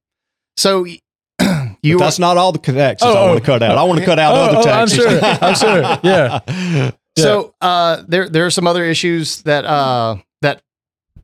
So 0.58 0.86
you 1.84 1.98
But 1.98 2.06
that's 2.06 2.20
not 2.20 2.38
all 2.38 2.52
the 2.52 2.60
taxes 2.60 3.06
Oh, 3.08 3.14
I 3.14 3.20
oh. 3.20 3.28
want 3.28 3.40
to 3.40 3.46
cut 3.46 3.62
out. 3.64 3.78
I 3.78 3.84
want 3.84 4.00
to 4.00 4.06
cut 4.06 4.18
out 4.20 4.34
Oh, 4.36 4.58
other 4.60 4.70
oh, 4.70 4.72
I'm 4.72 4.88
sure. 4.88 5.20
I'm 5.24 5.56
sure. 5.56 6.00
Yeah. 6.04 6.92
So 7.18 7.54
uh, 7.62 8.04
there 8.08 8.28
there 8.30 8.46
are 8.46 8.50
some 8.52 8.66
other 8.66 8.84
issues 8.84 9.44
that 9.44 9.66
uh, 9.66 10.16
that 10.42 10.62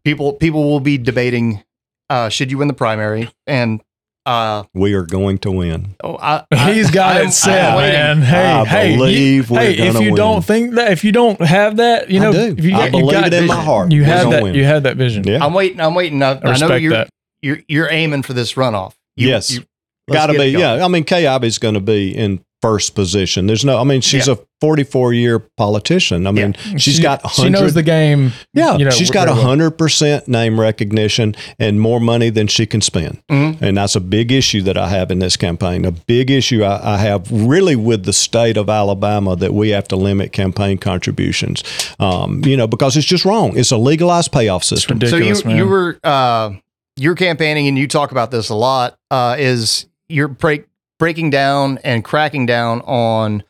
people 0.04 0.34
people 0.34 0.64
will 0.70 0.80
be 0.80 0.98
debating. 1.00 1.64
Uh, 2.10 2.30
should 2.30 2.52
you 2.52 2.58
win 2.60 2.68
the 2.68 2.74
primary? 2.74 3.30
And 3.48 3.82
uh, 4.26 4.64
we 4.74 4.94
are 4.94 5.04
going 5.04 5.38
to 5.40 5.52
win. 5.52 5.96
oh, 6.04 6.18
I, 6.18 6.46
I, 6.52 6.74
He's 6.74 6.92
got 6.92 7.18
I'm- 7.18 7.28
it 7.28 7.32
set, 7.32 7.72
I'm 7.72 7.78
waiting. 7.78 7.94
man. 8.00 8.22
Hey, 8.22 8.46
I 8.52 8.66
hey, 8.66 8.92
you- 8.92 8.98
believe 8.98 9.50
we're 9.50 9.60
hey, 9.60 9.74
if 9.78 9.94
you 9.96 10.00
win. 10.12 10.16
don't 10.16 10.46
think 10.46 10.76
that, 10.76 10.92
if 10.92 11.04
you 11.04 11.12
don't 11.12 11.40
have 11.42 11.78
that, 11.78 12.10
you 12.12 12.20
I 12.20 12.24
know, 12.24 12.32
do. 12.34 12.40
if 12.58 12.64
you, 12.66 12.76
I 12.76 12.86
you 12.86 12.92
believe 12.92 13.12
got 13.12 13.28
it 13.28 13.34
in 13.34 13.48
my 13.48 13.62
heart. 13.62 13.92
You 13.92 14.04
have 14.04 14.30
that. 14.30 14.44
win. 14.44 14.54
You 14.56 14.66
have 14.66 14.84
that 14.84 14.98
vision. 14.98 15.24
Yeah, 15.26 15.44
I'm 15.44 15.54
waiting. 15.54 15.80
I'm 15.82 15.96
waiting. 15.96 16.22
I, 16.22 16.34
I 16.34 16.52
I 16.52 16.58
know 16.58 16.76
you're, 16.76 16.92
that. 16.94 17.10
you're 17.42 17.60
you're 17.68 17.90
aiming 17.92 18.24
for 18.24 18.34
this 18.34 18.54
runoff. 18.54 18.94
You- 19.16 19.30
Yes. 19.30 19.52
you- 19.52 19.64
let's 20.08 20.20
got 20.26 20.32
to 20.34 20.38
be. 20.40 20.48
Yeah, 20.48 20.84
I 20.86 20.88
mean, 20.90 21.04
Kay 21.06 21.26
is 21.46 21.58
going 21.58 21.74
to 21.76 21.80
be 21.80 22.16
in 22.16 22.44
first 22.62 22.96
position. 22.96 23.48
There's 23.48 23.64
no. 23.64 23.80
I 23.80 23.84
mean, 23.84 24.02
she's 24.02 24.28
a 24.28 24.38
44 24.62 25.14
year 25.14 25.40
politician. 25.40 26.28
I 26.28 26.32
mean, 26.32 26.56
she's 26.78 26.96
She- 26.96 27.02
got 27.02 27.22
She 27.32 27.44
knows 27.50 27.74
100 27.74 27.74
the 27.74 27.84
game. 27.84 28.34
Yeah, 28.54 28.76
you 28.78 28.84
know, 28.86 28.92
she's 28.92 29.10
got 29.10 29.28
very 29.28 29.38
well. 29.38 29.48
hundred 29.48 29.72
percent 29.72 30.28
name 30.28 30.60
recognition 30.60 31.36
and 31.58 31.80
more 31.80 32.00
money 32.02 32.30
than 32.30 32.48
she 32.48 32.66
can 32.66 32.82
spend, 32.82 33.20
Mhm. 33.32 33.62
and 33.62 33.78
that's 33.78 33.96
a 33.96 34.02
big 34.02 34.32
issue 34.32 34.62
that 34.64 34.78
I 34.78 34.90
have 34.90 35.10
in 35.12 35.20
this 35.20 35.38
campaign. 35.38 35.86
A 35.86 35.92
big 35.92 36.30
issue 36.30 36.64
I, 36.64 36.96
I 36.96 36.98
have 36.98 37.32
really 37.32 37.76
with 37.78 38.04
the 38.04 38.14
state 38.14 38.58
of 38.58 38.70
Alabama 38.70 39.36
that 39.38 39.54
we 39.54 39.70
have 39.70 39.88
to 39.90 39.96
limit 39.96 40.34
campaign 40.34 40.78
contributions. 40.78 41.64
Um, 42.00 42.42
you 42.46 42.58
know, 42.58 42.68
because 42.68 42.98
it's 42.98 43.08
just 43.08 43.24
wrong. 43.26 43.58
It's 43.58 43.72
a 43.72 43.78
legalized 43.78 44.32
payoff 44.32 44.64
system. 44.66 45.00
So 45.00 45.06
Ridiculous, 45.18 45.42
you 45.44 45.48
man. 45.48 45.58
you 45.58 45.68
were 45.68 45.98
uh, 46.04 46.52
you're 46.98 47.16
campaigning 47.16 47.68
and 47.70 47.78
you 47.78 47.88
talk 47.88 48.12
about 48.12 48.32
this 48.32 48.50
a 48.50 48.56
lot. 48.56 48.98
Uh, 49.10 49.38
is 49.40 49.86
you're 50.10 50.28
break, 50.28 50.66
breaking 51.00 51.30
down 51.32 51.80
and 51.84 52.04
cracking 52.04 52.46
down 52.46 52.82
on 52.82 53.44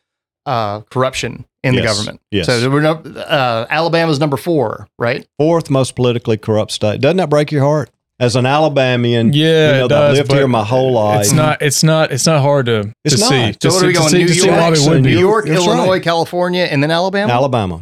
uh, 0.46 0.80
corruption 0.82 1.44
in 1.62 1.74
the 1.74 1.82
government. 1.82 2.20
Yes. 2.30 2.46
So 2.46 2.70
we're 2.70 2.80
no, 2.80 2.92
uh, 2.92 3.66
Alabama's 3.68 4.18
number 4.18 4.36
four, 4.38 4.88
right? 4.98 5.26
Fourth 5.38 5.68
most 5.68 5.94
politically 5.96 6.38
corrupt 6.38 6.72
state. 6.72 7.00
Doesn't 7.02 7.18
that 7.18 7.28
break 7.28 7.52
your 7.52 7.62
heart? 7.64 7.90
As 8.18 8.36
an 8.36 8.44
Alabamian, 8.44 9.32
Yeah, 9.32 9.46
you 9.46 9.72
know, 9.72 9.78
it 9.78 9.82
I've 9.84 9.88
does, 9.88 10.18
lived 10.18 10.32
here 10.32 10.46
my 10.46 10.62
whole 10.62 10.92
life. 10.92 11.22
It's 11.22 11.32
not. 11.32 11.62
It's 11.62 11.82
not. 11.82 12.12
It's 12.12 12.26
not 12.26 12.42
hard 12.42 12.66
to, 12.66 12.94
It's 13.02 13.14
to 13.14 13.20
not. 13.20 13.28
see. 13.30 13.52
So 13.52 13.58
To 13.60 13.68
what 13.68 13.80
see- 13.80 13.84
are 13.84 13.86
we 13.88 13.92
to 13.94 13.98
going? 13.98 14.12
New 14.12 14.28
see 14.28 14.46
York, 14.46 14.58
why 14.60 14.70
we 14.70 14.88
would 14.88 15.02
New. 15.02 15.18
York, 15.18 15.46
That's 15.46 15.56
Illinois, 15.64 15.88
right. 15.92 16.02
California, 16.02 16.64
and 16.64 16.82
then 16.82 16.90
Alabama. 16.90 17.32
Alabama. 17.32 17.80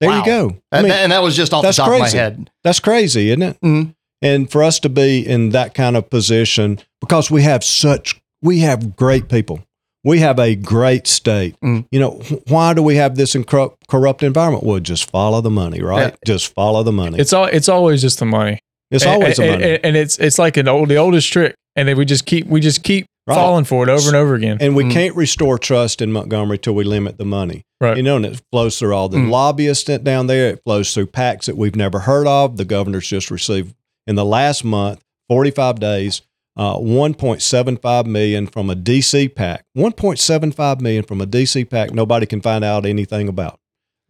There 0.00 0.10
Wow. 0.10 0.18
you 0.18 0.24
go. 0.26 0.56
I 0.72 0.78
And, 0.78 0.84
mean, 0.88 0.92
and 0.92 1.12
that 1.12 1.22
was 1.22 1.36
just 1.36 1.52
off 1.54 1.62
the 1.62 1.68
that's 1.68 1.76
top 1.76 1.92
of 1.92 1.98
my 2.00 2.08
head. 2.08 2.50
that's 2.64 2.80
crazy, 2.80 3.30
isn't 3.30 3.42
it? 3.42 3.60
Mhm. 3.60 3.94
And 4.22 4.50
for 4.50 4.62
us 4.64 4.80
to 4.80 4.88
be 4.88 5.24
in 5.24 5.50
that 5.50 5.72
kind 5.74 5.96
of 5.96 6.10
position, 6.10 6.80
because 7.00 7.30
we 7.30 7.42
have 7.44 7.62
such, 7.62 8.19
we 8.42 8.60
have 8.60 8.96
great 8.96 9.28
people. 9.28 9.60
We 10.02 10.20
have 10.20 10.38
a 10.38 10.54
great 10.54 11.06
state. 11.06 11.56
Mm. 11.62 11.86
You 11.90 12.00
know, 12.00 12.10
why 12.48 12.72
do 12.72 12.82
we 12.82 12.96
have 12.96 13.16
this 13.16 13.36
corrupt 13.88 14.22
environment? 14.22 14.64
Well, 14.64 14.80
just 14.80 15.10
follow 15.10 15.40
the 15.42 15.50
money, 15.50 15.82
right? 15.82 16.16
Just 16.26 16.54
follow 16.54 16.82
the 16.82 16.92
money. 16.92 17.18
It's, 17.18 17.34
all. 17.34 17.44
It's 17.46 17.68
always 17.68 18.00
just 18.00 18.18
the 18.18 18.24
money. 18.24 18.60
It's 18.90 19.04
always 19.04 19.38
and, 19.38 19.48
the 19.48 19.52
money. 19.52 19.64
and, 19.74 19.84
and 19.84 19.96
it's 19.96 20.18
it's 20.18 20.38
like 20.38 20.56
an 20.56 20.66
old 20.68 20.88
the 20.88 20.96
oldest 20.96 21.30
trick, 21.32 21.54
and 21.76 21.86
then 21.86 21.96
we 21.98 22.04
just 22.06 22.24
keep 22.26 22.46
we 22.46 22.60
just 22.60 22.82
keep 22.82 23.06
Right. 23.26 23.34
falling 23.34 23.64
for 23.66 23.84
it 23.84 23.90
over 23.90 24.08
and 24.08 24.16
over 24.16 24.34
again. 24.34 24.56
And 24.60 24.74
we 24.74 24.82
Mm. 24.84 24.92
can't 24.92 25.14
restore 25.14 25.58
trust 25.58 26.00
in 26.00 26.10
Montgomery 26.10 26.56
till 26.58 26.74
we 26.74 26.82
limit 26.82 27.18
the 27.18 27.26
money. 27.26 27.62
Right. 27.80 27.96
You 27.98 28.02
know, 28.02 28.16
and 28.16 28.24
it 28.26 28.40
flows 28.50 28.78
through 28.78 28.94
all 28.94 29.08
the 29.10 29.18
Mm. 29.18 29.30
lobbyists 29.30 29.84
down 29.98 30.26
there. 30.26 30.48
It 30.48 30.62
flows 30.64 30.92
through 30.94 31.08
PACs 31.08 31.44
that 31.44 31.56
we've 31.56 31.76
never 31.76 32.00
heard 32.00 32.26
of. 32.26 32.56
The 32.56 32.64
governor's 32.64 33.06
just 33.06 33.30
received 33.30 33.74
in 34.06 34.16
the 34.16 34.24
last 34.24 34.64
month, 34.64 35.00
45 35.28 35.78
days, 35.78 36.22
uh, 36.56 36.76
1.75 36.76 38.06
million 38.06 38.46
from 38.46 38.70
a 38.70 38.74
DC 38.74 39.34
PAC. 39.34 39.64
1.75 39.76 40.80
million 40.80 41.02
from 41.04 41.20
a 41.20 41.26
DC 41.26 41.68
PAC. 41.68 41.92
Nobody 41.94 42.26
can 42.26 42.40
find 42.40 42.64
out 42.64 42.84
anything 42.86 43.28
about. 43.28 43.58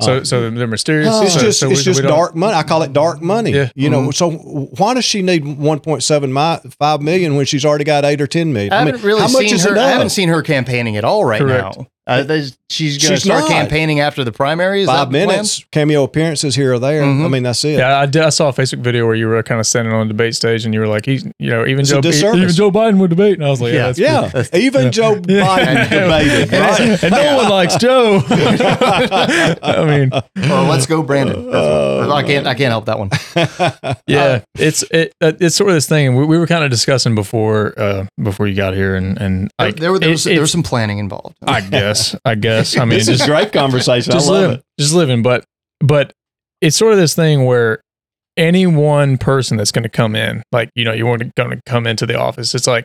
so 0.01 0.17
Uh, 0.19 0.25
so 0.25 0.51
they're 0.51 0.67
mysterious. 0.67 1.15
it's 1.23 1.35
So- 1.35 1.41
just 1.41 1.61
so 1.61 1.71
it's 1.71 1.81
we- 1.81 1.85
just 1.85 2.03
we 2.03 2.09
dark 2.09 2.35
money. 2.35 2.55
I 2.55 2.63
call 2.63 2.83
it 2.83 2.93
dark 2.95 3.21
money. 3.21 3.53
Yeah. 3.53 3.69
You 3.75 3.91
know, 3.91 4.09
Mhm. 4.09 4.15
so 4.15 4.31
why 4.31 4.95
does 4.95 5.05
she 5.05 5.21
need 5.21 5.45
1.75 5.45 7.03
million 7.03 7.37
when 7.37 7.45
she's 7.47 7.65
already 7.67 7.85
got 7.85 8.05
eight 8.07 8.21
or 8.21 8.27
10 8.27 8.53
million? 8.53 8.73
I 8.73 8.79
haven't 8.79 9.03
really 9.03 9.21
how 9.21 9.29
much 9.29 9.43
seen 9.45 9.55
is 9.55 9.65
her. 9.65 9.77
I 9.79 9.89
haven't 9.91 10.09
seen 10.11 10.29
her 10.31 10.41
campaigning 10.43 10.97
at 10.97 11.05
all 11.05 11.25
right 11.27 11.41
Correct. 11.41 11.77
now. 11.77 11.87
Uh, 12.11 12.23
there's- 12.25 12.57
she's 12.69 12.99
going 12.99 13.11
to 13.11 13.17
She's 13.17 13.25
start 13.25 13.41
not. 13.43 13.51
campaigning 13.51 14.01
after 14.01 14.23
the 14.25 14.33
primary. 14.33 14.83
Is 14.83 14.87
that 14.89 14.93
Five 14.95 15.09
the 15.13 15.19
plan? 15.19 15.29
minutes, 15.29 15.65
cameo 15.73 16.03
appearances 16.05 16.55
here 16.55 16.75
or 16.75 16.79
there. 16.79 17.03
Mhm. 17.03 17.25
I 17.25 17.29
mean, 17.29 17.43
that's 17.43 17.65
it. 17.65 17.79
Yeah, 17.79 17.99
I, 17.99 18.07
did, 18.07 18.23
I 18.23 18.29
saw 18.31 18.49
a 18.49 18.53
Facebook 18.53 18.81
video 18.81 19.07
where 19.07 19.15
you 19.15 19.27
were 19.29 19.43
kind 19.43 19.59
of 19.61 19.67
standing 19.67 19.93
on 19.95 20.07
the 20.07 20.13
debate 20.13 20.35
stage 20.35 20.65
and 20.65 20.73
you 20.75 20.81
were 20.81 20.87
like, 20.87 21.05
he's, 21.07 21.25
you 21.39 21.51
know, 21.51 21.67
even 21.67 21.81
It's 21.81 21.91
a 21.91 21.95
Joe, 21.95 22.01
disservice. 22.01 22.41
even 22.41 22.55
Joe 22.55 22.71
Biden 22.71 22.99
would 22.99 23.11
debate, 23.11 23.35
and 23.39 23.45
I 23.45 23.51
was 23.51 23.61
like, 23.61 23.73
yeah, 23.73 23.93
Yeah. 23.97 24.29
that's 24.33 24.51
Yeah, 24.53 24.59
even 24.67 24.93
Joe 24.93 25.17
Biden 25.17 25.91
debated, 25.91 26.53
and, 26.53 26.61
right? 26.61 27.03
and 27.05 27.13
no 27.13 27.37
one 27.37 27.49
likes 27.49 27.77
Joe. 27.77 28.23
I 28.29 29.85
mean, 29.87 30.11
Or 30.51 30.63
let's 30.69 30.87
go, 30.87 31.03
Brandon. 31.03 31.51
That's- 31.51 32.11
I 32.11 32.23
can't. 32.23 32.47
I 32.47 32.55
can't 32.55 32.71
help 32.71 32.87
that 32.87 32.99
one. 32.99 33.11
yeah, 34.07 34.41
it's 34.59 34.83
it, 34.91 35.13
uh, 35.21 35.33
it's 35.41 35.55
sort 35.57 35.71
of 35.71 35.75
this 35.77 35.89
thing. 35.89 36.17
We, 36.17 36.25
we 36.25 36.39
were 36.39 36.47
kind 36.47 36.65
of 36.65 36.71
discussing 36.71 37.15
before 37.15 37.73
uh, 37.79 38.07
before 38.23 38.47
you 38.49 38.55
got 38.57 38.75
here, 38.75 38.95
and 38.97 39.17
and 39.21 39.51
There, 39.59 39.67
like 39.69 39.77
there, 39.77 39.99
there 39.99 40.09
it- 40.09 40.13
was, 40.13 40.25
there 40.25 40.33
it's- 40.35 40.41
was 40.43 40.51
some 40.53 40.63
planning 40.63 40.99
involved. 40.99 41.37
I 41.47 41.61
guess, 41.61 42.00
I 42.25 42.35
guess. 42.35 42.77
I 42.77 42.85
mean, 42.85 42.99
this 42.99 43.07
just 43.09 43.23
is 43.23 43.27
great 43.29 43.53
conversation. 43.53 44.13
I 44.13 44.17
just 44.17 44.29
love 44.29 44.51
live, 44.51 44.59
it. 44.59 44.65
just 44.79 44.95
living. 44.95 45.23
But 45.23 45.45
but 45.81 46.13
it's 46.61 46.77
sort 46.77 46.93
of 46.93 46.99
this 46.99 47.15
thing 47.15 47.45
where 47.45 47.81
any 48.37 48.67
one 48.67 49.19
person 49.19 49.57
that's 49.57 49.73
going 49.73 49.83
to 49.83 49.89
come 49.89 50.15
in, 50.17 50.43
like 50.53 50.71
you 50.75 50.85
know, 50.85 50.93
you 50.93 51.07
want 51.07 51.21
to 51.23 51.31
going 51.37 51.51
to 51.51 51.61
come 51.67 51.87
into 51.87 52.07
the 52.07 52.19
office. 52.19 52.55
It's 52.55 52.67
like 52.67 52.85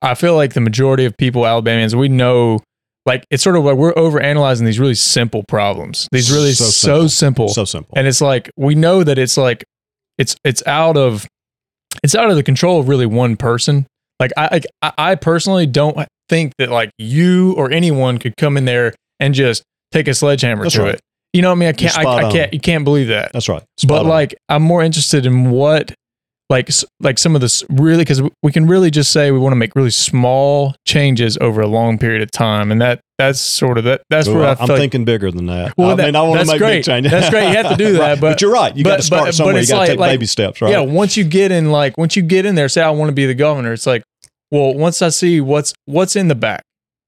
I 0.00 0.14
feel 0.14 0.34
like 0.34 0.54
the 0.54 0.60
majority 0.60 1.04
of 1.04 1.16
people, 1.16 1.46
Alabamians, 1.46 1.94
we 1.96 2.08
know. 2.08 2.58
Like 3.04 3.24
it's 3.32 3.42
sort 3.42 3.56
of 3.56 3.64
like 3.64 3.74
we're 3.76 3.92
over 3.98 4.20
analyzing 4.20 4.64
these 4.64 4.78
really 4.78 4.94
simple 4.94 5.42
problems. 5.48 6.06
These 6.12 6.30
really 6.30 6.52
So 6.52 6.66
so, 6.66 7.08
simple. 7.08 7.08
simple. 7.08 7.48
So 7.48 7.64
simple. 7.64 7.92
and 7.96 8.06
it's 8.06 8.20
like 8.20 8.48
we 8.56 8.76
know 8.76 9.02
that 9.02 9.18
it's 9.18 9.36
like 9.36 9.64
it's 10.18 10.36
it's 10.44 10.64
out 10.68 10.96
of 10.96 11.26
it's 12.04 12.14
out 12.14 12.30
of 12.30 12.36
the 12.36 12.44
control 12.44 12.78
of 12.78 12.86
really 12.88 13.06
one 13.06 13.36
person 13.36 13.86
like 14.22 14.32
i 14.36 14.48
like, 14.52 14.66
I 14.82 14.92
I 15.10 15.14
personally 15.16 15.66
don't 15.66 15.96
think 16.28 16.52
that 16.58 16.70
like 16.70 16.90
you 16.98 17.52
or 17.56 17.70
anyone 17.70 18.18
could 18.18 18.36
come 18.36 18.56
in 18.56 18.64
there 18.64 18.94
and 19.20 19.34
just 19.34 19.62
take 19.92 20.08
a 20.08 20.14
sledgehammer 20.14 20.62
That's 20.64 20.76
to 20.76 20.82
right. 20.82 20.94
it 20.94 21.00
you 21.34 21.42
know 21.42 21.48
what 21.50 21.56
i 21.56 21.58
mean 21.58 21.68
i 21.68 21.72
can't 21.72 21.98
I, 21.98 22.02
I 22.28 22.32
can't 22.32 22.54
you 22.54 22.60
can't 22.60 22.84
believe 22.84 23.08
that 23.08 23.32
That's 23.32 23.48
right. 23.48 23.62
but 23.86 24.00
on. 24.02 24.08
like 24.08 24.34
i'm 24.48 24.62
more 24.62 24.82
interested 24.82 25.26
in 25.26 25.50
what 25.50 25.92
like 26.50 26.68
like 27.00 27.18
some 27.18 27.34
of 27.34 27.40
this 27.40 27.64
really 27.70 27.98
because 28.04 28.20
we 28.42 28.52
can 28.52 28.66
really 28.66 28.90
just 28.90 29.10
say 29.12 29.30
we 29.30 29.38
want 29.38 29.52
to 29.52 29.56
make 29.56 29.74
really 29.74 29.90
small 29.90 30.74
changes 30.86 31.38
over 31.40 31.62
a 31.62 31.66
long 31.66 31.96
period 31.98 32.20
of 32.22 32.30
time 32.30 32.70
and 32.70 32.80
that 32.82 33.00
that's 33.18 33.40
sort 33.40 33.78
of 33.78 33.84
that 33.84 34.02
that's 34.10 34.26
Well, 34.28 34.36
where 34.38 34.46
i 34.48 34.50
I'm 34.50 34.56
feel 34.58 34.66
like 34.68 34.78
thinking 34.78 35.04
bigger 35.06 35.30
than 35.30 35.46
that. 35.46 35.72
Well, 35.78 35.90
I 35.90 35.94
that- 35.94 36.06
mean, 36.06 36.16
I 36.16 36.22
want 36.22 36.40
to 36.40 36.46
make 36.46 36.58
great. 36.58 36.78
big 36.78 36.84
changes. 36.84 37.12
That's 37.12 37.30
great. 37.30 37.48
You 37.50 37.56
have 37.56 37.70
to 37.70 37.76
do 37.76 37.92
that, 37.98 38.00
Right. 38.00 38.20
but- 38.20 38.40
you're 38.42 38.52
right. 38.52 38.76
You 38.76 38.82
got 38.84 38.96
to 38.96 39.02
start 39.02 39.26
but- 39.26 39.34
somewhere. 39.34 39.54
but 39.54 39.62
You 39.62 39.68
got 39.68 39.74
to 39.74 39.78
like- 39.80 39.88
take 39.90 39.98
like- 40.00 40.10
baby 40.12 40.26
steps, 40.26 40.60
right? 40.60 40.72
Yeah, 40.72 40.80
once 40.80 41.16
you 41.16 41.22
get 41.24 41.52
in, 41.52 41.70
like 41.70 41.96
once 41.96 42.16
you 42.16 42.22
get 42.22 42.44
in 42.46 42.56
there, 42.56 42.68
say 42.68 42.82
I 42.82 42.90
want 42.90 43.08
to 43.10 43.14
be 43.14 43.24
the 43.26 43.34
governor. 43.34 43.72
It's 43.72 43.86
like, 43.86 44.02
well, 44.52 44.74
once 44.74 45.02
I 45.02 45.08
see 45.08 45.40
what's 45.40 45.74
what's 45.86 46.14
in 46.14 46.28
the 46.28 46.36
back, 46.36 46.62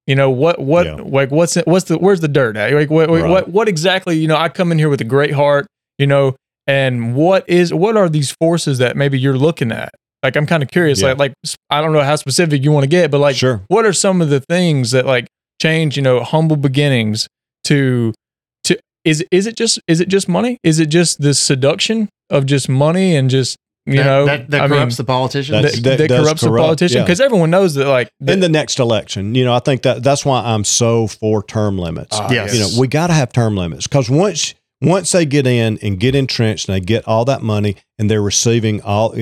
you 0.09 0.17
know 0.17 0.31
what 0.31 0.59
what 0.59 0.87
Yeah. 0.87 0.97
like 1.05 1.31
what's 1.31 1.55
what's 1.67 1.85
the 1.87 1.99
where's 1.99 2.21
the 2.21 2.29
dirt 2.29 2.57
at? 2.57 2.73
Like 2.73 2.91
what, 2.91 3.09
what 3.09 3.23
Right. 3.23 3.31
what 3.31 3.49
what 3.49 3.69
exactly? 3.69 4.19
You 4.19 4.27
know, 4.27 4.37
I 4.37 4.49
come 4.49 4.73
in 4.73 4.79
here 4.79 4.89
with 4.89 5.01
a 5.01 5.05
great 5.05 5.33
heart, 5.33 5.67
you 5.99 6.07
know, 6.09 6.35
and 6.67 7.15
what 7.15 7.49
is 7.49 7.73
what 7.73 7.97
are 7.97 8.09
these 8.09 8.33
forces 8.41 8.79
that 8.79 8.97
maybe 8.97 9.19
you're 9.21 9.39
looking 9.39 9.71
at? 9.71 9.91
Like 10.23 10.37
I'm 10.37 10.47
kind 10.47 10.63
of 10.63 10.71
curious. 10.71 11.01
Yeah. 11.03 11.09
Like 11.13 11.19
like 11.19 11.33
I 11.71 11.81
don't 11.83 11.93
know 11.93 12.03
how 12.03 12.17
specific 12.17 12.65
you 12.65 12.73
want 12.73 12.85
to 12.85 12.89
get, 12.89 13.11
but 13.11 13.19
like 13.21 13.37
sure. 13.37 13.63
what 13.69 13.85
are 13.85 13.93
some 13.93 14.21
of 14.23 14.31
the 14.31 14.41
things 14.41 14.91
that 14.93 15.07
like 15.07 15.27
change 15.63 15.97
you 15.97 16.03
know 16.03 16.21
humble 16.25 16.57
beginnings 16.57 17.29
to 17.65 18.13
to 18.65 18.79
is 19.05 19.25
is 19.31 19.47
it 19.47 19.57
just 19.57 19.79
is 19.87 20.01
it 20.01 20.09
just 20.09 20.29
money 20.29 20.59
is 20.63 20.79
it 20.81 20.87
just 20.87 21.21
this 21.21 21.39
seduction 21.39 22.09
of 22.31 22.45
just 22.47 22.69
money 22.69 23.15
and 23.15 23.31
just 23.31 23.57
you 23.87 23.97
that, 23.97 24.05
know 24.05 24.27
that, 24.27 24.51
that 24.51 24.61
I 24.63 24.67
mean, 24.67 24.79
corrupts 24.79 24.97
the 24.97 25.05
politicians. 25.05 25.63
That's- 25.63 25.75
that, 25.77 25.83
that 25.83 25.99
that 25.99 26.09
does 26.09 26.25
corrupts 26.25 26.43
the 26.43 26.49
corrupt, 26.49 26.65
politician 26.65 26.99
yeah. 26.99 27.05
because 27.05 27.21
everyone 27.21 27.51
knows 27.51 27.75
that 27.75 27.87
like 27.87 28.11
in 28.27 28.41
the 28.41 28.49
next 28.49 28.79
election, 28.79 29.35
you 29.35 29.45
know, 29.45 29.55
I 29.55 29.59
think 29.59 29.83
that 29.83 30.03
that's 30.03 30.25
why 30.25 30.41
I'm 30.43 30.65
so 30.65 31.07
for 31.07 31.43
term 31.43 31.79
limits. 31.79 32.17
Ah, 32.19 32.31
Yes. 32.31 32.55
You 32.55 32.61
know, 32.61 32.69
we 32.81 32.89
got 32.89 33.09
to 33.09 33.13
have 33.13 33.33
term 33.33 33.57
limits 33.57 33.87
because 33.87 34.09
once 34.09 34.55
once 34.81 35.13
they 35.13 35.25
get 35.25 35.47
in 35.47 35.79
and 35.83 35.99
get 35.99 36.15
entrenched 36.15 36.69
and 36.69 36.77
they 36.77 36.81
get 36.81 37.07
all 37.07 37.25
that 37.25 37.43
money 37.43 37.77
and 37.99 38.11
they're 38.11 38.23
receiving 38.23 38.83
all, 38.83 39.15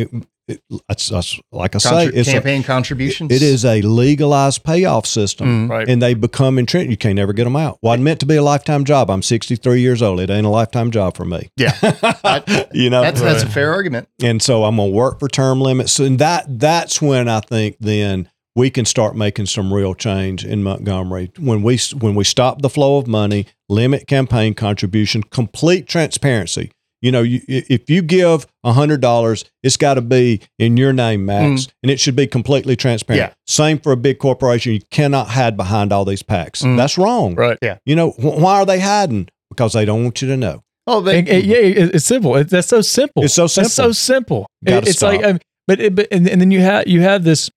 it, 0.49 0.61
it, 0.71 0.81
it's, 0.89 1.11
it's- 1.11 1.41
like 1.53 1.75
I 1.75 1.79
say, 1.79 1.91
Contri- 1.91 2.13
it's 2.15 2.29
a, 2.29 2.33
campaign 2.33 2.63
contributions. 2.63 3.33
it 3.33 3.43
is 3.43 3.65
a 3.65 3.81
legalized 3.83 4.65
payoff 4.65 5.07
system. 5.07 5.69
Mm. 5.69 5.71
right 5.71 5.89
And 5.89 6.01
they 6.03 6.15
become 6.15 6.59
entrenched. 6.59 6.91
You 6.91 6.97
can't 6.97 7.17
never 7.17 7.33
get 7.33 7.45
them 7.45 7.57
out. 7.57 7.79
Wasn't 7.83 8.03
meant 8.03 8.21
to 8.21 8.27
be 8.27 8.37
a 8.37 8.43
lifetime 8.43 8.85
job. 8.85 9.11
I'm 9.11 9.23
63 9.23 9.81
years 9.81 10.03
old. 10.03 10.21
It 10.21 10.31
ain't 10.31 10.47
a 10.47 10.51
lifetime 10.51 10.91
job 10.91 11.17
for 11.17 11.25
me. 11.25 11.51
Yeah. 11.57 11.73
you 12.73 12.91
know, 12.91 13.03
That's 13.03 13.21
that's 13.21 13.43
a 13.43 13.49
fair 13.49 13.73
argument. 13.73 14.09
and 14.23 14.43
so 14.43 14.65
I'm 14.65 14.77
gonna 14.77 14.91
work 14.91 15.19
for 15.21 15.29
term 15.29 15.61
limits, 15.61 15.99
and 15.99 16.19
that 16.19 16.45
that's 16.59 17.01
when 17.01 17.29
I 17.29 17.41
think 17.41 17.77
then 17.81 18.29
we 18.55 18.69
can 18.69 18.85
start 18.85 19.17
making 19.17 19.47
some 19.47 19.73
real 19.73 19.95
change 19.95 20.45
in 20.45 20.63
Montgomery 20.63 21.31
when 21.39 21.63
we 21.63 21.79
when 21.99 22.15
we 22.15 22.25
stop 22.25 22.61
the 22.63 22.69
flow 22.69 22.99
of 22.99 23.07
money, 23.07 23.47
limit 23.69 24.07
campaign 24.07 24.55
contribution, 24.55 25.23
complete 25.23 25.87
transparency. 25.87 26.71
You 27.03 27.11
know, 27.13 27.21
you, 27.23 27.41
if 27.49 27.91
you 27.91 28.01
give 28.01 28.47
hundred 28.65 29.01
dollars, 29.01 29.45
it's 29.63 29.77
got 29.77 29.95
to 29.95 30.01
be 30.01 30.41
in 30.59 30.77
your 30.77 30.93
name, 30.93 31.27
Max, 31.27 31.67
and 31.83 31.91
it 31.91 31.99
should 32.01 32.17
be 32.17 32.27
completely 32.27 32.77
transparent. 32.77 33.19
Yeah. 33.21 33.35
Same 33.47 33.79
for 33.79 33.93
a 33.93 33.97
big 33.97 34.19
corporation. 34.19 34.73
You 34.73 34.81
cannot 34.91 35.27
hide 35.29 35.57
behind 35.57 35.93
all 35.93 36.05
these 36.05 36.23
PACs. 36.23 36.63
Mm. 36.63 36.77
That's 36.77 36.97
wrong. 36.97 37.35
right 37.35 37.59
Yeah. 37.61 37.79
You 37.85 37.97
know, 37.97 38.11
wh- 38.13 38.39
why 38.41 38.61
are 38.61 38.65
they 38.67 38.79
hiding? 38.81 39.29
Because 39.51 39.73
they 39.75 39.85
don't 39.85 40.05
want 40.05 40.23
you 40.23 40.29
to 40.29 40.37
know. 40.37 40.63
Oh, 40.87 41.03
but 41.03 41.15
And- 41.17 41.29
and 41.29 41.45
yeah 41.45 41.59
it- 41.59 41.95
it's 41.95 42.05
simple 42.07 42.35
it, 42.37 42.49
that's 42.51 42.69
so 42.69 42.81
simple 42.81 43.23
It's 43.25 43.35
so 43.35 43.47
simple. 43.47 43.65
That's 43.65 43.75
so 43.75 43.93
simple. 43.93 43.95
simple 43.95 44.47
It- 44.65 44.71
Gotta 44.71 44.89
it's 44.89 45.03
like 45.03 45.21
stop. 45.21 45.31
um, 45.35 45.39
but 45.69 45.81
it, 45.81 45.95
but 45.95 46.09
and, 46.11 46.29
and 46.29 46.41
then 46.41 46.51
you 46.51 46.61
have 46.61 46.87
you 46.89 47.01
have 47.03 47.23
this 47.25 47.51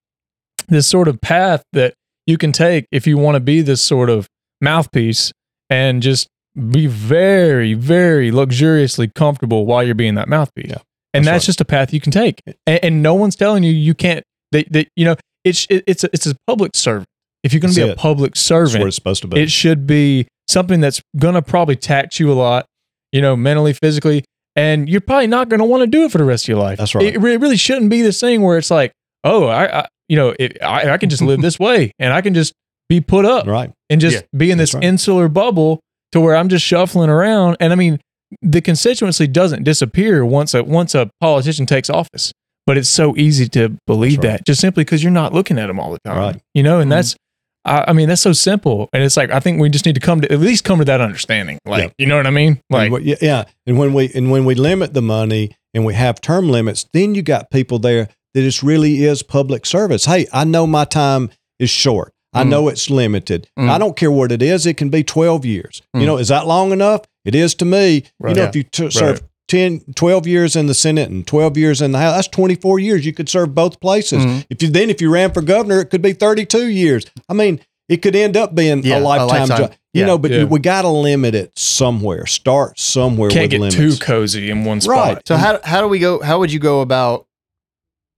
this 0.68 0.86
sort 0.86 1.08
of 1.08 1.20
path 1.20 1.62
that 1.72 1.94
you 2.26 2.36
can 2.38 2.50
take 2.52 2.86
if 2.92 3.06
you 3.06 3.16
want 3.18 3.34
to 3.36 3.40
be 3.40 3.62
this 3.62 3.80
sort 3.80 4.10
of 4.10 4.28
mouthpiece 4.60 5.32
and 5.70 6.02
just 6.02 6.28
be 6.70 6.86
very 6.86 7.74
very 7.74 8.30
luxuriously 8.30 9.08
comfortable 9.08 9.66
while 9.66 9.82
you're 9.82 9.94
being 9.94 10.14
that 10.14 10.28
mouthpiece 10.28 10.66
Yeah, 10.68 10.76
and 11.14 11.24
that's 11.24 11.32
that's, 11.32 11.44
right. 11.44 11.46
just 11.46 11.60
a 11.60 11.64
path 11.64 11.92
you 11.92 12.00
can 12.00 12.12
take 12.12 12.42
and, 12.66 12.80
and 12.82 13.02
no 13.02 13.14
one's 13.14 13.36
telling 13.36 13.62
you 13.62 13.72
you 13.72 13.94
can't 13.94 14.24
that, 14.52 14.72
that 14.72 14.88
you 14.96 15.04
know 15.04 15.16
it's 15.44 15.66
it, 15.70 15.84
it's 15.86 16.04
a, 16.04 16.08
it's 16.12 16.26
a 16.26 16.34
public 16.46 16.72
servant 16.74 17.06
if 17.42 17.52
you're 17.52 17.60
going 17.60 17.74
to 17.74 17.84
be 17.84 17.90
a 17.90 17.94
public 17.94 18.34
servant 18.36 18.84
it's 18.84 18.96
supposed 18.96 19.22
to 19.22 19.28
be. 19.28 19.40
it 19.40 19.50
should 19.50 19.86
be 19.86 20.26
something 20.48 20.80
that's 20.80 21.02
going 21.18 21.34
to 21.34 21.42
probably 21.42 21.76
tax 21.76 22.18
you 22.20 22.30
a 22.30 22.34
lot, 22.34 22.66
you 23.12 23.20
know, 23.20 23.36
mentally, 23.36 23.72
physically, 23.72 24.24
and 24.54 24.88
you're 24.88 25.00
probably 25.00 25.26
not 25.26 25.48
going 25.48 25.58
to 25.58 25.64
want 25.66 25.82
to 25.82 25.86
do 25.86 26.04
it 26.04 26.12
for 26.12 26.18
the 26.18 26.24
rest 26.24 26.44
of 26.44 26.48
your 26.48 26.58
life. 26.58 26.78
That's 26.78 26.94
right. 26.94 27.04
It 27.14 27.18
re- 27.18 27.36
really 27.36 27.56
shouldn't 27.56 27.90
be 27.90 28.02
this 28.02 28.20
thing 28.20 28.42
where 28.42 28.56
it's 28.58 28.70
like, 28.70 28.92
oh, 29.24 29.46
I, 29.46 29.80
I 29.80 29.88
you 30.08 30.16
know, 30.16 30.34
it, 30.38 30.62
I, 30.62 30.90
I 30.92 30.98
can 30.98 31.10
just 31.10 31.22
live 31.22 31.40
this 31.42 31.58
way 31.58 31.92
and 31.98 32.12
I 32.12 32.20
can 32.20 32.34
just 32.34 32.52
be 32.88 33.00
put 33.00 33.24
up 33.24 33.46
right. 33.46 33.72
and 33.90 34.00
just 34.00 34.16
Yeah, 34.16 34.38
be 34.38 34.50
in 34.50 34.58
this 34.58 34.72
right. 34.74 34.84
insular 34.84 35.28
bubble 35.28 35.80
to 36.12 36.20
where 36.20 36.36
I'm 36.36 36.48
just 36.48 36.64
shuffling 36.64 37.10
around. 37.10 37.56
And 37.60 37.72
I 37.72 37.76
mean, 37.76 37.98
the 38.42 38.60
constituency 38.60 39.26
doesn't 39.26 39.64
disappear 39.64 40.24
once 40.24 40.54
a 40.54 40.62
once 40.64 40.94
a 40.94 41.10
politician 41.20 41.66
takes 41.66 41.88
office. 41.90 42.32
But 42.66 42.76
it's 42.76 42.88
so 42.88 43.16
easy 43.16 43.48
to 43.50 43.76
believe 43.86 44.18
right. 44.18 44.22
that 44.38 44.44
just 44.46 44.60
simply 44.60 44.82
because 44.82 45.00
you're 45.02 45.12
not 45.12 45.32
looking 45.32 45.56
at 45.56 45.68
them 45.68 45.78
all 45.78 45.92
the 45.92 46.00
time, 46.04 46.18
Right. 46.18 46.40
you 46.52 46.64
know. 46.64 46.80
And 46.80 46.88
Mhm. 46.90 46.94
that's, 46.96 47.16
I, 47.64 47.84
I 47.88 47.92
mean, 47.92 48.08
that's 48.08 48.22
so 48.22 48.32
simple. 48.32 48.88
And 48.92 49.04
it's 49.04 49.16
like 49.16 49.30
I 49.30 49.38
think 49.38 49.60
we 49.60 49.68
just 49.68 49.86
need 49.86 49.94
to 49.94 50.00
come 50.00 50.20
to 50.22 50.32
at 50.32 50.40
least 50.40 50.64
come 50.64 50.80
to 50.80 50.84
that 50.86 51.00
understanding. 51.00 51.58
Like, 51.64 51.82
Yeah. 51.84 51.88
you 51.98 52.06
know 52.06 52.16
what 52.16 52.26
I 52.26 52.30
mean? 52.30 52.60
Like, 52.68 52.86
And 52.86 52.94
we- 52.94 53.02
yeah, 53.04 53.16
yeah. 53.22 53.44
And 53.68 53.78
when 53.78 53.92
we 53.94 54.10
and 54.14 54.32
when 54.32 54.44
we 54.44 54.56
limit 54.56 54.94
the 54.94 55.02
money 55.02 55.52
and 55.74 55.84
we 55.84 55.94
have 55.94 56.20
term 56.20 56.48
limits, 56.48 56.84
then 56.92 57.14
you 57.14 57.22
got 57.22 57.50
people 57.52 57.78
there 57.78 58.08
that 58.34 58.42
it 58.44 58.62
really 58.64 59.04
is 59.04 59.22
public 59.22 59.64
service. 59.64 60.06
Hey, 60.06 60.26
I 60.32 60.42
know 60.42 60.66
my 60.66 60.84
time 60.86 61.30
is 61.60 61.70
short. 61.70 62.12
I 62.36 62.44
Mm. 62.44 62.48
know 62.50 62.68
it's 62.68 62.90
limited. 62.90 63.48
Mm. 63.58 63.68
I 63.68 63.78
don't 63.78 63.96
care 63.96 64.10
what 64.10 64.30
it 64.32 64.42
is. 64.42 64.66
It 64.66 64.76
can 64.76 64.88
be 64.90 65.02
12 65.02 65.44
years. 65.44 65.82
Mm. 65.94 66.00
You 66.00 66.06
know, 66.06 66.16
is 66.18 66.28
that 66.28 66.46
long 66.46 66.72
enough? 66.72 67.02
It 67.24 67.34
is 67.34 67.54
to 67.56 67.64
me. 67.64 68.04
Right. 68.20 68.30
You 68.30 68.34
know, 68.36 68.42
Yeah. 68.42 68.48
if 68.48 68.56
you 68.56 68.62
t- 68.62 68.90
serve 68.90 69.22
10, 69.48 69.80
12 69.94 70.26
years 70.26 70.56
in 70.56 70.66
the 70.66 70.74
Senate 70.74 71.08
and 71.08 71.26
12 71.26 71.56
years 71.56 71.80
in 71.80 71.92
the 71.92 71.98
House, 71.98 72.14
that's 72.16 72.28
24 72.28 72.78
years. 72.78 73.06
You 73.06 73.12
could 73.12 73.28
serve 73.28 73.54
both 73.54 73.80
places. 73.80 74.24
Mhm. 74.24 74.44
If 74.50 74.62
you 74.62 74.68
then 74.68 74.90
if 74.90 75.00
you 75.00 75.10
ran 75.10 75.32
for 75.32 75.40
governor, 75.42 75.80
it 75.80 75.86
could 75.90 76.02
be 76.02 76.12
32 76.12 76.66
years. 76.68 77.06
I 77.28 77.34
mean, 77.34 77.60
it 77.88 78.02
could 78.02 78.16
end 78.16 78.36
up 78.36 78.54
being 78.54 78.82
Yeah, 78.84 78.96
a 78.96 79.00
a 79.00 79.02
lifetime, 79.02 79.28
lifetime. 79.48 79.58
job. 79.58 79.72
You 79.94 80.00
Yeah. 80.00 80.06
know, 80.08 80.18
but 80.18 80.30
Yeah. 80.32 80.44
we 80.44 80.58
got 80.58 80.82
to 80.82 80.88
limit 80.88 81.34
it 81.34 81.52
somewhere. 81.56 82.26
Start 82.26 82.78
somewhere 82.78 83.30
Can't 83.30 83.44
with 83.44 83.50
get 83.52 83.60
limits. 83.60 83.76
too 83.76 83.96
cozy 84.04 84.50
in 84.50 84.64
one 84.64 84.80
spot. 84.80 84.96
Right. 85.14 85.18
So 85.28 85.36
how 85.36 85.60
how 85.62 85.80
do 85.80 85.88
we 85.88 86.00
go? 86.00 86.20
How 86.20 86.38
would 86.40 86.52
you 86.52 86.58
go 86.58 86.80
about 86.80 87.26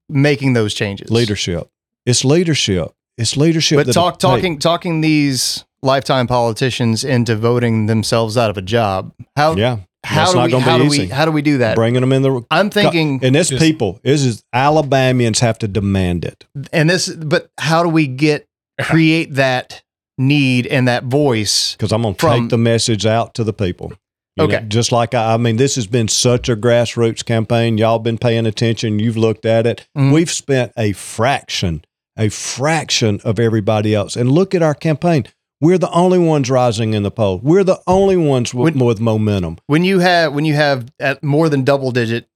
making 0.08 0.54
those 0.54 0.74
changes? 0.74 1.10
leadership. 1.10 1.68
It's 2.06 2.24
leadership. 2.24 2.92
It's 3.18 3.36
leadership. 3.36 3.76
but 3.78 3.86
that 3.86 3.92
talk 3.92 4.14
it 4.14 4.20
take- 4.20 4.30
talking 4.30 4.58
talking 4.58 5.00
these 5.00 5.64
lifetime 5.82 6.26
politicians 6.26 7.04
into 7.04 7.36
voting 7.36 7.86
themselves 7.86 8.36
out 8.36 8.50
of 8.50 8.56
a 8.56 8.62
job. 8.62 9.12
How 9.36 9.54
Yeah, 9.56 9.78
how 10.04 10.20
That's 10.20 10.30
do 10.32 10.36
not 10.38 10.44
we 10.46 10.50
gonna 10.52 10.64
be 10.64 10.70
how 10.70 10.78
do 10.78 10.84
easy. 10.84 10.98
we 11.02 11.06
how 11.08 11.24
do 11.24 11.30
we 11.32 11.42
do 11.42 11.58
that? 11.58 11.74
bringing 11.76 12.00
them 12.00 12.12
in 12.12 12.22
the. 12.22 12.42
I'm 12.50 12.70
thinking, 12.70 13.20
and 13.22 13.34
this 13.34 13.48
Just- 13.50 13.62
people 13.62 14.00
is 14.04 14.24
is 14.24 14.42
Alabamians 14.54 15.40
have 15.40 15.58
to 15.58 15.68
demand 15.68 16.24
it. 16.24 16.44
and 16.72 16.88
this, 16.88 17.08
but 17.08 17.50
how 17.58 17.82
do 17.82 17.88
we 17.88 18.06
get 18.06 18.46
create 18.80 19.34
that 19.34 19.82
need 20.16 20.66
and 20.66 20.86
that 20.88 21.04
voice? 21.04 21.72
because 21.72 21.92
I'm 21.92 22.02
going 22.02 22.14
to 22.14 22.20
From- 22.20 22.40
take 22.42 22.50
the 22.50 22.58
message 22.58 23.06
out 23.06 23.34
to 23.34 23.44
the 23.44 23.52
people. 23.52 23.92
You 24.36 24.44
Okay. 24.44 24.60
know, 24.60 24.66
just 24.68 24.92
like 24.92 25.14
I, 25.14 25.34
I 25.34 25.36
mean, 25.36 25.56
this 25.56 25.74
has 25.74 25.88
been 25.88 26.06
such 26.06 26.48
a 26.48 26.54
grassroots 26.56 27.24
campaign. 27.24 27.76
Y'all 27.76 27.98
been 27.98 28.18
paying 28.18 28.46
attention. 28.46 29.00
You've 29.00 29.16
looked 29.16 29.44
at 29.44 29.66
it. 29.66 29.88
Mhm. 29.98 30.12
We've 30.12 30.30
spent 30.30 30.70
a 30.76 30.92
fraction, 30.92 31.82
a 32.18 32.28
fraction 32.28 33.20
of 33.24 33.38
everybody 33.38 33.94
else. 33.94 34.16
And 34.16 34.30
look 34.30 34.54
at 34.54 34.62
our 34.62 34.74
campaign. 34.74 35.26
We're 35.60 35.78
the 35.78 35.90
only 35.90 36.18
ones 36.18 36.50
rising 36.50 36.94
in 36.94 37.02
the 37.02 37.10
poll. 37.10 37.40
We're 37.42 37.64
the 37.64 37.80
only 37.86 38.16
ones 38.16 38.52
with, 38.54 38.74
When- 38.76 38.84
with 38.86 39.00
momentum. 39.00 39.58
When 39.66 39.84
you 39.84 39.98
have 40.00 40.32
when 40.32 40.44
you 40.44 40.54
have 40.54 40.92
at 41.00 41.22
more 41.24 41.48
than 41.48 41.64
double 41.64 41.90
digit 41.90 42.28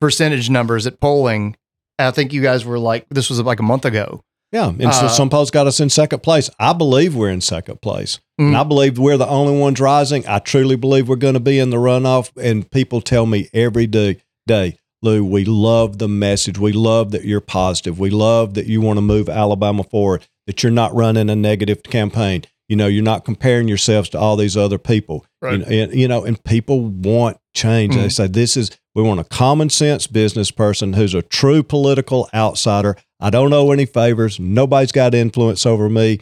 percentage 0.00 0.50
numbers 0.50 0.86
at 0.86 1.00
polling, 1.00 1.56
I 1.98 2.10
think 2.10 2.32
you 2.32 2.42
guys 2.42 2.64
were 2.64 2.78
like 2.78 3.06
this 3.08 3.30
was 3.30 3.40
like 3.40 3.60
a 3.60 3.64
month 3.64 3.84
ago. 3.84 4.22
Yeah. 4.52 4.68
And 4.68 4.94
so 4.94 5.06
Uh, 5.06 5.08
some 5.08 5.30
polls 5.30 5.50
got 5.50 5.66
us 5.66 5.80
in 5.80 5.90
second 5.90 6.22
place. 6.22 6.48
I 6.60 6.72
believe 6.74 7.16
we're 7.16 7.30
in 7.30 7.40
second 7.40 7.80
place. 7.82 8.20
Mm. 8.40 8.48
And 8.48 8.56
I 8.56 8.62
believe 8.62 8.98
we're 8.98 9.16
the 9.16 9.26
only 9.26 9.58
ones 9.58 9.80
rising. 9.80 10.24
I 10.28 10.38
truly 10.38 10.76
believe 10.76 11.08
we're 11.08 11.16
going 11.16 11.34
to 11.34 11.40
be 11.40 11.58
in 11.58 11.70
the 11.70 11.76
runoff. 11.76 12.30
And 12.40 12.70
people 12.70 13.00
tell 13.00 13.26
me 13.26 13.48
every 13.52 13.88
day, 13.88 14.22
day, 14.46 14.78
Lou, 15.04 15.24
we 15.24 15.44
love 15.44 15.98
the 15.98 16.08
message. 16.08 16.58
We 16.58 16.72
love 16.72 17.10
that 17.12 17.24
you're 17.24 17.40
positive. 17.40 17.98
We 17.98 18.10
love 18.10 18.54
that 18.54 18.66
you 18.66 18.80
want 18.80 18.96
to 18.96 19.02
move 19.02 19.28
Alabama 19.28 19.84
forward, 19.84 20.26
that 20.46 20.62
you're 20.62 20.72
not 20.72 20.94
running 20.94 21.30
a 21.30 21.36
negative 21.36 21.82
campaign. 21.82 22.42
You 22.68 22.76
know, 22.76 22.86
you're 22.86 23.02
not 23.04 23.24
comparing 23.26 23.68
yourselves 23.68 24.08
to 24.10 24.18
all 24.18 24.36
these 24.36 24.56
other 24.56 24.78
people. 24.78 25.26
Right. 25.42 25.52
You 25.52 25.58
know, 25.58 25.66
and, 25.66 25.94
you 25.94 26.08
know, 26.08 26.24
and 26.24 26.42
people 26.44 26.80
want 26.80 27.36
change. 27.54 27.94
They 27.94 28.06
Mhm. 28.06 28.12
say, 28.12 28.26
this 28.26 28.56
is, 28.56 28.70
we 28.94 29.02
want 29.02 29.20
a 29.20 29.24
common 29.24 29.68
sense 29.68 30.06
business 30.06 30.50
person 30.50 30.94
who's 30.94 31.12
a 31.14 31.20
true 31.22 31.62
political 31.62 32.28
outsider. 32.34 32.96
I 33.20 33.28
don't 33.30 33.52
owe 33.52 33.70
any 33.70 33.84
favors. 33.84 34.40
Nobody's 34.40 34.92
got 34.92 35.14
influence 35.14 35.66
over 35.66 35.90
me. 35.90 36.20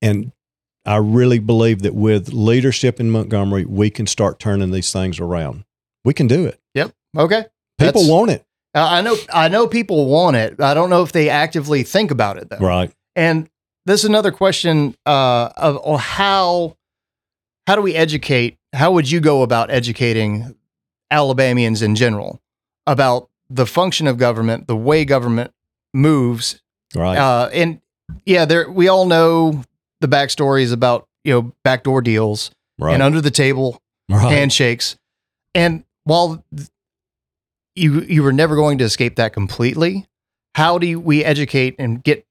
And 0.00 0.32
I 0.86 0.96
really 0.96 1.38
believe 1.38 1.82
that 1.82 1.94
with 1.94 2.32
leadership 2.32 2.98
in 2.98 3.10
Montgomery, 3.10 3.64
we 3.66 3.90
can 3.90 4.06
start 4.06 4.38
turning 4.38 4.70
these 4.70 4.92
things 4.92 5.20
around. 5.20 5.64
We 6.04 6.14
can 6.14 6.26
do 6.26 6.46
it. 6.46 6.58
Yep. 6.74 6.92
Okay, 7.16 7.44
People 7.78 8.02
That's- 8.02 8.08
want 8.10 8.30
it. 8.30 8.44
I 8.74 8.98
I 8.98 9.00
know 9.02 9.16
I 9.32 9.48
know 9.48 9.66
people 9.68 10.06
want 10.06 10.36
it. 10.36 10.60
I 10.60 10.74
don't 10.74 10.90
know 10.90 11.02
if 11.02 11.12
they 11.12 11.28
actively 11.28 11.82
think 11.84 12.10
about 12.10 12.38
it 12.38 12.50
though. 12.50 12.58
Right. 12.58 12.92
And 13.14 13.48
this 13.86 14.00
is 14.00 14.06
another 14.06 14.32
question 14.32 14.96
uh, 15.06 15.50
of 15.56 16.00
how 16.00 16.76
how 17.66 17.76
do 17.76 17.82
we 17.82 17.94
educate? 17.94 18.58
How 18.72 18.92
would 18.92 19.10
you 19.10 19.20
go 19.20 19.42
about 19.42 19.70
educating 19.70 20.54
Alabamians 21.10 21.82
in 21.82 21.94
general 21.94 22.40
about 22.86 23.28
the 23.48 23.66
function 23.66 24.06
of 24.06 24.18
government, 24.18 24.66
the 24.66 24.76
way 24.76 25.04
government 25.04 25.52
moves, 25.92 26.60
Right. 26.94 27.16
uh, 27.16 27.48
and 27.52 27.80
yeah, 28.26 28.44
there 28.44 28.70
we 28.70 28.88
all 28.88 29.06
know 29.06 29.62
the 30.00 30.08
backstories 30.08 30.72
about 30.72 31.06
you 31.22 31.32
know 31.32 31.52
backdoor 31.62 32.02
deals 32.02 32.50
right. 32.78 32.92
and 32.94 33.02
under 33.02 33.20
the 33.20 33.30
table 33.30 33.80
right. 34.10 34.32
handshakes. 34.32 34.96
And 35.54 35.84
while 36.04 36.44
you 37.74 38.00
you 38.02 38.22
were 38.22 38.32
never 38.32 38.56
going 38.56 38.78
to 38.78 38.84
escape 38.84 39.16
that 39.16 39.32
completely, 39.32 40.06
how 40.54 40.78
do 40.78 40.98
we 41.00 41.24
educate 41.24 41.74
and 41.78 42.02
get 42.02 42.24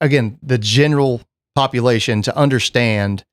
again 0.00 0.38
the 0.42 0.58
general 0.58 1.22
population 1.54 2.22
to 2.22 2.36
understand 2.36 3.24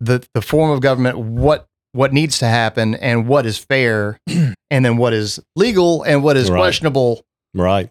the 0.00 0.26
the 0.34 0.42
form 0.42 0.70
of 0.70 0.80
government, 0.80 1.18
what 1.18 1.66
what 1.92 2.12
needs 2.12 2.38
to 2.38 2.46
happen, 2.46 2.94
and 2.96 3.28
what 3.28 3.46
is 3.46 3.56
fair, 3.58 4.18
and 4.70 4.84
then 4.84 4.96
what 4.96 5.12
is 5.12 5.40
legal 5.56 6.02
and 6.02 6.24
what 6.24 6.36
is 6.36 6.50
Right. 6.50 6.58
questionable? 6.58 7.22
right. 7.54 7.88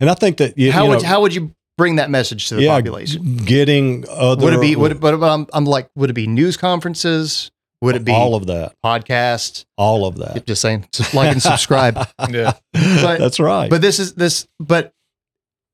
And 0.00 0.08
I 0.10 0.14
think 0.14 0.38
that 0.38 0.56
you, 0.58 0.72
how 0.72 0.84
you 0.84 0.90
would 0.90 1.02
know, 1.02 1.08
how 1.08 1.20
would 1.20 1.34
you 1.34 1.52
bring 1.76 1.96
that 1.96 2.08
message 2.10 2.48
to 2.48 2.54
the 2.56 2.62
yeah, 2.62 2.74
population? 2.74 3.36
getting 3.36 4.04
other 4.08 4.44
Would 4.44 4.54
it 4.54 4.60
be 4.60 4.76
would 4.76 4.92
it, 4.92 5.00
but, 5.00 5.20
but 5.20 5.28
I'm 5.32 5.46
I'm 5.52 5.66
like 5.66 5.88
would 5.94 6.10
it 6.10 6.14
be 6.14 6.26
news 6.26 6.56
conferences? 6.56 7.50
Would 7.84 7.96
it 7.96 8.04
be 8.04 8.12
all 8.12 8.34
of 8.34 8.46
that? 8.46 8.74
podcast? 8.84 9.64
All 9.76 10.06
of 10.06 10.16
that. 10.18 10.46
Just 10.46 10.60
saying, 10.62 10.88
like 11.14 11.32
and 11.32 11.42
subscribe. 11.42 11.96
Yeah. 12.30 12.52
But- 12.72 13.18
That's 13.18 13.38
right. 13.40 13.68
but 13.70 13.80
this 13.82 13.98
is 13.98 14.14
this 14.14 14.46
but 14.58 14.92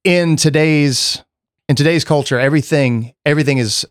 in 0.04 0.36
today's 0.36 1.22
in 1.68 1.76
today's 1.76 2.04
culture 2.04 2.38
everything 2.40 3.12
everything 3.26 3.58
is 3.58 3.86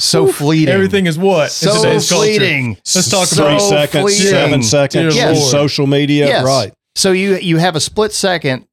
so 0.00 0.28
Oof, 0.28 0.36
fleeting 0.36 0.72
Everything 0.72 1.06
is 1.06 1.18
what? 1.18 1.50
so 1.50 1.74
today's 1.82 2.08
culture? 2.08 2.24
fleeting 2.26 2.74
Let's 2.94 3.10
talk 3.10 3.26
so 3.26 3.42
about 3.42 3.58
three 3.58 3.68
seconds, 3.68 4.02
fleeting. 4.04 4.30
seven 4.30 4.62
seconds, 4.62 5.14
Dear 5.14 5.32
Lord. 5.32 5.36
social 5.50 5.86
media. 5.88 6.26
Yes. 6.26 6.44
Right. 6.46 6.72
so 6.94 7.10
you 7.10 7.36
you 7.38 7.56
have 7.56 7.74
a 7.74 7.80
split 7.80 8.12
second 8.12 8.67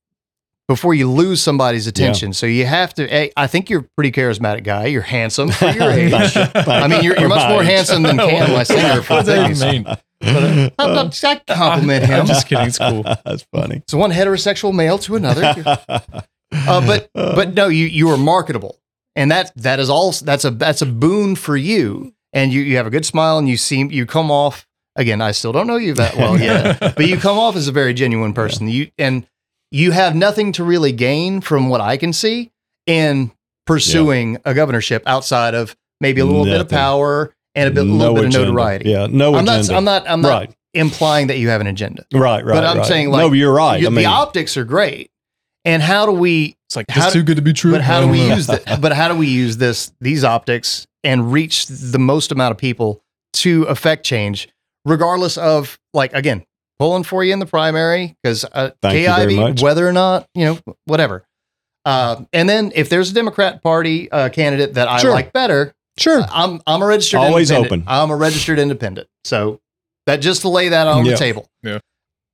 before 0.68 0.94
you 0.94 1.10
lose 1.12 1.42
somebody's 1.42 1.86
attention 1.88 2.34
so 2.34 2.46
you 2.46 2.66
have 2.66 2.94
to 2.94 3.06
hey, 3.08 3.32
i 3.38 3.46
think 3.48 3.70
you're 3.70 3.82
a 3.82 3.88
pretty 3.96 4.12
charismatic 4.12 4.64
guy 4.64 4.86
you're 4.88 5.02
handsome 5.02 5.50
for 5.52 5.70
your 5.70 5.92
age 6.02 6.14
i 6.14 6.88
mean 6.88 7.04
you're, 7.04 7.18
you're 7.20 7.30
much 7.30 7.48
more 7.50 7.64
handsome 7.64 8.02
than 8.04 8.18
cam 8.18 8.52
my 8.52 8.64
singer 8.74 9.02
for 9.02 9.14
What 9.16 9.26
does 9.26 9.28
that 9.28 9.46
things. 9.48 9.64
even 9.64 9.84
mean? 9.84 9.98
I'm 10.80 10.94
not- 10.96 11.24
I 11.24 11.36
compliment 11.54 12.06
him 12.06 12.22
I'm 12.22 12.26
just 12.26 12.48
kidding. 12.48 12.66
It's 12.68 12.78
cool. 12.80 13.04
That's 13.26 13.44
funny. 13.54 13.78
it's 13.78 13.94
one 13.94 14.12
heterosexual 14.12 14.74
male 14.74 14.98
to 15.00 15.16
another 15.16 15.44
uh, 16.52 16.86
but 16.86 17.10
but 17.14 17.54
no, 17.54 17.68
you 17.68 17.86
you 17.86 18.10
are 18.10 18.18
marketable, 18.18 18.80
and 19.16 19.30
that 19.32 19.52
that 19.58 19.80
is 19.80 19.90
all. 19.90 20.12
That's 20.14 20.46
a 20.46 20.52
that's 20.52 20.82
a 20.82 20.86
boon 20.86 21.36
for 21.36 21.58
you, 21.58 22.14
and 22.34 22.54
you 22.54 22.62
you 22.62 22.78
have 22.78 22.88
a 22.88 22.90
good 22.90 23.06
smile, 23.06 23.38
and 23.38 23.50
you 23.50 23.58
seem 23.58 23.92
you 23.92 24.06
come 24.06 24.32
off 24.32 24.66
again. 24.96 25.22
I 25.22 25.32
still 25.32 25.52
don't 25.52 25.68
know 25.68 25.76
you 25.76 25.94
that 25.96 26.16
well 26.16 26.40
yet, 26.40 26.80
but 26.80 27.08
you 27.08 27.18
come 27.18 27.38
off 27.38 27.56
as 27.56 27.68
a 27.68 27.72
very 27.74 27.94
genuine 27.94 28.34
person. 28.34 28.70
You 28.70 28.90
and 28.98 29.28
you 29.76 29.92
have 29.92 30.16
nothing 30.16 30.54
to 30.54 30.64
really 30.64 30.94
gain 30.94 31.42
from 31.42 31.68
what 31.68 31.82
I 31.82 31.98
can 31.98 32.14
see 32.14 32.50
in 32.86 33.30
pursuing 33.66 34.38
a 34.46 34.54
governorship 34.54 35.04
outside 35.06 35.54
of 35.54 35.76
maybe 36.00 36.22
a 36.22 36.26
little 36.26 36.46
bit 36.46 36.62
of 36.62 36.70
power 36.70 37.36
and 37.56 37.68
a 37.68 37.72
bit, 37.72 37.86
No 37.86 37.94
little 37.94 38.16
bit 38.16 38.26
of 38.26 38.32
notoriety. 38.32 38.90
Yeah, 38.92 39.08
no 39.10 39.36
I'm 39.36 39.44
not. 39.44 39.70
I'm 39.70 39.84
not. 39.84 40.10
I'm 40.10 40.22
not 40.22 40.30
right, 40.30 40.56
implying 40.74 41.28
that 41.28 41.40
you 41.40 41.50
have 41.50 41.60
an 41.60 41.68
agenda. 41.68 42.06
right, 42.14 42.46
right. 42.46 42.54
but 42.56 42.64
I'm 42.64 42.78
right. 42.78 42.86
saying, 42.86 43.10
like, 43.12 43.20
no, 43.20 43.34
you're 43.34 43.54
right. 43.54 43.82
You- 43.82 43.88
I 43.88 43.90
mean, 43.90 43.96
the 43.98 44.06
optics 44.06 44.56
are 44.56 44.64
great, 44.64 45.12
and 45.66 45.84
how 45.84 46.06
do 46.06 46.14
we 46.14 46.56
It's 46.70 46.78
like 46.78 46.86
How 46.90 47.02
just 47.02 47.14
do- 47.14 47.20
too 47.20 47.26
good 47.26 47.36
to 47.36 47.42
be 47.42 47.52
true. 47.52 47.72
but 47.72 47.82
how 47.82 48.00
do 48.00 48.08
we 48.08 48.30
know. 48.30 48.36
use 48.38 48.48
that? 48.48 48.80
But 48.80 48.94
how 48.94 49.10
do 49.10 49.16
we 49.16 49.28
use 49.28 49.58
this 49.58 49.92
these 50.00 50.24
optics 50.24 50.88
and 51.04 51.34
reach 51.34 51.68
the 51.68 52.00
most 52.00 52.32
amount 52.32 52.52
of 52.52 52.58
people 52.58 53.02
to 53.34 53.64
affect 53.64 54.06
change, 54.06 54.48
regardless 54.86 55.38
of 55.38 55.78
like 55.94 56.14
again 56.14 56.46
pulling 56.80 57.04
for 57.04 57.24
you 57.24 57.34
in 57.34 57.40
the 57.40 57.46
primary 57.46 58.16
because 58.22 58.44
uh, 58.46 58.72
Thank 58.82 59.00
you 59.00 59.06
very 59.08 59.36
Kay 59.36 59.42
Ivey, 59.44 59.62
whether 59.64 59.88
or 59.88 59.94
not 59.94 60.28
you 60.36 60.46
know 60.46 60.60
whatever. 60.86 61.26
Uh, 61.86 62.24
and 62.34 62.50
then 62.50 62.72
if 62.76 62.90
there's 62.90 63.12
a 63.12 63.14
Democrat 63.14 63.62
Party 63.62 64.12
uh, 64.12 64.30
candidate 64.30 64.74
that 64.74 64.88
I 64.88 64.98
Sure. 65.00 65.12
like 65.12 65.32
better, 65.34 65.74
sure. 65.98 66.22
I'm 66.32 66.62
I'm 66.66 66.82
a 66.82 66.86
registered 66.86 67.20
Always 67.20 67.52
independent. 67.52 67.84
open. 67.84 67.94
I'm 67.94 68.10
a 68.12 68.16
registered 68.16 68.58
independent. 68.60 69.08
So 69.24 69.60
that 70.08 70.18
just 70.18 70.42
to 70.42 70.50
lay 70.50 70.70
that 70.70 70.88
on 70.88 71.06
Yeah. 71.06 71.12
the 71.14 71.18
table. 71.18 71.48
Yeah. 71.64 71.80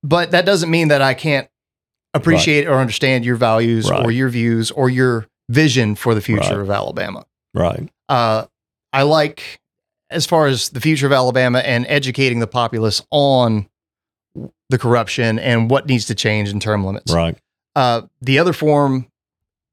But 0.04 0.32
that 0.32 0.46
doesn't 0.46 0.70
mean 0.72 0.88
that 0.90 1.02
I 1.02 1.14
can't 1.14 1.48
appreciate 2.14 2.68
or 2.68 2.74
understand 2.76 3.24
your 3.26 3.36
values 3.36 3.90
Right. 3.90 4.04
or 4.04 4.12
your 4.12 4.30
views 4.30 4.72
or 4.72 4.90
your 4.90 5.28
vision 5.50 5.96
for 5.96 6.14
the 6.16 6.22
future 6.22 6.56
Right. 6.56 6.62
of 6.62 6.70
Alabama. 6.72 7.26
Right. 7.54 7.90
Uh, 8.10 8.46
I 8.94 9.04
like 9.04 9.60
as 10.10 10.26
far 10.26 10.48
as 10.48 10.70
the 10.70 10.82
future 10.82 11.06
of 11.06 11.14
Alabama 11.14 11.60
and 11.60 11.86
educating 11.88 12.40
the 12.40 12.48
populace 12.48 13.02
on 13.12 13.68
the 14.72 14.78
corruption 14.80 15.38
and 15.38 15.70
what 15.70 15.86
needs 15.88 16.06
to 16.06 16.16
change 16.16 16.50
in 16.50 16.60
term 16.60 16.84
limits. 16.86 17.14
Right. 17.14 17.38
Uh, 17.76 18.02
the 18.22 18.40
other 18.40 18.54
form 18.54 19.08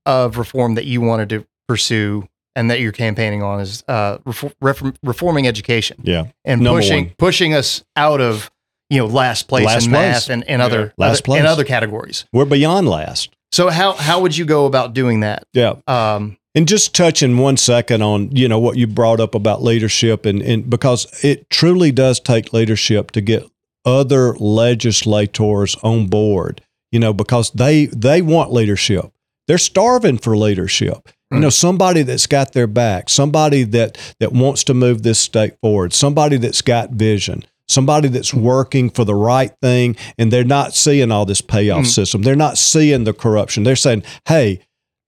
of 0.06 0.36
reform 0.38 0.74
that 0.74 0.84
you 0.84 1.00
wanted 1.00 1.28
to 1.30 1.46
pursue 1.66 2.28
and 2.56 2.70
that 2.70 2.80
you're 2.80 2.92
campaigning 2.92 3.42
on 3.42 3.60
is 3.60 3.84
uh, 3.88 4.18
reform, 4.24 4.94
reforming 5.02 5.46
education 5.46 5.98
Yeah. 6.02 6.26
and 6.44 6.60
Number 6.60 6.80
pushing 6.80 7.04
one. 7.06 7.14
pushing 7.18 7.54
us 7.54 7.84
out 7.96 8.20
of 8.20 8.50
you 8.90 8.98
know 8.98 9.06
last 9.06 9.48
place 9.48 9.66
Last 9.66 9.84
in 9.86 9.90
place. 9.92 10.00
math 10.00 10.30
and, 10.30 10.48
and 10.48 10.62
other, 10.62 10.92
Last 10.96 11.08
other 11.08 11.16
and 11.16 11.24
place. 11.24 11.44
other 11.52 11.64
categories. 11.64 12.24
We're 12.32 12.44
beyond 12.46 12.88
last. 12.88 13.30
So 13.52 13.68
how 13.68 13.92
how 13.92 14.20
would 14.20 14.36
you 14.36 14.44
go 14.44 14.66
about 14.66 14.94
doing 14.94 15.20
that? 15.20 15.44
Yeah. 15.52 15.74
Um, 15.86 16.36
And 16.54 16.66
just 16.66 16.94
touching 16.94 17.36
one 17.38 17.56
second 17.56 18.02
on, 18.02 18.34
you 18.34 18.48
know, 18.48 18.58
what 18.58 18.76
you 18.78 18.86
brought 18.86 19.20
up 19.20 19.34
about 19.34 19.62
leadership 19.62 20.26
and, 20.26 20.42
and 20.42 20.68
because 20.68 21.06
it 21.22 21.48
truly 21.50 21.92
does 21.92 22.18
take 22.18 22.52
leadership 22.52 23.10
to 23.12 23.20
get 23.20 23.44
other 23.84 24.34
legislators 24.34 25.76
on 25.82 26.06
board, 26.06 26.60
you 26.90 26.98
know, 26.98 27.12
because 27.12 27.50
they 27.50 27.86
they 27.86 28.22
want 28.22 28.52
leadership. 28.52 29.12
They're 29.46 29.58
starving 29.58 30.18
for 30.18 30.36
leadership. 30.36 31.08
You 31.30 31.40
know, 31.40 31.50
somebody 31.50 32.02
that's 32.02 32.26
got 32.26 32.54
their 32.54 32.66
back, 32.66 33.10
somebody 33.10 33.62
that 33.64 33.98
that 34.18 34.32
wants 34.32 34.64
to 34.64 34.74
move 34.74 35.02
this 35.02 35.18
state 35.18 35.58
forward, 35.60 35.92
somebody 35.92 36.38
that's 36.38 36.62
got 36.62 36.90
vision, 36.90 37.44
somebody 37.68 38.08
that's 38.08 38.30
mm-hmm. 38.30 38.44
working 38.44 38.88
for 38.88 39.04
the 39.04 39.14
right 39.14 39.52
thing, 39.60 39.94
and 40.16 40.32
they're 40.32 40.42
not 40.42 40.74
seeing 40.74 41.12
all 41.12 41.26
this 41.26 41.42
payoff 41.42 41.80
mm-hmm. 41.80 41.86
system. 41.86 42.22
They're 42.22 42.34
not 42.34 42.56
seeing 42.56 43.04
the 43.04 43.12
corruption. 43.12 43.62
They're 43.62 43.76
saying, 43.76 44.04
"Hey, 44.26 44.60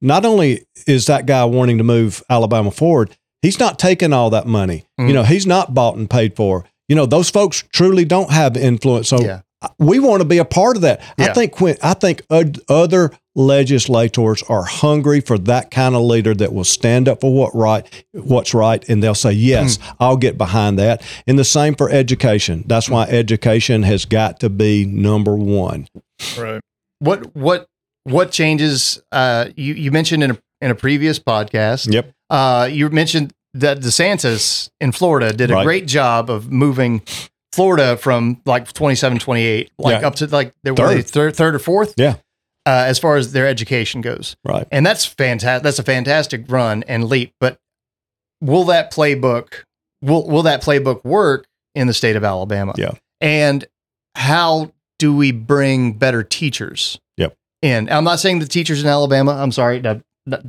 not 0.03 0.25
only 0.27 0.67
is 0.87 1.07
that 1.07 1.27
guy 1.27 1.45
wanting 1.45 1.79
to 1.79 1.85
move 1.85 2.23
Alabama 2.29 2.71
forward, 2.71 3.17
he's 3.43 3.59
not 3.59 3.79
taking 3.79 4.13
all 4.13 4.31
that 4.31 4.47
money. 4.47 4.85
You 4.99 5.07
mm. 5.07 5.15
know, 5.15 5.23
he's 5.23 5.47
not 5.47 5.75
bought 5.75 5.97
and 5.97 6.09
paid 6.09 6.37
for. 6.37 6.65
You 6.91 6.97
know, 6.97 7.07
those 7.07 7.31
folks 7.31 7.63
truly 7.73 8.05
don't 8.05 8.31
have 8.33 8.57
influence. 8.57 9.09
So 9.09 9.21
Yeah. 9.21 9.43
we 9.79 10.01
want 10.01 10.23
to 10.23 10.29
be 10.29 10.39
a 10.39 10.45
part 10.45 10.75
of 10.75 10.83
that. 10.83 11.01
I 11.19 11.33
think 11.33 11.61
when 11.61 11.77
I 11.83 11.95
think 11.95 12.23
other 12.69 13.13
legislators 13.37 14.43
are 14.49 14.65
hungry 14.65 15.21
for 15.21 15.39
that 15.39 15.71
kind 15.71 15.95
of 15.95 16.03
leader 16.03 16.35
that 16.35 16.53
will 16.53 16.65
stand 16.65 17.09
up 17.09 17.21
for 17.21 17.33
what 17.33 17.55
right, 17.55 17.87
what's 18.13 18.53
right, 18.55 18.87
and 18.89 19.03
they'll 19.03 19.15
say, 19.15 19.31
"Yes, 19.31 19.79
I'll 20.01 20.17
get 20.17 20.37
behind 20.37 20.81
that." 20.81 21.01
And 21.29 21.39
the 21.39 21.45
same 21.45 21.77
for 21.77 21.89
education. 21.91 22.65
That's 22.67 22.91
why 22.91 23.05
education 23.05 23.85
has 23.85 24.05
got 24.05 24.41
to 24.41 24.51
be 24.51 24.85
number 24.85 25.37
one. 25.37 25.87
Right. 26.37 26.61
What 26.99 27.37
what 27.37 27.67
what 28.03 28.33
changes? 28.33 29.01
Uh, 29.13 29.47
you 29.57 29.75
you 29.75 29.93
mentioned 29.93 30.25
in 30.25 30.33
a 30.33 30.39
in 30.61 30.71
a 30.73 30.75
previous 30.75 31.21
podcast. 31.21 31.93
Yep. 31.93 32.11
Uh, 32.29 32.69
you 32.71 32.89
mentioned 32.91 33.33
that 33.55 33.81
DeSantis 33.81 34.71
in 34.81 34.93
Florida 34.93 35.33
did 35.33 35.51
a 35.51 35.55
Right. 35.55 35.65
great 35.65 35.87
job 35.87 36.31
of 36.31 36.51
moving 36.51 37.03
Florida 37.53 37.97
from 37.97 38.41
like 38.47 38.73
27, 38.73 39.19
28, 39.19 39.71
like 39.79 40.01
Yeah. 40.01 40.07
up 40.07 40.15
to 40.17 40.27
like 40.27 40.53
they 40.63 40.71
were 40.71 40.77
Third. 40.77 40.97
they 40.99 41.03
third, 41.03 41.37
third 41.37 41.55
or 41.55 41.59
fourth. 41.59 41.95
Yeah. 41.97 42.15
Uh, 42.67 42.85
as 42.87 42.99
far 42.99 43.17
as 43.17 43.33
their 43.33 43.47
education 43.49 44.01
goes, 44.03 44.37
Right. 44.45 44.67
and 44.71 44.85
that's 44.87 45.05
fantastic. 45.05 45.63
That's 45.65 45.79
a 45.79 45.83
fantastic 45.83 46.45
run 46.49 46.85
and 46.87 47.05
leap. 47.09 47.33
But 47.41 47.59
will 48.41 48.65
that 48.65 48.93
playbook 48.93 49.65
will 50.03 50.27
will 50.29 50.43
that 50.45 50.63
playbook 50.63 51.05
work 51.05 51.47
in 51.75 51.87
the 51.87 51.95
state 51.95 52.17
of 52.17 52.23
Alabama? 52.25 52.75
Yeah. 52.77 52.93
And 53.21 53.67
how 54.15 54.73
do 54.99 55.15
we 55.17 55.33
bring 55.33 55.95
better 55.95 56.23
teachers? 56.23 56.99
Yep. 57.17 57.35
In 57.63 57.91
I'm 57.91 58.05
not 58.05 58.21
saying 58.21 58.39
the 58.39 58.47
teachers 58.47 58.83
in 58.83 58.89
Alabama. 58.89 59.33
I'm 59.33 59.53
sorry. 59.53 59.83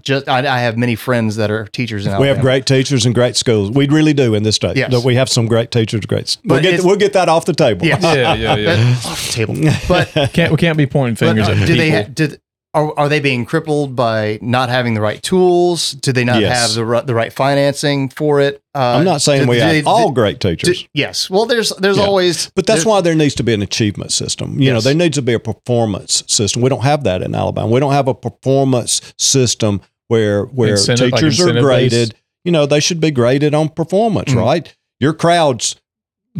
Just 0.01 0.27
I, 0.27 0.39
I 0.39 0.60
have 0.60 0.77
many 0.77 0.95
friends 0.95 1.38
that 1.38 1.49
are 1.49 1.65
teachers 1.67 2.05
in 2.05 2.12
We 2.12 2.15
Alabama. 2.15 2.36
have 2.36 2.41
great 2.43 2.65
teachers 2.65 3.05
and 3.05 3.15
great 3.15 3.36
schools. 3.36 3.71
We 3.71 3.88
really 3.88 4.13
do 4.13 4.36
in 4.36 4.43
this 4.43 4.55
state. 4.57 4.75
Yes. 4.75 4.91
That 4.91 5.03
We 5.05 5.15
have 5.15 5.29
some 5.29 5.47
great 5.47 5.71
teachers, 5.71 6.05
great. 6.05 6.38
We'll 6.43 6.62
get, 6.62 6.84
we'll 6.84 6.97
get 6.97 7.13
that 7.13 7.29
off 7.29 7.45
the 7.45 7.53
table. 7.53 7.86
Yes. 7.88 8.03
Yeah, 8.03 8.34
yeah, 8.34 8.55
yeah. 8.55 8.75
That- 8.75 9.05
off 9.05 9.25
the 9.27 9.31
table. 9.34 9.55
But 9.88 10.34
Can't 10.34 10.51
we 10.51 10.57
can't 10.57 10.77
be 10.77 10.86
pointing 10.88 11.13
But, 11.15 11.19
fingers 11.36 11.47
uh, 11.47 11.51
at 11.51 11.57
do 11.60 11.62
people. 11.67 11.77
they 11.77 11.89
ha- 12.03 12.10
did 12.13 12.40
are, 12.73 12.97
are 12.97 13.10
they 13.10 13.19
being 13.19 13.45
crippled 13.45 13.95
by 13.95 14.39
not 14.41 14.69
having 14.69 14.93
the 14.93 15.01
right 15.01 15.21
tools? 15.21 15.91
Do 15.91 16.12
they 16.13 16.23
not 16.23 16.39
Yes. 16.41 16.57
have 16.60 16.73
the 16.75 16.86
right, 16.86 17.05
the 17.05 17.13
right 17.13 17.31
financing 17.34 18.07
for 18.10 18.39
it? 18.39 18.62
Uh, 18.73 18.79
I'm 18.97 19.03
not 19.05 19.21
saying 19.21 19.43
do- 19.43 19.49
we 19.49 19.55
do 19.57 19.62
have 19.62 19.71
they- 19.71 19.84
all 19.84 20.10
do- 20.10 20.13
great 20.15 20.39
teachers. 20.39 20.79
do- 20.81 20.86
yes. 20.93 21.29
Well, 21.29 21.45
there's 21.45 21.69
there's 21.79 21.97
Yeah. 21.97 22.05
always 22.05 22.49
But 22.55 22.65
that's 22.65 22.84
there- 22.84 22.89
why 22.91 23.01
there 23.01 23.15
needs 23.15 23.36
to 23.36 23.43
be 23.43 23.53
an 23.53 23.62
achievement 23.62 24.12
system. 24.13 24.60
You 24.60 24.71
know, 24.71 24.79
there 24.81 24.93
needs 24.93 25.15
to 25.15 25.21
be 25.21 25.34
a 25.34 25.39
performance 25.39 26.23
system. 26.27 26.62
We 26.62 26.69
don't 26.69 26.84
have 26.84 27.03
that 27.03 27.21
in 27.21 27.36
Alabama. 27.36 27.67
We 27.67 27.79
don't 27.81 27.93
have 27.93 28.07
a 28.07 28.13
performance 28.13 29.01
system 29.17 29.81
where 30.07 30.43
where 30.45 30.71
Incentive- 30.71 31.12
like 31.12 31.21
teachers 31.21 31.39
are 31.39 31.49
incentive 31.49 31.55
based? 31.69 31.89
graded. 31.91 32.15
You 32.45 32.51
know, 32.51 32.65
they 32.65 32.79
should 32.79 32.99
be 32.99 33.12
graded 33.12 33.53
on 33.53 33.69
performance, 33.69 34.31
Mhm. 34.31 34.38
right? 34.38 34.73
Your 34.99 35.13
crowds 35.13 35.75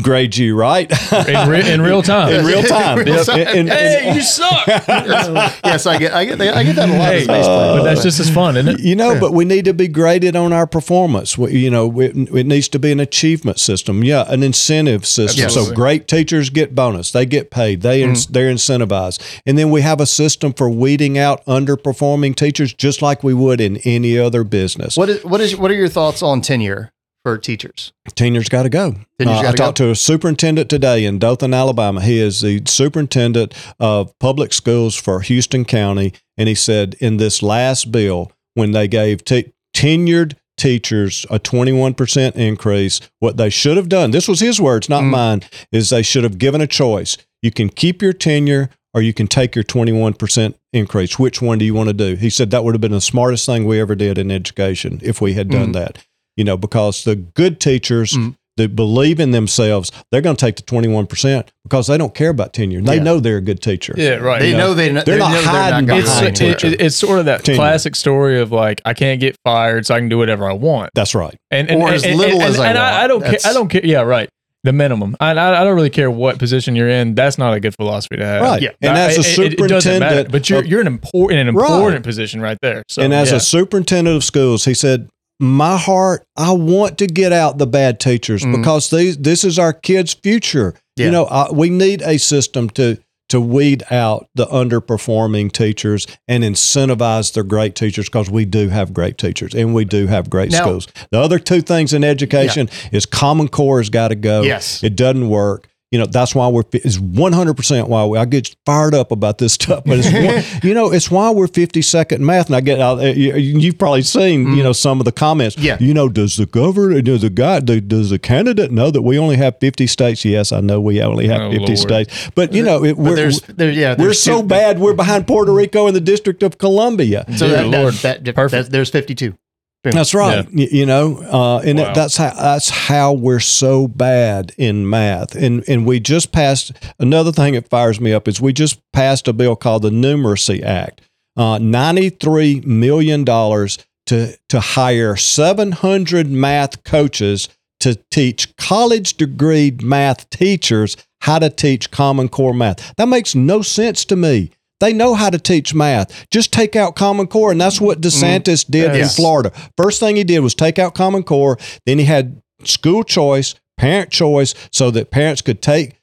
grade 0.02 0.38
you, 0.38 0.56
right? 0.56 0.90
in, 1.28 1.50
re- 1.50 1.72
in 1.72 1.82
real 1.82 2.02
time. 2.14 2.34
in 2.34 2.46
real 2.46 2.64
time. 2.64 3.00
In 3.00 3.06
real 3.06 3.16
Yep. 3.18 3.26
time. 3.26 3.40
And- 3.40 3.70
and- 3.70 4.16
you 4.16 4.22
suck. 4.22 4.68
yes, 4.68 5.86
I 5.86 5.98
get 5.98 6.14
I 6.14 6.26
get 6.26 6.42
I 6.42 6.64
get 6.64 6.76
that 6.76 6.90
a 6.90 6.98
lot 6.98 7.08
Hey, 7.14 7.20
as 7.22 7.28
a 7.28 7.28
but 7.28 7.84
that's 7.84 8.04
just 8.04 8.20
as 8.20 8.30
fun, 8.30 8.58
isn't 8.58 8.80
it? 8.80 8.82
You 8.82 8.96
know, 8.96 9.20
but 9.20 9.34
we 9.34 9.46
need 9.46 9.66
to 9.66 9.74
be 9.74 9.88
graded 9.88 10.36
on 10.36 10.54
our 10.54 10.68
performance. 10.68 11.38
We, 11.38 11.58
you 11.58 11.70
know, 11.70 12.00
it, 12.00 12.16
it 12.16 12.48
needs 12.48 12.68
to 12.70 12.80
be 12.80 12.92
an 12.92 13.00
achievement 13.00 13.60
system. 13.60 14.04
Yeah, 14.04 14.26
an 14.28 14.44
incentive 14.44 15.06
system. 15.06 15.50
So 15.50 15.74
great 15.74 16.08
teachers 16.08 16.50
get 16.50 16.74
bonus. 16.76 17.12
They 17.12 17.26
get 17.26 17.52
paid. 17.52 17.82
They 17.82 18.02
in, 18.02 18.12
mm-hmm. 18.12 18.32
they're 18.34 18.52
incentivized. 18.52 19.42
And 19.46 19.58
then 19.58 19.70
we 19.70 19.82
have 19.82 20.00
a 20.00 20.06
system 20.06 20.54
for 20.54 20.70
weeding 20.70 21.18
out 21.18 21.46
underperforming 21.46 22.36
teachers, 22.36 22.74
just 22.74 23.02
like 23.02 23.24
we 23.24 23.34
would 23.34 23.62
in 23.62 23.78
any 23.78 24.18
other 24.18 24.44
business. 24.44 24.98
What 24.98 25.10
is 25.10 25.24
what 25.24 25.42
is 25.42 25.56
what 25.56 25.72
are 25.72 25.76
your 25.76 25.90
thoughts 25.90 26.22
on 26.22 26.42
tenure 26.42 26.92
for 27.24 27.38
teachers? 27.38 27.94
Tenure's 28.16 28.50
got 28.50 28.64
to 28.64 28.70
go. 28.70 28.96
Tenure's 29.20 29.46
Uh, 29.46 29.50
I 29.50 29.52
talked 29.54 29.78
to 29.78 29.90
a 29.92 29.96
superintendent 29.96 30.70
today 30.70 31.06
in 31.06 31.20
Dothan, 31.20 31.54
Alabama. 31.54 32.02
He 32.02 32.20
is 32.20 32.42
the 32.42 32.62
superintendent 32.66 33.54
of 33.80 34.18
public 34.20 34.54
schools 34.54 34.96
for 34.96 35.22
Houston 35.22 35.66
County, 35.66 36.14
and 36.38 36.50
he 36.50 36.56
said 36.56 36.96
in 37.00 37.18
this 37.18 37.42
last 37.44 37.92
bill, 37.92 38.32
when 38.56 38.72
they 38.72 38.88
gave 38.88 39.24
te- 39.24 39.52
tenured 39.76 40.34
teachers 40.58 41.26
a 41.30 41.40
21% 41.40 42.36
increase, 42.36 43.00
what 43.20 43.38
they 43.38 43.50
should 43.50 43.78
have 43.78 43.90
done, 43.90 44.12
this 44.12 44.28
was 44.28 44.40
his 44.42 44.60
words, 44.62 44.90
not 44.90 45.04
Mm. 45.04 45.10
mine, 45.10 45.42
is 45.72 45.90
they 45.90 46.04
should 46.04 46.24
have 46.24 46.38
given 46.38 46.62
a 46.62 46.68
choice. 46.68 47.18
You 47.42 47.52
can 47.52 47.70
keep 47.70 48.02
your 48.02 48.14
tenure 48.14 48.70
or 48.94 49.02
you 49.02 49.14
can 49.14 49.26
take 49.28 49.56
your 49.56 49.64
21% 49.64 50.56
increase. 50.74 51.18
Which 51.18 51.42
one 51.42 51.58
do 51.58 51.66
you 51.66 51.74
want 51.74 51.88
to 51.88 51.94
do? 51.94 52.16
He 52.16 52.30
said 52.30 52.52
that 52.52 52.64
would 52.64 52.76
have 52.76 52.82
been 52.82 52.92
the 52.92 53.00
smartest 53.02 53.46
thing 53.46 53.64
we 53.66 53.80
ever 53.80 53.96
did 53.96 54.18
in 54.18 54.30
education 54.30 55.00
if 55.02 55.22
we 55.22 55.34
had 55.34 55.50
done 55.50 55.70
Mm. 55.70 55.74
that. 55.74 55.98
You 56.38 56.44
know, 56.46 56.58
because 56.58 57.04
the 57.04 57.16
good 57.16 57.60
teachers 57.60 58.14
Mm. 58.14 58.36
that 58.58 58.76
believe 58.76 59.20
in 59.20 59.32
themselves, 59.32 59.92
they're 60.12 60.22
going 60.22 60.36
to 60.36 60.46
take 60.46 60.56
the 60.56 60.62
21% 60.64 61.48
because 61.64 61.88
they 61.88 61.98
don't 61.98 62.14
care 62.14 62.30
about 62.30 62.54
tenure. 62.54 62.82
They 62.82 62.96
Yeah. 62.98 63.04
know 63.04 63.20
they're 63.20 63.38
a 63.38 63.42
good 63.42 63.62
teacher. 63.62 63.94
Yeah, 63.98 64.16
right. 64.16 64.40
They 64.42 64.52
you 64.52 64.58
know, 64.58 64.68
know, 64.70 64.74
they 64.74 64.92
know 64.92 65.02
they're 65.06 65.18
not 65.18 65.32
know 65.32 65.42
hiding 65.42 65.86
going 65.88 66.02
It's, 66.02 66.10
behind 66.10 66.42
anywhere. 66.42 66.56
it, 66.58 66.64
it- 66.64 66.82
it's 66.82 66.96
sort 66.96 67.20
of 67.20 67.26
that 67.26 67.44
Tenure. 67.44 67.58
classic 67.58 67.96
story 67.96 68.40
of 68.40 68.52
like 68.52 68.82
I 68.86 68.94
can't 68.94 69.20
get 69.20 69.36
fired, 69.46 69.86
so 69.86 69.96
I 69.96 70.00
can 70.00 70.10
do 70.10 70.18
whatever 70.18 70.50
I 70.50 70.54
want, 70.54 70.90
That's 70.96 71.16
right. 71.16 71.36
and 71.50 71.70
and, 71.70 71.82
Or 71.82 71.88
and, 71.88 71.96
as 71.96 72.04
and- 72.06 72.18
little 72.18 72.42
and- 72.42 72.50
as 72.50 72.60
I 72.60 72.68
and 72.70 72.78
I, 72.78 73.08
want. 73.08 73.10
don't 73.10 73.32
care. 73.32 73.40
I 73.52 73.54
don't 73.54 73.68
care. 73.70 73.82
Yeah, 73.86 74.02
right. 74.02 74.30
The 74.64 74.74
minimum. 74.74 75.16
I, 75.20 75.32
I 75.32 75.62
I 75.62 75.64
don't 75.64 75.76
really 75.76 75.90
care 75.90 76.12
what 76.12 76.38
position 76.38 76.76
you're 76.76 76.88
in. 76.90 77.16
That's 77.16 77.38
not 77.40 77.54
a 77.56 77.60
good 77.60 77.74
philosophy 77.76 78.18
to 78.18 78.26
have. 78.26 78.42
Right. 78.44 78.62
Yeah. 78.62 78.70
And 78.82 78.96
I- 78.98 79.02
as 79.10 79.18
a 79.18 79.22
it- 79.22 79.26
it- 79.26 79.54
it 79.54 79.60
matter, 79.60 79.82
superintendent, 79.82 80.32
but 80.32 80.50
you're 80.50 80.60
of- 80.60 80.68
you're 80.68 80.82
an 80.82 80.88
important 80.88 81.40
an 81.40 81.56
Right. 81.56 81.72
important 81.72 82.04
position 82.04 82.42
right 82.42 82.58
there. 82.62 82.84
So 82.90 83.02
and 83.02 83.12
as 83.14 83.32
yeah. 83.32 83.38
a 83.38 83.40
superintendent 83.40 84.16
of 84.18 84.24
schools, 84.24 84.66
he 84.66 84.74
said, 84.76 85.08
"My 85.42 85.76
heart, 85.78 86.24
I 86.38 86.52
want 86.52 86.98
to 87.00 87.08
get 87.08 87.34
out 87.34 87.58
the 87.58 87.68
bad 87.68 88.00
teachers 88.00 88.44
Mhm. 88.44 88.58
because 88.58 88.90
these 88.90 89.18
this 89.18 89.44
is 89.44 89.58
our 89.60 89.74
kids' 89.74 90.14
future. 90.14 90.76
Yeah. 90.96 91.06
You 91.08 91.12
know, 91.12 91.26
I, 91.26 91.52
we 91.52 91.70
need 91.70 92.02
a 92.04 92.18
system 92.18 92.70
to 92.72 92.98
to 93.30 93.40
weed 93.40 93.82
out 93.90 94.28
the 94.36 94.46
underperforming 94.48 95.50
teachers 95.54 96.06
and 96.28 96.44
incentivize 96.44 97.32
the 97.34 97.44
great 97.44 97.76
teachers 97.76 98.06
because 98.10 98.30
we 98.30 98.44
do 98.44 98.68
have 98.68 98.94
great 98.94 99.18
teachers 99.18 99.54
and 99.56 99.74
we 99.74 99.86
do 99.86 100.08
have 100.08 100.30
great 100.30 100.52
Now- 100.52 100.62
schools. 100.64 100.88
The 101.12 101.20
other 101.20 101.40
two 101.40 101.62
things 101.62 101.94
in 101.94 102.04
education 102.04 102.70
is 102.92 103.06
Common 103.06 103.48
Core 103.48 103.80
has 103.80 103.90
got 103.90 104.10
to 104.10 104.16
go. 104.16 104.42
Yes. 104.42 104.84
it 104.84 104.96
doesn't 104.98 105.30
work. 105.30 105.68
You 105.92 106.00
know, 106.00 106.06
that's 106.06 106.34
why 106.34 106.48
we're, 106.48 106.64
it's 106.72 106.98
100% 106.98 107.88
why 107.90 108.06
we, 108.06 108.18
I 108.18 108.24
get 108.24 108.56
fired 108.66 108.94
up 108.94 109.12
about 109.12 109.40
this 109.40 109.52
stuff, 109.54 109.84
but 109.86 110.00
it's, 110.00 110.08
one, 110.54 110.62
you 110.68 110.74
know, 110.74 110.90
it's 110.92 111.12
why 111.12 111.32
we're 111.32 111.48
52nd 111.48 112.20
math. 112.20 112.46
And 112.48 112.56
I 112.56 112.62
get, 112.62 112.80
uh, 112.80 112.96
you, 113.02 113.36
you've 113.36 113.78
probably 113.78 114.02
seen, 114.04 114.56
you 114.56 114.64
know, 114.64 114.72
some 114.72 115.00
of 115.02 115.06
the 115.06 115.12
comments. 115.12 115.58
Yeah. 115.58 115.76
You 115.82 115.94
know, 115.94 116.08
does 116.08 116.38
the 116.38 116.46
governor, 116.46 117.02
does 117.02 117.24
the 117.24 117.30
guy, 117.30 117.60
do- 117.60 117.82
does 117.82 118.10
the 118.10 118.20
candidate 118.20 118.72
know 118.72 118.90
that 118.90 119.02
we 119.02 119.20
only 119.20 119.36
have 119.36 119.60
50 119.60 119.86
states? 119.88 120.24
Yes, 120.24 120.54
I 120.54 120.62
know 120.62 120.80
we 120.80 121.02
only 121.02 121.28
have 121.28 121.42
Oh, 121.42 121.52
50 121.52 121.66
Lord. 121.66 121.78
states, 121.78 122.30
but 122.36 122.54
you 122.54 122.64
know, 122.64 122.86
it, 122.86 122.96
But 122.96 123.04
we're, 123.04 123.16
there's 123.16 123.42
there 123.42 123.72
yeah 123.72 123.96
we're 123.98 124.14
so 124.14 124.42
bad. 124.42 124.80
We're 124.80 124.94
behind 124.94 125.28
Puerto 125.28 125.52
Rico 125.54 125.88
and 125.88 125.96
the 125.96 126.00
District 126.02 126.42
of 126.42 126.58
Columbia. 126.58 127.26
So 127.36 127.50
that, 127.50 127.68
Lord. 127.68 127.96
that, 127.96 128.24
that, 128.24 128.36
Perfect. 128.36 128.66
that- 128.68 128.72
there's 128.72 128.90
52. 128.90 129.36
That's 129.84 130.14
right. 130.14 130.46
Y- 130.54 130.68
You, 130.72 130.86
know, 130.86 131.18
uh, 131.18 131.58
and 131.66 131.80
Wow. 131.80 131.94
that's 131.94 132.18
how 132.18 132.34
that's 132.36 132.70
how 132.70 133.14
we're 133.14 133.40
so 133.40 133.88
bad 133.88 134.54
in 134.58 134.88
math. 134.90 135.36
And 135.36 135.64
and 135.68 135.86
we 135.86 136.00
just 136.00 136.32
passed 136.32 136.72
another 137.00 137.32
thing 137.32 137.54
that 137.56 137.68
fires 137.70 138.00
me 138.00 138.14
up 138.14 138.28
is 138.28 138.40
we 138.40 138.54
just 138.54 138.80
passed 138.94 139.28
a 139.28 139.34
bill 139.34 139.56
called 139.56 139.82
the 139.82 139.90
Numeracy 139.90 140.62
Act. 140.64 141.02
Uh, 141.36 141.58
Ninety 141.60 142.10
three 142.10 142.62
million 142.62 143.24
dollars 143.24 143.80
to 144.06 144.36
to 144.50 144.60
hire 144.60 145.16
seven 145.16 145.72
hundred 145.72 146.30
math 146.30 146.84
coaches 146.84 147.50
to 147.80 147.96
teach 148.12 148.56
college 148.58 149.16
degree 149.16 149.76
math 149.82 150.30
teachers 150.30 150.96
how 151.22 151.40
to 151.40 151.50
teach 151.50 151.90
Common 151.90 152.30
Core 152.30 152.54
math. 152.54 152.94
That 152.98 153.08
makes 153.08 153.34
no 153.34 153.64
sense 153.64 154.06
to 154.06 154.16
me. 154.16 154.52
They 154.82 154.94
know 154.94 155.14
how 155.14 155.30
to 155.30 155.38
teach 155.38 155.74
math. 155.74 156.30
Just 156.32 156.52
take 156.52 156.76
out 156.76 156.96
Common 156.96 157.28
Core, 157.28 157.52
and 157.52 157.62
that's 157.62 157.80
what 157.80 158.02
DeSantis 158.02 158.66
mm. 158.66 158.72
did 158.72 158.96
Yes. 158.96 159.18
in 159.18 159.24
Florida. 159.24 159.52
First 159.78 160.00
thing 160.00 160.16
he 160.18 160.24
did 160.24 160.40
was 160.40 160.56
take 160.56 160.80
out 160.80 160.96
Common 160.96 161.24
Core. 161.24 161.58
Then 161.86 162.00
he 162.00 162.06
had 162.06 162.42
school 162.64 163.04
choice, 163.04 163.56
parent 163.78 164.10
choice, 164.10 164.56
so 164.72 164.92
that 164.92 165.12
parents 165.12 165.42
could 165.42 165.62
take 165.62 166.02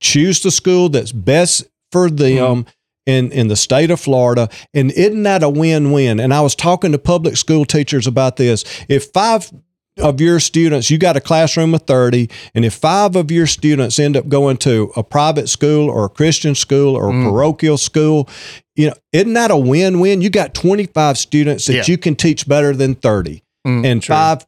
choose 0.00 0.42
the 0.42 0.50
school 0.50 0.88
that's 0.88 1.12
best 1.12 1.64
for 1.92 2.08
them. 2.08 2.64
Mm. 2.64 2.66
in, 3.06 3.32
in 3.32 3.48
the 3.48 3.56
state 3.56 3.90
of 3.90 3.98
Florida. 3.98 4.48
And 4.72 4.92
isn't 4.92 5.22
that 5.24 5.42
a 5.42 5.48
win 5.48 5.90
win? 5.90 6.20
And 6.20 6.32
I 6.32 6.42
was 6.42 6.54
talking 6.54 6.92
to 6.92 6.98
public 6.98 7.36
school 7.36 7.64
teachers 7.64 8.06
about 8.06 8.36
this. 8.36 8.62
If 8.88 9.06
five 9.06 9.50
of 10.00 10.20
your 10.20 10.40
students, 10.40 10.90
you 10.90 10.98
got 10.98 11.16
a 11.16 11.20
classroom 11.20 11.74
of 11.74 11.82
30, 11.82 12.28
and 12.54 12.64
if 12.64 12.74
five 12.74 13.16
of 13.16 13.30
your 13.30 13.46
students 13.46 13.98
end 13.98 14.16
up 14.16 14.28
going 14.28 14.56
to 14.58 14.92
a 14.96 15.02
private 15.02 15.48
school 15.48 15.88
or 15.88 16.06
a 16.06 16.08
Christian 16.08 16.54
school 16.54 16.96
or 16.96 17.08
a 17.08 17.12
Mm. 17.12 17.24
parochial 17.30 17.76
school, 17.78 18.28
you 18.76 18.88
know, 18.88 18.94
isn't 19.12 19.32
that 19.34 19.50
a 19.50 19.56
win 19.56 20.00
win? 20.00 20.20
You 20.22 20.30
got 20.30 20.54
25 20.54 21.18
students 21.18 21.66
that 21.66 21.74
Yeah. 21.74 21.82
you 21.86 21.98
can 21.98 22.14
teach 22.16 22.46
better 22.48 22.74
than 22.74 22.94
30, 22.94 23.42
Mm, 23.66 23.84
and 23.86 24.02
true. 24.02 24.14
five 24.14 24.46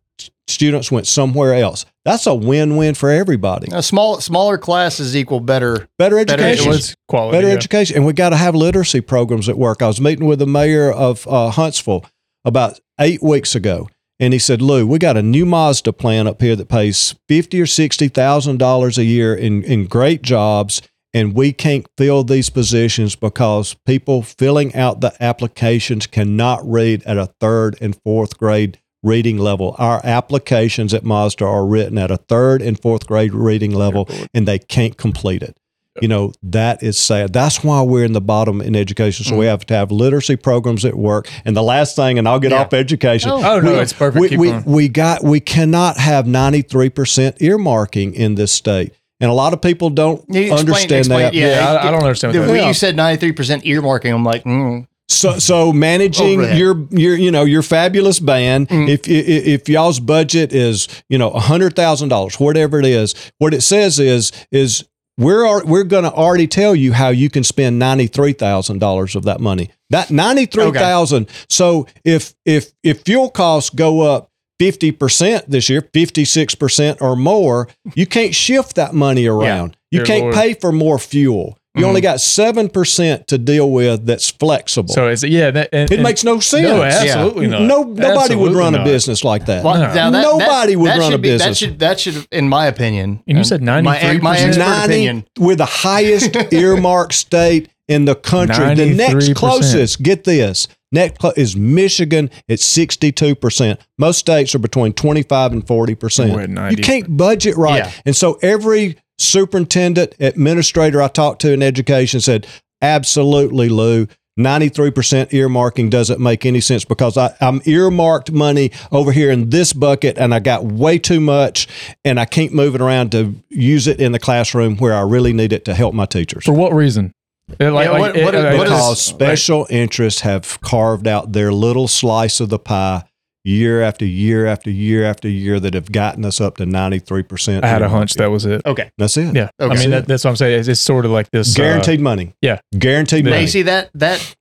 students 0.49 0.91
went 0.91 1.07
somewhere 1.07 1.55
else. 1.55 1.85
That's 2.05 2.27
a 2.27 2.35
win 2.35 2.77
win 2.77 2.95
for 2.95 3.11
everybody. 3.11 3.69
A 3.73 3.83
small 3.83 4.21
smaller 4.21 4.59
classes 4.59 5.17
equal 5.17 5.39
better. 5.41 5.89
Better 5.99 6.17
Better 6.25 6.43
education. 6.43 6.67
It 6.67 6.69
was 6.69 6.95
quality. 7.09 7.37
better 7.39 7.49
yeah. 7.49 7.55
education. 7.55 7.97
And 7.97 8.05
we 8.05 8.13
got 8.13 8.31
to 8.31 8.37
have 8.37 8.55
literacy 8.57 9.01
programs 9.03 9.49
at 9.49 9.57
work. 9.57 9.83
I 9.83 9.87
was 9.87 10.01
meeting 10.01 10.27
with 10.27 10.41
the 10.41 10.47
mayor 10.47 10.91
of 10.91 11.27
uh, 11.29 11.51
Huntsville 11.51 12.05
about 12.45 12.81
eight 13.01 13.23
weeks 13.23 13.55
ago, 13.55 13.89
and 14.23 14.33
he 14.33 14.39
said, 14.39 14.63
"Lou, 14.63 14.87
we 14.87 15.01
got 15.01 15.17
a 15.17 15.23
new 15.23 15.45
Mazda 15.45 15.93
plant 15.93 16.29
up 16.29 16.41
here 16.41 16.55
that 16.55 16.69
pays 16.69 17.17
fifty 17.29 17.61
or 17.61 17.67
sixty 17.67 18.07
thousand 18.07 18.59
dollars 18.59 18.97
a 18.97 19.05
year 19.05 19.35
in 19.35 19.65
in 19.65 19.87
great 19.87 20.23
jobs." 20.23 20.81
And 21.15 21.35
we 21.35 21.53
can't 21.53 21.87
fill 21.99 22.25
these 22.25 22.49
positions 22.49 23.17
because 23.17 23.75
people 23.85 24.23
filling 24.23 24.75
out 24.75 25.03
the 25.03 25.13
applications 25.21 26.07
cannot 26.07 26.67
read 26.67 27.03
at 27.03 27.19
a 27.19 27.35
third 27.39 27.77
and 27.83 27.95
fourth 28.03 28.39
grade 28.39 28.79
reading 29.03 29.37
level. 29.37 29.75
Our 29.79 30.01
applications 30.05 30.95
at 30.95 31.05
Mazda 31.05 31.45
are 31.45 31.67
written 31.67 31.99
at 31.99 32.11
a 32.11 32.17
third 32.17 32.63
and 32.63 32.81
fourth 32.81 33.07
grade 33.07 33.35
reading 33.35 33.75
level, 33.75 34.09
and 34.33 34.49
they 34.49 34.59
can't 34.59 34.97
complete 34.97 35.43
it. 35.43 35.59
You 36.01 36.09
know, 36.09 36.33
that 36.45 36.83
is 36.83 36.99
sad. 36.99 37.35
That's 37.35 37.63
why 37.63 37.83
we're 37.83 38.05
in 38.07 38.15
the 38.15 38.21
bottom 38.23 38.63
in 38.63 38.75
education. 38.75 39.27
So 39.27 39.37
we 39.37 39.45
have 39.45 39.67
to 39.67 39.75
have 39.75 39.93
literacy 39.93 40.37
programs 40.37 40.87
at 40.87 40.95
work. 40.97 41.29
And 41.45 41.55
the 41.55 41.63
last 41.63 41.97
thing, 41.97 42.19
and 42.19 42.27
I'll 42.27 42.41
get 42.41 42.51
Yeah. 42.53 42.63
off 42.63 42.73
education. 42.73 43.31
Oh 43.31 43.61
no, 43.61 43.73
we, 43.75 43.79
it's 43.79 43.93
perfect. 43.93 44.21
we, 44.21 44.29
Keep 44.31 44.39
we, 44.39 44.51
going. 44.51 44.65
we 44.65 44.89
got 44.89 45.23
we 45.23 45.39
cannot 45.41 45.99
have 45.99 46.25
93% 46.25 47.39
earmarking 47.39 48.15
in 48.15 48.37
this 48.37 48.53
state. 48.53 48.95
And 49.21 49.31
a 49.31 49.35
lot 49.35 49.53
of 49.53 49.61
people 49.61 49.91
don't 49.91 50.21
explain- 50.31 50.53
understand 50.53 50.93
explain- 51.01 51.21
that. 51.21 51.35
yeah. 51.35 51.47
Yeah, 51.61 51.73
I, 51.75 51.89
I 51.89 51.91
don't 51.91 52.03
understand. 52.03 52.35
The 52.35 52.41
What 52.41 52.47
that 52.47 52.53
way 52.53 52.61
is. 52.61 52.67
you 52.69 52.75
said 52.75 52.97
ninety 52.97 53.21
three 53.21 53.33
percent 53.33 53.63
earmarking, 53.65 54.13
I'm 54.15 54.25
like, 54.25 54.45
mm. 54.45 54.87
So, 55.09 55.39
so 55.39 55.73
managing 55.75 56.39
Overhead. 56.41 56.59
your 56.59 56.87
your 56.91 57.17
you 57.17 57.31
know 57.31 57.45
your 57.45 57.63
fabulous 57.63 58.19
band. 58.19 58.69
Mm. 58.69 58.89
If, 58.89 59.07
if 59.07 59.47
if 59.47 59.69
y'all's 59.69 60.01
budget 60.01 60.53
is 60.55 60.89
you 61.11 61.19
know 61.19 61.29
a 61.31 61.41
hundred 61.41 61.77
thousand 61.77 62.09
dollars, 62.09 62.41
whatever 62.41 62.79
it 62.81 62.87
is, 62.87 63.15
what 63.39 63.53
it 63.53 63.61
says 63.61 63.99
is 64.01 64.33
is 64.51 64.89
we're 65.19 65.65
we're 65.65 65.85
going 65.85 66.05
to 66.05 66.13
already 66.13 66.47
tell 66.47 66.75
you 66.75 66.93
how 66.93 67.09
you 67.09 67.29
can 67.31 67.45
spend 67.45 67.79
ninety 67.79 68.07
three 68.07 68.33
thousand 68.33 68.79
dollars 68.79 69.15
of 69.15 69.25
that 69.25 69.41
money. 69.41 69.71
That 69.91 70.11
ninety 70.11 70.47
three 70.47 70.65
thousand. 70.73 71.29
So 71.49 71.87
if 72.05 72.35
if 72.45 72.73
if 72.83 73.03
fuel 73.03 73.31
costs 73.31 73.71
go 73.71 74.01
up. 74.03 74.29
50% 74.61 75.47
this 75.47 75.69
year, 75.69 75.83
56% 75.83 77.01
or 77.01 77.17
more, 77.17 77.69
you 77.97 78.07
can't 78.07 78.33
shift 78.33 78.77
that 78.77 78.95
money 78.95 79.27
around. 79.27 79.77
You 79.91 80.01
Dear 80.01 80.07
can't 80.07 80.23
Lord. 80.23 80.35
pay 80.37 80.55
for 80.55 80.71
more 80.71 81.01
fuel. 81.01 81.59
You 81.75 81.85
Mhm. 81.85 81.89
only 81.89 82.01
got 82.03 82.21
7% 82.21 83.27
to 83.29 83.39
deal 83.39 83.71
with 83.71 84.05
that's 84.05 84.29
flexible. 84.29 84.93
So 84.93 85.09
it's 85.09 85.23
yeah. 85.25 85.51
That, 85.51 85.71
and, 85.73 85.91
It 85.91 85.95
and- 85.95 86.03
makes 86.03 86.23
no 86.23 86.39
sense. 86.39 86.65
No, 86.69 86.83
absolutely 86.83 87.47
not. 87.47 87.63
No, 87.63 87.83
nobody 87.83 88.05
Absolutely 88.07 88.37
would 88.37 88.53
run 88.57 88.75
a 88.75 88.85
business 88.85 89.25
like 89.25 89.47
that. 89.47 89.65
Well, 89.65 89.75
No. 89.81 89.93
that- 89.93 90.13
Nobody 90.13 90.73
that, 90.75 90.79
would 90.79 90.91
that 90.91 90.99
run 90.99 91.13
a 91.15 91.19
be- 91.19 91.31
business. 91.31 91.49
That 91.49 91.57
should, 91.57 91.79
that 91.79 92.01
should, 92.01 92.27
in 92.31 92.49
my 92.49 92.67
opinion, 92.67 93.21
And 93.27 93.39
you 93.39 93.45
said 93.45 93.63
my, 93.63 93.81
93%? 93.81 94.23
my 94.23 94.37
expert 94.39 94.59
90 94.61 94.85
opinion. 94.95 95.25
we're 95.39 95.57
the 95.57 95.65
highest 95.65 96.37
earmark 96.53 97.15
state 97.15 97.69
in 97.89 98.05
the 98.05 98.15
country. 98.17 98.75
The 98.75 98.87
next 98.95 99.33
closest, 99.35 100.03
get 100.03 100.25
this, 100.25 100.69
next 100.93 101.19
clo- 101.19 101.33
is 101.37 101.57
Michigan 101.57 102.31
at 102.51 102.59
62%. 102.61 103.79
Most 103.99 104.19
states 104.19 104.55
are 104.55 104.59
between 104.59 104.93
25 104.93 105.53
and 105.53 105.67
40%. 105.67 106.71
You 106.71 106.77
can't 106.83 107.17
budget 107.17 107.57
right. 107.57 107.79
Yeah. 107.85 107.91
And 108.05 108.15
so 108.17 108.39
every 108.43 108.97
superintendent, 109.19 110.15
administrator 110.21 111.01
I 111.03 111.09
talked 111.09 111.41
to 111.43 111.53
in 111.53 111.63
education 111.63 112.21
said, 112.21 112.47
absolutely, 112.81 113.69
Lou. 113.69 114.07
93% 114.41 115.29
earmarking 115.31 115.91
doesn't 115.91 116.19
make 116.19 116.47
any 116.47 116.61
sense 116.61 116.87
because 116.87 117.19
I, 117.19 117.35
I'm 117.43 117.61
earmarked 117.67 118.33
money 118.33 118.71
over 118.91 119.13
here 119.13 119.31
in 119.31 119.51
this 119.51 119.75
bucket 119.75 120.17
and 120.17 120.33
I 120.35 120.39
got 120.41 120.65
way 120.65 120.99
too 120.99 121.21
much 121.21 121.69
and 122.03 122.19
I 122.19 122.25
can't 122.25 122.55
move 122.55 122.75
it 122.75 122.81
around 122.81 123.13
to 123.13 123.35
use 123.51 123.87
it 123.87 124.01
in 124.01 124.13
the 124.13 124.19
classroom 124.19 124.79
where 124.79 124.95
I 124.95 125.03
really 125.03 125.35
need 125.35 125.53
it 125.53 125.67
to 125.67 125.75
help 125.75 125.93
my 125.95 126.07
teachers. 126.07 126.45
for 126.45 126.53
what 126.55 126.73
reason? 126.73 127.13
Uh, 127.61 127.71
Like, 127.73 127.85
Yeah, 127.85 127.91
like, 127.91 128.01
what- 128.01 128.17
it- 128.17 128.25
what 128.25 128.35
is- 128.35 128.43
like- 128.45 128.57
what 128.57 128.67
is- 128.69 128.73
because 128.73 129.03
special 129.03 129.67
interests 129.69 130.23
have 130.23 130.59
carved 130.63 131.07
out 131.07 131.33
their 131.33 131.53
little 131.53 131.87
slice 131.87 132.41
of 132.41 132.49
the 132.49 132.59
pie 132.59 133.03
year 133.45 133.83
after 133.83 134.05
year 134.05 134.47
after 134.47 134.71
year 134.71 135.05
after 135.05 135.29
year 135.29 135.59
that 135.61 135.75
have 135.75 135.91
gotten 135.91 136.25
us 136.25 136.41
up 136.41 136.57
to 136.59 136.65
93%. 136.65 137.65
I 137.65 137.67
had 137.67 137.83
a 137.83 137.89
hunch 137.89 138.15
that 138.15 138.27
was 138.31 138.45
it. 138.47 138.63
Okay. 138.65 138.91
That's 138.99 139.17
it. 139.17 139.35
Yeah, 139.35 139.51
I 139.59 139.75
mean 139.75 139.91
that, 139.91 140.07
that's 140.07 140.25
what 140.25 140.31
I'm 140.31 140.37
saying. 140.37 140.61
It's, 140.61 140.69
it's 140.69 140.81
sort 140.81 141.05
of 141.05 141.11
like 141.11 141.31
this 141.31 141.55
uh, 141.55 141.63
Guaranteed 141.63 142.01
money. 142.01 142.35
yeah. 142.41 142.61
Guaranteed 142.79 143.25
Now, 143.25 143.31
money. 143.33 143.43
you 143.43 143.49
see 143.49 143.63
that 143.63 143.91
that 143.95 144.37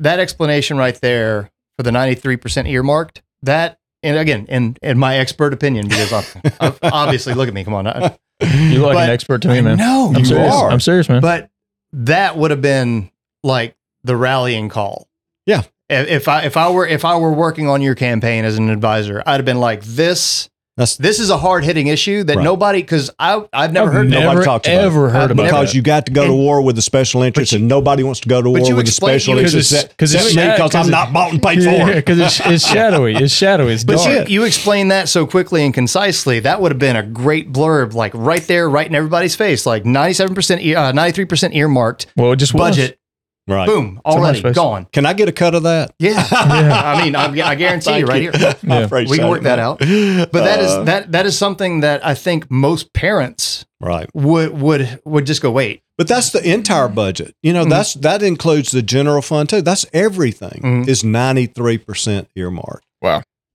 that 0.00 0.20
explanation 0.20 0.76
right 0.76 0.98
there 1.00 1.50
for 1.76 1.82
the 1.82 1.92
ninety 1.92 2.14
three 2.14 2.36
percent 2.36 2.68
earmarked. 2.68 3.22
That 3.42 3.78
and 4.02 4.16
again, 4.18 4.46
in 4.48 4.76
in 4.82 4.98
my 4.98 5.18
expert 5.18 5.52
opinion, 5.52 5.88
because 5.88 6.12
I, 6.12 6.24
I, 6.60 6.74
obviously, 6.82 7.34
look 7.34 7.48
at 7.48 7.54
me, 7.54 7.64
come 7.64 7.74
on, 7.74 7.86
I, 7.86 8.16
you 8.40 8.80
look 8.80 8.94
like 8.94 9.08
an 9.08 9.10
expert 9.14 9.42
to 9.42 9.48
me, 9.48 9.60
man. 9.60 9.78
No, 9.78 10.12
I'm 10.14 10.24
serious. 10.24 10.54
are. 10.54 10.70
I'm 10.70 10.80
serious, 10.80 11.08
man. 11.08 11.20
but 11.20 11.50
that 11.92 12.36
would 12.36 12.50
have 12.50 12.62
been 12.62 13.10
like 13.42 13.76
the 14.02 14.16
rallying 14.16 14.68
call. 14.68 15.08
Yeah. 15.46 15.62
If 15.88 16.08
if 16.08 16.28
I 16.28 16.42
if 16.44 16.56
I 16.56 16.70
were 16.70 16.86
if 16.86 17.04
I 17.04 17.16
were 17.16 17.32
working 17.32 17.68
on 17.68 17.82
your 17.82 17.94
campaign 17.94 18.44
as 18.44 18.56
an 18.56 18.70
advisor, 18.70 19.22
I'd 19.26 19.36
have 19.36 19.44
been 19.44 19.60
like 19.60 19.82
this. 19.82 20.48
That's 20.76 20.96
This 20.96 21.20
is 21.20 21.30
a 21.30 21.36
hard 21.38 21.62
hitting 21.62 21.86
issue 21.86 22.24
that 22.24 22.36
Right. 22.36 22.42
nobody 22.42 22.80
because 22.80 23.08
I 23.16 23.40
I've 23.52 23.72
never 23.72 23.90
I've 23.90 23.94
heard 23.94 24.10
never 24.10 24.24
Nobody 24.24 24.44
talked 24.44 24.66
about 24.66 24.74
it. 24.76 24.84
ever 24.84 25.08
heard 25.10 25.22
I've 25.24 25.30
about 25.30 25.44
because 25.44 25.68
that. 25.68 25.74
you 25.76 25.82
got 25.82 26.06
to 26.06 26.12
go 26.12 26.22
to 26.24 26.30
And- 26.30 26.38
war 26.38 26.62
with 26.62 26.74
the 26.74 26.82
special 26.82 27.22
interests, 27.22 27.52
you- 27.52 27.60
and 27.60 27.68
nobody 27.68 28.02
wants 28.02 28.18
to 28.20 28.28
go 28.28 28.42
to 28.42 28.50
war 28.50 28.74
with 28.74 28.86
the 28.86 28.90
special 28.90 29.34
you- 29.34 29.40
interests. 29.44 29.70
Because 29.70 29.84
it's- 29.84 29.94
'cause 29.96 30.14
it's 30.14 30.24
Except 30.24 30.36
me, 30.36 30.42
shat- 30.42 30.58
'cause 30.58 30.70
'cause 30.72 30.80
I'm 30.80 30.88
it- 30.88 30.90
not 30.90 31.12
bought 31.12 31.30
and 31.32 31.40
paid 31.40 31.58
for. 31.62 31.70
yeah, 31.70 31.94
because 31.94 32.18
it's, 32.18 32.40
it's 32.44 32.66
shadowy. 32.68 33.14
It's 33.14 33.32
shadowy. 33.32 33.72
It's 33.74 33.84
But 33.90 33.98
dark. 33.98 34.28
you, 34.28 34.40
you 34.40 34.44
explain 34.46 34.88
that 34.88 35.08
so 35.08 35.26
quickly 35.26 35.64
and 35.64 35.72
concisely. 35.72 36.40
That 36.40 36.60
would 36.60 36.72
have 36.72 36.78
been 36.80 36.96
a 36.96 37.04
great 37.04 37.52
blurb, 37.52 37.94
like 37.94 38.10
right 38.12 38.44
there, 38.48 38.68
right 38.68 38.86
in 38.88 38.96
everybody's 38.96 39.36
face. 39.36 39.66
Like 39.66 39.84
ninety-seven 39.86 40.34
percent, 40.34 40.60
uh, 40.74 40.90
ninety-three 40.90 41.26
percent 41.26 41.54
earmarked 41.54 42.06
well, 42.16 42.32
it 42.32 42.36
just 42.36 42.52
was. 42.52 42.60
budget. 42.76 42.98
Right. 43.46 43.66
Boom, 43.66 44.00
on 44.06 44.20
my 44.22 44.28
already 44.30 44.52
gone. 44.52 44.86
Can 44.90 45.04
I 45.04 45.12
get 45.12 45.28
a 45.28 45.32
cut 45.32 45.54
of 45.54 45.64
that? 45.64 45.94
Yeah, 45.98 46.26
I 46.30 47.04
mean, 47.04 47.14
I, 47.14 47.26
I 47.46 47.54
guarantee 47.54 47.98
you, 47.98 48.06
right 48.06 48.22
you. 48.22 48.30
here, 48.32 48.54
Yeah. 48.62 48.86
we 48.90 49.18
can 49.18 49.28
work 49.28 49.42
that 49.42 49.58
out. 49.58 49.80
But 49.80 50.32
that 50.32 50.60
is 50.60 50.70
Uh, 50.70 50.84
that 50.84 51.12
that 51.12 51.26
is 51.26 51.36
something 51.36 51.80
that 51.80 52.04
I 52.04 52.14
think 52.14 52.50
most 52.50 52.94
parents 52.94 53.66
right. 53.82 54.08
would 54.14 54.58
would 54.58 54.98
would 55.04 55.26
just 55.26 55.42
go 55.42 55.50
wait. 55.50 55.82
But 55.98 56.08
that's 56.08 56.30
the 56.30 56.42
entire 56.42 56.88
budget. 56.88 57.34
You 57.42 57.52
know, 57.52 57.64
Mhm. 57.66 57.70
that's 57.70 57.94
that 57.94 58.22
includes 58.22 58.70
the 58.70 58.82
general 58.82 59.20
fund 59.20 59.50
too. 59.50 59.60
That's 59.62 59.84
everything 59.92 60.60
Mhm. 60.62 60.88
is 60.88 61.04
ninety 61.04 61.46
three 61.46 61.76
percent 61.78 62.28
earmarked. 62.34 62.86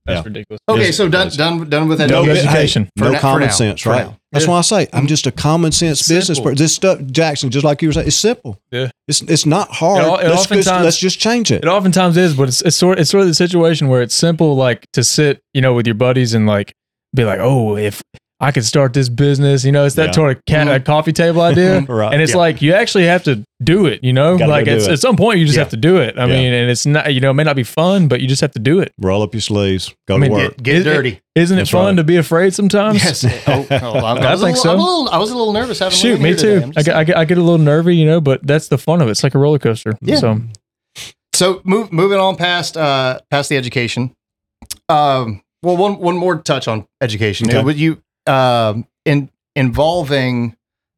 That's 0.09 0.25
Yeah. 0.25 0.29
ridiculous. 0.29 0.59
Okay, 0.67 0.81
Yes, 0.85 0.97
so 0.97 1.07
done 1.07 1.27
yes. 1.27 1.35
done 1.37 1.69
done 1.69 1.87
with 1.87 1.99
that. 1.99 2.09
No 2.09 2.25
but, 2.25 2.37
education. 2.37 2.89
For 2.97 3.05
no 3.05 3.11
now- 3.11 3.17
for 3.17 3.21
common 3.21 3.47
now. 3.47 3.53
sense, 3.53 3.85
right? 3.85 4.05
now. 4.05 4.17
That's 4.31 4.45
Yeah. 4.45 4.51
why 4.51 4.57
I 4.57 4.61
say 4.61 4.81
I'm 4.81 4.85
mm-hmm. 4.85 5.07
just 5.07 5.27
a 5.27 5.31
common 5.31 5.71
sense 5.71 6.07
business 6.07 6.39
person. 6.39 6.55
This 6.57 6.73
stuff, 6.73 6.99
Jackson, 7.11 7.49
just 7.49 7.63
like 7.65 7.81
you 7.81 7.89
were 7.89 7.93
saying, 7.93 8.07
it's 8.07 8.15
simple. 8.15 8.59
Yeah. 8.71 8.89
it's 9.07 9.21
it's 9.21 9.45
not 9.45 9.69
hard. 9.69 10.03
It 10.03 10.25
it 10.25 10.29
let's, 10.29 10.47
just, 10.47 10.67
let's 10.67 10.97
just 10.99 11.19
change 11.19 11.51
it. 11.51 11.63
It 11.63 11.67
oftentimes 11.67 12.17
is, 12.17 12.33
but 12.33 12.47
it's 12.47 12.61
it's 12.61 12.75
sort 12.75 12.99
it's 12.99 13.09
sort 13.09 13.21
of 13.21 13.27
the 13.27 13.33
situation 13.33 13.87
where 13.87 14.01
it's 14.01 14.15
simple, 14.15 14.55
like 14.55 14.85
to 14.93 15.03
sit, 15.03 15.41
you 15.53 15.61
know, 15.61 15.73
with 15.73 15.87
your 15.87 15.95
buddies 15.95 16.33
and 16.33 16.45
like 16.47 16.73
be 17.15 17.23
like, 17.25 17.39
oh, 17.39 17.75
if 17.77 18.01
I 18.41 18.51
could 18.53 18.63
start 18.63 18.93
this 18.93 19.09
business, 19.09 19.65
you 19.65 19.73
know, 19.73 19.83
it's 19.85 19.95
that 19.95 20.07
Yeah. 20.07 20.11
sort 20.13 20.37
of 20.37 20.45
cat 20.45 20.65
Mhm. 20.67 20.85
coffee 20.85 21.11
table 21.11 21.41
idea. 21.41 21.81
Right. 21.89 22.13
And 22.13 22.21
it's 22.21 22.31
Yeah. 22.31 22.37
like 22.37 22.61
you 22.61 22.73
actually 22.73 23.05
have 23.05 23.23
to 23.23 23.43
do 23.61 23.85
it, 23.85 24.01
you 24.01 24.13
know, 24.13 24.37
Gotta 24.37 24.49
like 24.49 24.65
it's, 24.67 24.87
it. 24.87 24.93
at 24.93 24.99
some 24.99 25.17
point 25.17 25.39
you 25.39 25.45
just 25.45 25.57
Yeah. 25.57 25.63
have 25.63 25.71
to 25.71 25.77
do 25.77 25.97
it. 25.97 26.17
I 26.17 26.21
Yeah. 26.25 26.33
mean, 26.33 26.53
and 26.53 26.69
it's 26.71 26.85
not, 26.85 27.13
you 27.13 27.19
know, 27.19 27.31
it 27.31 27.33
may 27.33 27.43
not 27.43 27.57
be 27.57 27.63
fun, 27.63 28.07
but 28.07 28.21
you 28.21 28.27
just 28.29 28.39
have 28.39 28.51
to 28.51 28.59
do 28.59 28.79
it. 28.79 28.93
Roll 28.97 29.21
up 29.23 29.33
your 29.33 29.41
sleeves. 29.41 29.93
Go 30.07 30.15
I 30.15 30.19
mean, 30.19 30.29
to 30.31 30.35
work. 30.37 30.57
Get, 30.63 30.63
get 30.63 30.83
dirty. 30.85 31.19
Isn't 31.35 31.59
it 31.59 31.67
fun 31.67 31.85
right. 31.87 31.95
to 31.97 32.03
be 32.05 32.15
afraid 32.15 32.53
sometimes? 32.53 33.03
Yes. 33.03 33.25
Oh, 33.47 33.65
oh, 33.71 33.75
I, 33.75 34.13
I 34.13 34.31
was 34.31 34.41
a 34.41 34.45
think 34.45 34.55
little, 34.55 34.55
so. 34.55 34.71
I'm 34.71 34.79
a 34.79 34.83
little, 34.83 35.09
I 35.09 35.17
was 35.17 35.31
a 35.31 35.35
little 35.37 35.51
nervous 35.53 35.79
having. 35.79 35.97
Shoot, 35.97 36.21
me 36.21 36.33
too. 36.33 36.61
I'm 36.63 36.69
I 36.69 36.71
just 36.73 36.85
get, 36.85 36.95
I 36.95 37.03
get 37.03 37.17
I 37.17 37.25
get 37.25 37.37
a 37.37 37.41
little 37.41 37.57
nervy, 37.57 37.95
you 37.97 38.05
know, 38.05 38.21
but 38.21 38.39
that's 38.47 38.69
the 38.69 38.77
fun 38.77 39.01
of 39.01 39.09
it. 39.09 39.11
It's 39.11 39.23
like 39.23 39.35
a 39.35 39.39
roller 39.39 39.59
coaster. 39.59 39.93
Yeah. 40.01 40.15
So 40.15 40.41
So 41.33 41.61
move, 41.65 41.91
moving 41.91 42.19
on 42.19 42.37
past 42.37 42.77
uh, 42.77 43.19
past 43.29 43.49
the 43.49 43.57
education. 43.57 44.11
Um, 44.87 45.41
well, 45.61 45.75
one 45.77 45.99
one 45.99 46.17
more 46.17 46.37
touch 46.37 46.67
on 46.69 46.85
education. 47.01 47.49
Okay. 47.49 47.61
Would 47.63 47.77
you 47.77 47.97
um, 48.29 48.85
in 49.05 49.29
involving 49.55 50.55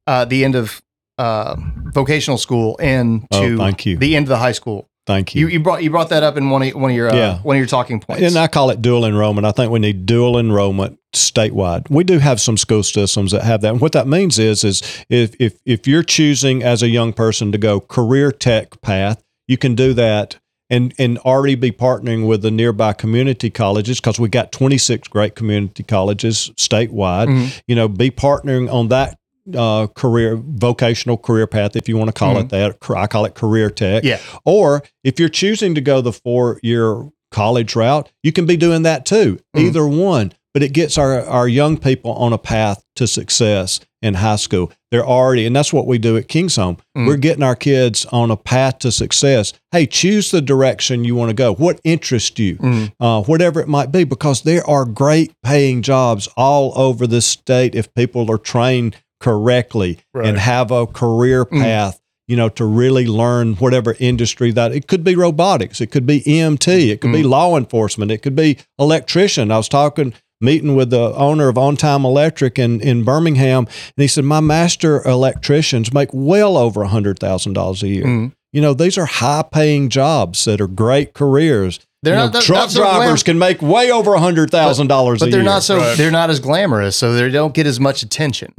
uh, 0.08 0.26
the 0.26 0.44
end 0.44 0.56
of 0.56 0.82
uh, 1.18 1.56
vocational 1.94 2.38
school 2.38 2.76
into 2.78 3.28
Oh, 3.32 3.58
thank 3.58 3.86
you. 3.86 3.98
the 3.98 4.16
end 4.16 4.26
of 4.26 4.30
the 4.30 4.38
high 4.38 4.52
school? 4.54 4.88
Thank 5.08 5.34
You 5.36 5.48
you. 5.48 5.54
you 5.54 5.60
brought 5.60 5.82
you 5.84 5.90
brought 5.90 6.10
that 6.10 6.22
up 6.24 6.38
in 6.38 6.50
one 6.52 6.62
of 6.62 6.76
one 6.76 6.92
of 6.92 6.96
your 6.96 7.10
uh, 7.10 7.16
Yeah. 7.16 7.40
one 7.40 7.56
of 7.56 7.60
your 7.60 7.68
talking 7.68 8.00
points. 8.00 8.22
And 8.22 8.38
I 8.38 8.48
call 8.48 8.70
it 8.70 8.82
dual 8.82 9.04
enrollment. 9.06 9.46
I 9.48 9.52
think 9.52 9.72
we 9.72 9.80
need 9.80 10.06
dual 10.06 10.38
enrollment 10.38 11.00
statewide. 11.14 11.90
We 11.90 12.04
do 12.04 12.20
have 12.20 12.40
some 12.40 12.56
school 12.56 12.84
systems 12.84 13.32
that 13.32 13.44
have 13.44 13.62
that. 13.62 13.72
And 13.74 13.82
what 13.82 13.94
that 13.94 14.08
means 14.08 14.38
is, 14.38 14.64
is 14.64 14.82
if 15.10 15.36
if 15.40 15.60
if 15.66 15.88
you're 15.88 16.04
choosing 16.04 16.62
as 16.64 16.84
a 16.84 16.88
young 16.88 17.14
person 17.14 17.52
to 17.52 17.58
go 17.58 17.80
career 17.80 18.32
tech 18.32 18.80
path, 18.82 19.24
you 19.48 19.58
can 19.58 19.74
do 19.76 19.94
that 19.96 20.40
and 20.72 20.94
and 20.98 21.20
already 21.20 21.54
be 21.56 21.72
partnering 21.72 22.26
with 22.26 22.42
the 22.42 22.50
nearby 22.50 22.94
community 22.94 23.52
colleges 23.52 24.00
because 24.00 24.20
we 24.20 24.30
got 24.30 24.52
26 24.52 25.08
great 25.10 25.36
community 25.36 25.84
colleges 25.84 26.50
statewide. 26.56 27.28
Mhm. 27.28 27.62
You 27.68 27.76
know, 27.76 27.88
be 27.88 28.10
partnering 28.10 28.72
on 28.74 28.88
that 28.88 29.20
uh, 29.56 29.88
career 29.88 30.40
vocational 30.42 31.18
career 31.18 31.46
path 31.48 31.76
if 31.76 31.90
you 31.90 31.98
want 31.98 32.08
to 32.08 32.14
call 32.14 32.38
it 32.38 32.50
that. 32.50 32.78
I 32.96 33.08
call 33.08 33.26
it 33.26 33.36
career 33.36 33.70
tech. 33.70 34.04
Yeah. 34.04 34.20
Or 34.46 34.84
if 35.04 35.20
you're 35.20 35.30
choosing 35.30 35.76
to 35.76 35.82
go 35.82 36.00
the 36.00 36.14
four 36.14 36.60
year 36.64 37.10
college 37.32 37.76
route, 37.76 38.10
you 38.24 38.32
can 38.32 38.46
be 38.46 38.56
doing 38.56 38.84
that 38.84 39.06
too. 39.06 39.40
Mhm. 39.56 39.62
Either 39.68 39.88
one. 39.88 40.32
But 40.54 40.64
it 40.64 40.74
gets 40.74 40.98
our, 40.98 41.22
our 41.26 41.48
young 41.48 41.78
people 41.78 42.12
on 42.14 42.34
a 42.34 42.38
path 42.38 42.84
to 42.98 43.08
success 43.08 43.80
in 44.02 44.16
high 44.16 44.36
school. 44.36 44.72
They're 44.90 45.06
already, 45.06 45.46
and 45.46 45.56
that's 45.56 45.72
what 45.72 45.88
we 45.88 45.98
do 45.98 46.18
at 46.18 46.28
King's 46.28 46.58
Home. 46.58 46.78
Mhm. 46.98 47.08
We're 47.08 47.16
getting 47.18 47.44
our 47.44 47.56
kids 47.56 48.06
on 48.12 48.32
a 48.32 48.36
path 48.36 48.80
to 48.80 48.92
success. 48.92 49.54
Hey, 49.72 49.86
choose 49.86 50.32
the 50.32 50.42
direction 50.42 51.06
you 51.06 51.16
want 51.16 51.30
to 51.30 51.34
go. 51.34 51.54
What 51.54 51.80
interests 51.86 52.38
you? 52.38 52.56
Mhm. 52.58 52.92
uh, 53.00 53.22
whatever 53.24 53.62
it 53.62 53.68
might 53.70 53.92
be, 53.92 54.04
because 54.04 54.42
there 54.42 54.68
are 54.70 54.84
great 54.86 55.32
paying 55.44 55.82
jobs 55.82 56.28
all 56.36 56.74
over 56.76 57.08
the 57.08 57.22
state 57.22 57.74
if 57.76 57.94
people 57.94 58.30
are 58.30 58.38
trained 58.38 58.98
correctly 59.22 60.00
Right. 60.14 60.28
and 60.28 60.38
have 60.38 60.72
a 60.72 60.86
career 60.88 61.46
Mm. 61.46 61.62
path. 61.62 62.00
You 62.28 62.38
know, 62.38 62.50
to 62.50 62.66
really 62.66 63.06
learn 63.08 63.56
whatever 63.56 63.96
industry 64.00 64.52
that 64.52 64.72
it 64.74 64.88
could 64.88 65.04
be 65.04 65.16
robotics, 65.16 65.82
it 65.82 65.88
could 65.92 66.06
be 66.06 66.24
EMT, 66.26 66.90
it 66.92 67.02
could 67.02 67.12
be 67.12 67.24
law 67.24 67.58
enforcement, 67.58 68.10
it 68.12 68.20
could 68.22 68.36
be 68.38 68.58
electrician. 68.80 69.52
I 69.52 69.58
was 69.58 69.68
talking, 69.68 70.14
meeting 70.42 70.76
with 70.76 70.90
the 70.90 71.14
owner 71.16 71.48
of 71.48 71.58
On 71.58 71.76
Time 71.78 72.04
Electric 72.06 72.58
in, 72.60 72.82
in 72.82 73.04
Birmingham, 73.04 73.66
and 73.68 73.94
he 73.98 74.08
said, 74.08 74.24
My 74.26 74.40
master 74.40 75.02
electricians 75.08 75.94
make 75.94 76.10
well 76.14 76.58
over 76.58 76.84
a 76.84 76.88
$100,000 76.88 77.84
a 77.84 77.88
year. 77.88 78.04
Mhm. 78.06 78.32
You 78.54 78.60
know, 78.62 78.74
these 78.74 78.98
are 78.98 79.06
high 79.06 79.44
paying 79.50 79.88
jobs 79.90 80.44
that 80.46 80.60
are 80.60 80.68
great 80.68 81.14
careers. 81.14 81.80
They're 82.04 82.16
You 82.16 82.18
know, 82.20 82.24
not 82.26 82.34
they're 82.34 82.42
truck 82.42 82.60
not 82.64 82.72
so 82.72 82.82
drivers 82.82 83.24
can 83.24 83.38
make 83.40 83.62
way 83.62 83.92
over 83.92 84.14
a 84.16 84.20
hundred 84.20 84.50
thousand 84.52 84.88
dollars 84.88 85.22
a 85.22 85.26
but 85.26 85.32
they're 85.32 85.44
not 85.44 85.64
so 85.64 85.78
Right. 85.78 85.98
they're 85.98 86.12
not 86.12 86.30
as 86.30 86.40
glamorous, 86.40 86.96
so 86.98 87.14
they 87.14 87.30
don't 87.30 87.54
get 87.54 87.66
as 87.68 87.80
much 87.80 88.02
attention. 88.04 88.54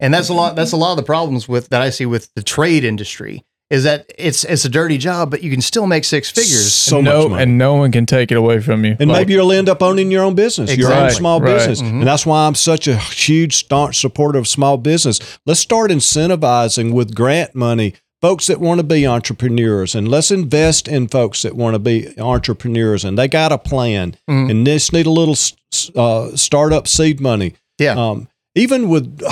And 0.00 0.12
that's 0.12 0.28
a 0.28 0.34
lot. 0.34 0.56
That's 0.56 0.72
a 0.72 0.76
lot 0.76 0.90
of 0.92 0.96
the 0.96 1.02
problems 1.04 1.48
with 1.48 1.68
that 1.68 1.80
I 1.80 1.90
see 1.90 2.04
with 2.04 2.28
the 2.34 2.42
trade 2.42 2.84
industry 2.84 3.42
is 3.70 3.84
that 3.84 4.10
it's 4.18 4.44
it's 4.44 4.64
a 4.64 4.68
dirty 4.68 4.98
job, 4.98 5.30
but 5.30 5.42
you 5.42 5.50
can 5.50 5.60
still 5.60 5.86
make 5.86 6.04
six 6.04 6.28
figures. 6.30 6.72
so 6.74 6.96
and 6.98 7.04
no, 7.04 7.22
much 7.22 7.30
money. 7.30 7.42
and 7.44 7.58
no 7.58 7.74
one 7.76 7.92
can 7.92 8.04
take 8.04 8.30
it 8.32 8.36
away 8.36 8.60
from 8.60 8.84
you. 8.84 8.96
and 8.98 9.08
Like, 9.08 9.20
maybe 9.20 9.34
you'll 9.34 9.52
end 9.52 9.68
up 9.68 9.80
owning 9.82 10.10
your 10.10 10.24
own 10.24 10.34
business, 10.34 10.76
your 10.76 10.92
own 10.92 11.10
small 11.10 11.40
Right. 11.40 11.54
business. 11.56 11.80
Mhm. 11.80 11.90
And 12.00 12.06
that's 12.06 12.26
why 12.26 12.46
I'm 12.46 12.54
such 12.56 12.88
a 12.88 12.96
huge 12.96 13.54
staunch 13.56 14.00
supporter 14.00 14.38
of 14.38 14.48
small 14.48 14.76
business. 14.76 15.20
Let's 15.46 15.60
start 15.60 15.90
incentivizing 15.90 16.92
with 16.92 17.14
grant 17.14 17.54
money 17.54 17.94
folks 18.20 18.48
that 18.48 18.60
want 18.60 18.78
to 18.78 18.84
be 18.84 19.06
entrepreneurs 19.06 19.94
and 19.94 20.06
let's 20.08 20.30
invest 20.30 20.86
in 20.88 21.08
folks 21.08 21.40
that 21.42 21.54
want 21.56 21.74
to 21.74 21.78
be 21.78 22.08
entrepreneurs 22.18 23.02
and 23.04 23.16
they 23.18 23.26
got 23.28 23.50
a 23.52 23.56
plan 23.56 24.14
Mhm. 24.28 24.50
and 24.50 24.66
just 24.66 24.92
need 24.92 25.06
a 25.06 25.10
little 25.10 25.32
s- 25.34 25.54
s- 25.72 25.90
uh, 25.96 26.36
startup 26.36 26.86
seed 26.86 27.18
money. 27.20 27.54
Yeah. 27.78 27.94
Um, 27.94 28.28
even 28.54 28.88
with, 28.90 29.22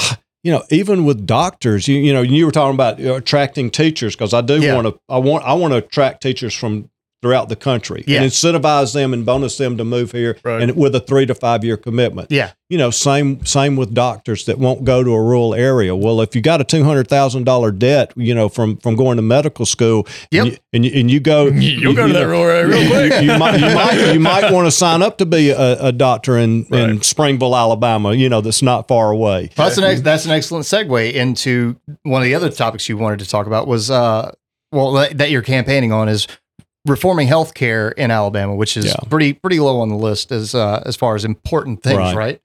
you 0.44 0.52
know, 0.52 0.62
even 0.70 1.04
with 1.04 1.26
doctors, 1.26 1.88
you, 1.88 1.98
you 1.98 2.12
know, 2.12 2.22
you 2.22 2.46
were 2.46 2.52
talking 2.52 2.74
about 2.74 3.00
attracting 3.00 3.70
teachers 3.70 4.14
because 4.14 4.32
I 4.32 4.40
do 4.40 4.60
Yeah. 4.60 4.74
want 4.74 4.86
to, 4.86 4.98
I 5.08 5.18
want, 5.18 5.44
I 5.44 5.54
want 5.54 5.72
to 5.72 5.78
attract 5.78 6.22
teachers 6.22 6.54
from 6.54 6.90
throughout 7.20 7.48
the 7.48 7.56
country 7.56 8.04
Yeah. 8.06 8.22
and 8.22 8.30
incentivize 8.30 8.94
them 8.94 9.12
and 9.12 9.26
bonus 9.26 9.56
them 9.58 9.76
to 9.76 9.84
move 9.84 10.12
here 10.12 10.36
Right. 10.44 10.62
and 10.62 10.76
with 10.76 10.94
a 10.94 11.00
three 11.00 11.26
to 11.26 11.34
five 11.34 11.64
year 11.64 11.76
commitment. 11.76 12.30
Yeah. 12.30 12.50
You 12.70 12.78
know, 12.78 12.90
same 12.90 13.44
same 13.46 13.76
with 13.76 13.92
doctors 13.94 14.44
that 14.44 14.58
won't 14.58 14.84
go 14.84 15.02
to 15.02 15.10
a 15.10 15.20
rural 15.22 15.54
area. 15.54 15.96
Well, 15.96 16.20
if 16.20 16.36
you 16.36 16.42
got 16.42 16.60
a 16.60 16.64
two 16.64 16.84
hundred 16.84 17.08
thousand 17.08 17.44
dollar 17.44 17.72
debt, 17.72 18.12
you 18.14 18.34
know, 18.34 18.48
from 18.48 18.76
from 18.76 18.94
going 18.94 19.16
to 19.16 19.22
medical 19.22 19.64
school, 19.66 20.06
Yep. 20.30 20.44
and, 20.44 20.52
you, 20.52 20.58
and, 20.74 20.84
you, 20.84 20.90
and 21.00 21.10
you 21.10 21.18
go, 21.20 21.46
You'll 21.48 21.94
go 21.94 22.06
to 22.06 22.12
that 22.12 22.26
rural 22.26 22.42
area 22.44 22.66
real 22.68 22.82
you- 22.82 22.88
quick. 23.08 23.22
You, 23.22 23.38
might 23.38 23.58
you 23.58 23.74
might 23.74 24.12
you 24.14 24.20
might 24.20 24.52
want 24.52 24.66
to 24.66 24.70
sign 24.70 25.02
up 25.02 25.18
to 25.18 25.26
be 25.26 25.50
a, 25.50 25.86
a 25.86 25.92
doctor 25.92 26.36
in, 26.36 26.66
in 26.66 27.00
Springville, 27.02 27.56
Alabama. 27.56 28.12
You 28.12 28.28
know, 28.28 28.40
that's 28.42 28.62
not 28.62 28.86
far 28.86 29.10
away. 29.10 29.50
Well, 29.56 29.66
that's 29.68 29.78
an 29.78 29.84
ex- 29.84 30.02
that's 30.02 30.24
an 30.26 30.30
excellent 30.30 30.66
segue 30.66 31.12
into 31.14 31.80
one 32.02 32.20
of 32.22 32.26
the 32.26 32.34
other 32.34 32.50
topics 32.50 32.88
you 32.88 32.96
wanted 32.98 33.18
to 33.20 33.28
talk 33.28 33.46
about 33.46 33.66
was 33.66 33.90
uh 33.90 34.30
well 34.72 34.92
that, 34.92 35.16
that 35.18 35.30
you're 35.30 35.40
campaigning 35.42 35.90
on 35.90 36.08
is 36.10 36.28
reforming 36.88 37.28
healthcare 37.28 37.92
in 37.94 38.10
Alabama, 38.10 38.54
which 38.54 38.76
is 38.76 38.86
Yeah. 38.86 38.94
pretty 39.10 39.32
pretty 39.34 39.60
low 39.60 39.80
on 39.80 39.88
the 39.88 39.96
list 39.96 40.32
as 40.32 40.54
uh, 40.54 40.82
as 40.86 40.96
far 40.96 41.14
as 41.14 41.24
important 41.24 41.82
things, 41.82 41.98
Right. 41.98 42.16
right? 42.16 42.40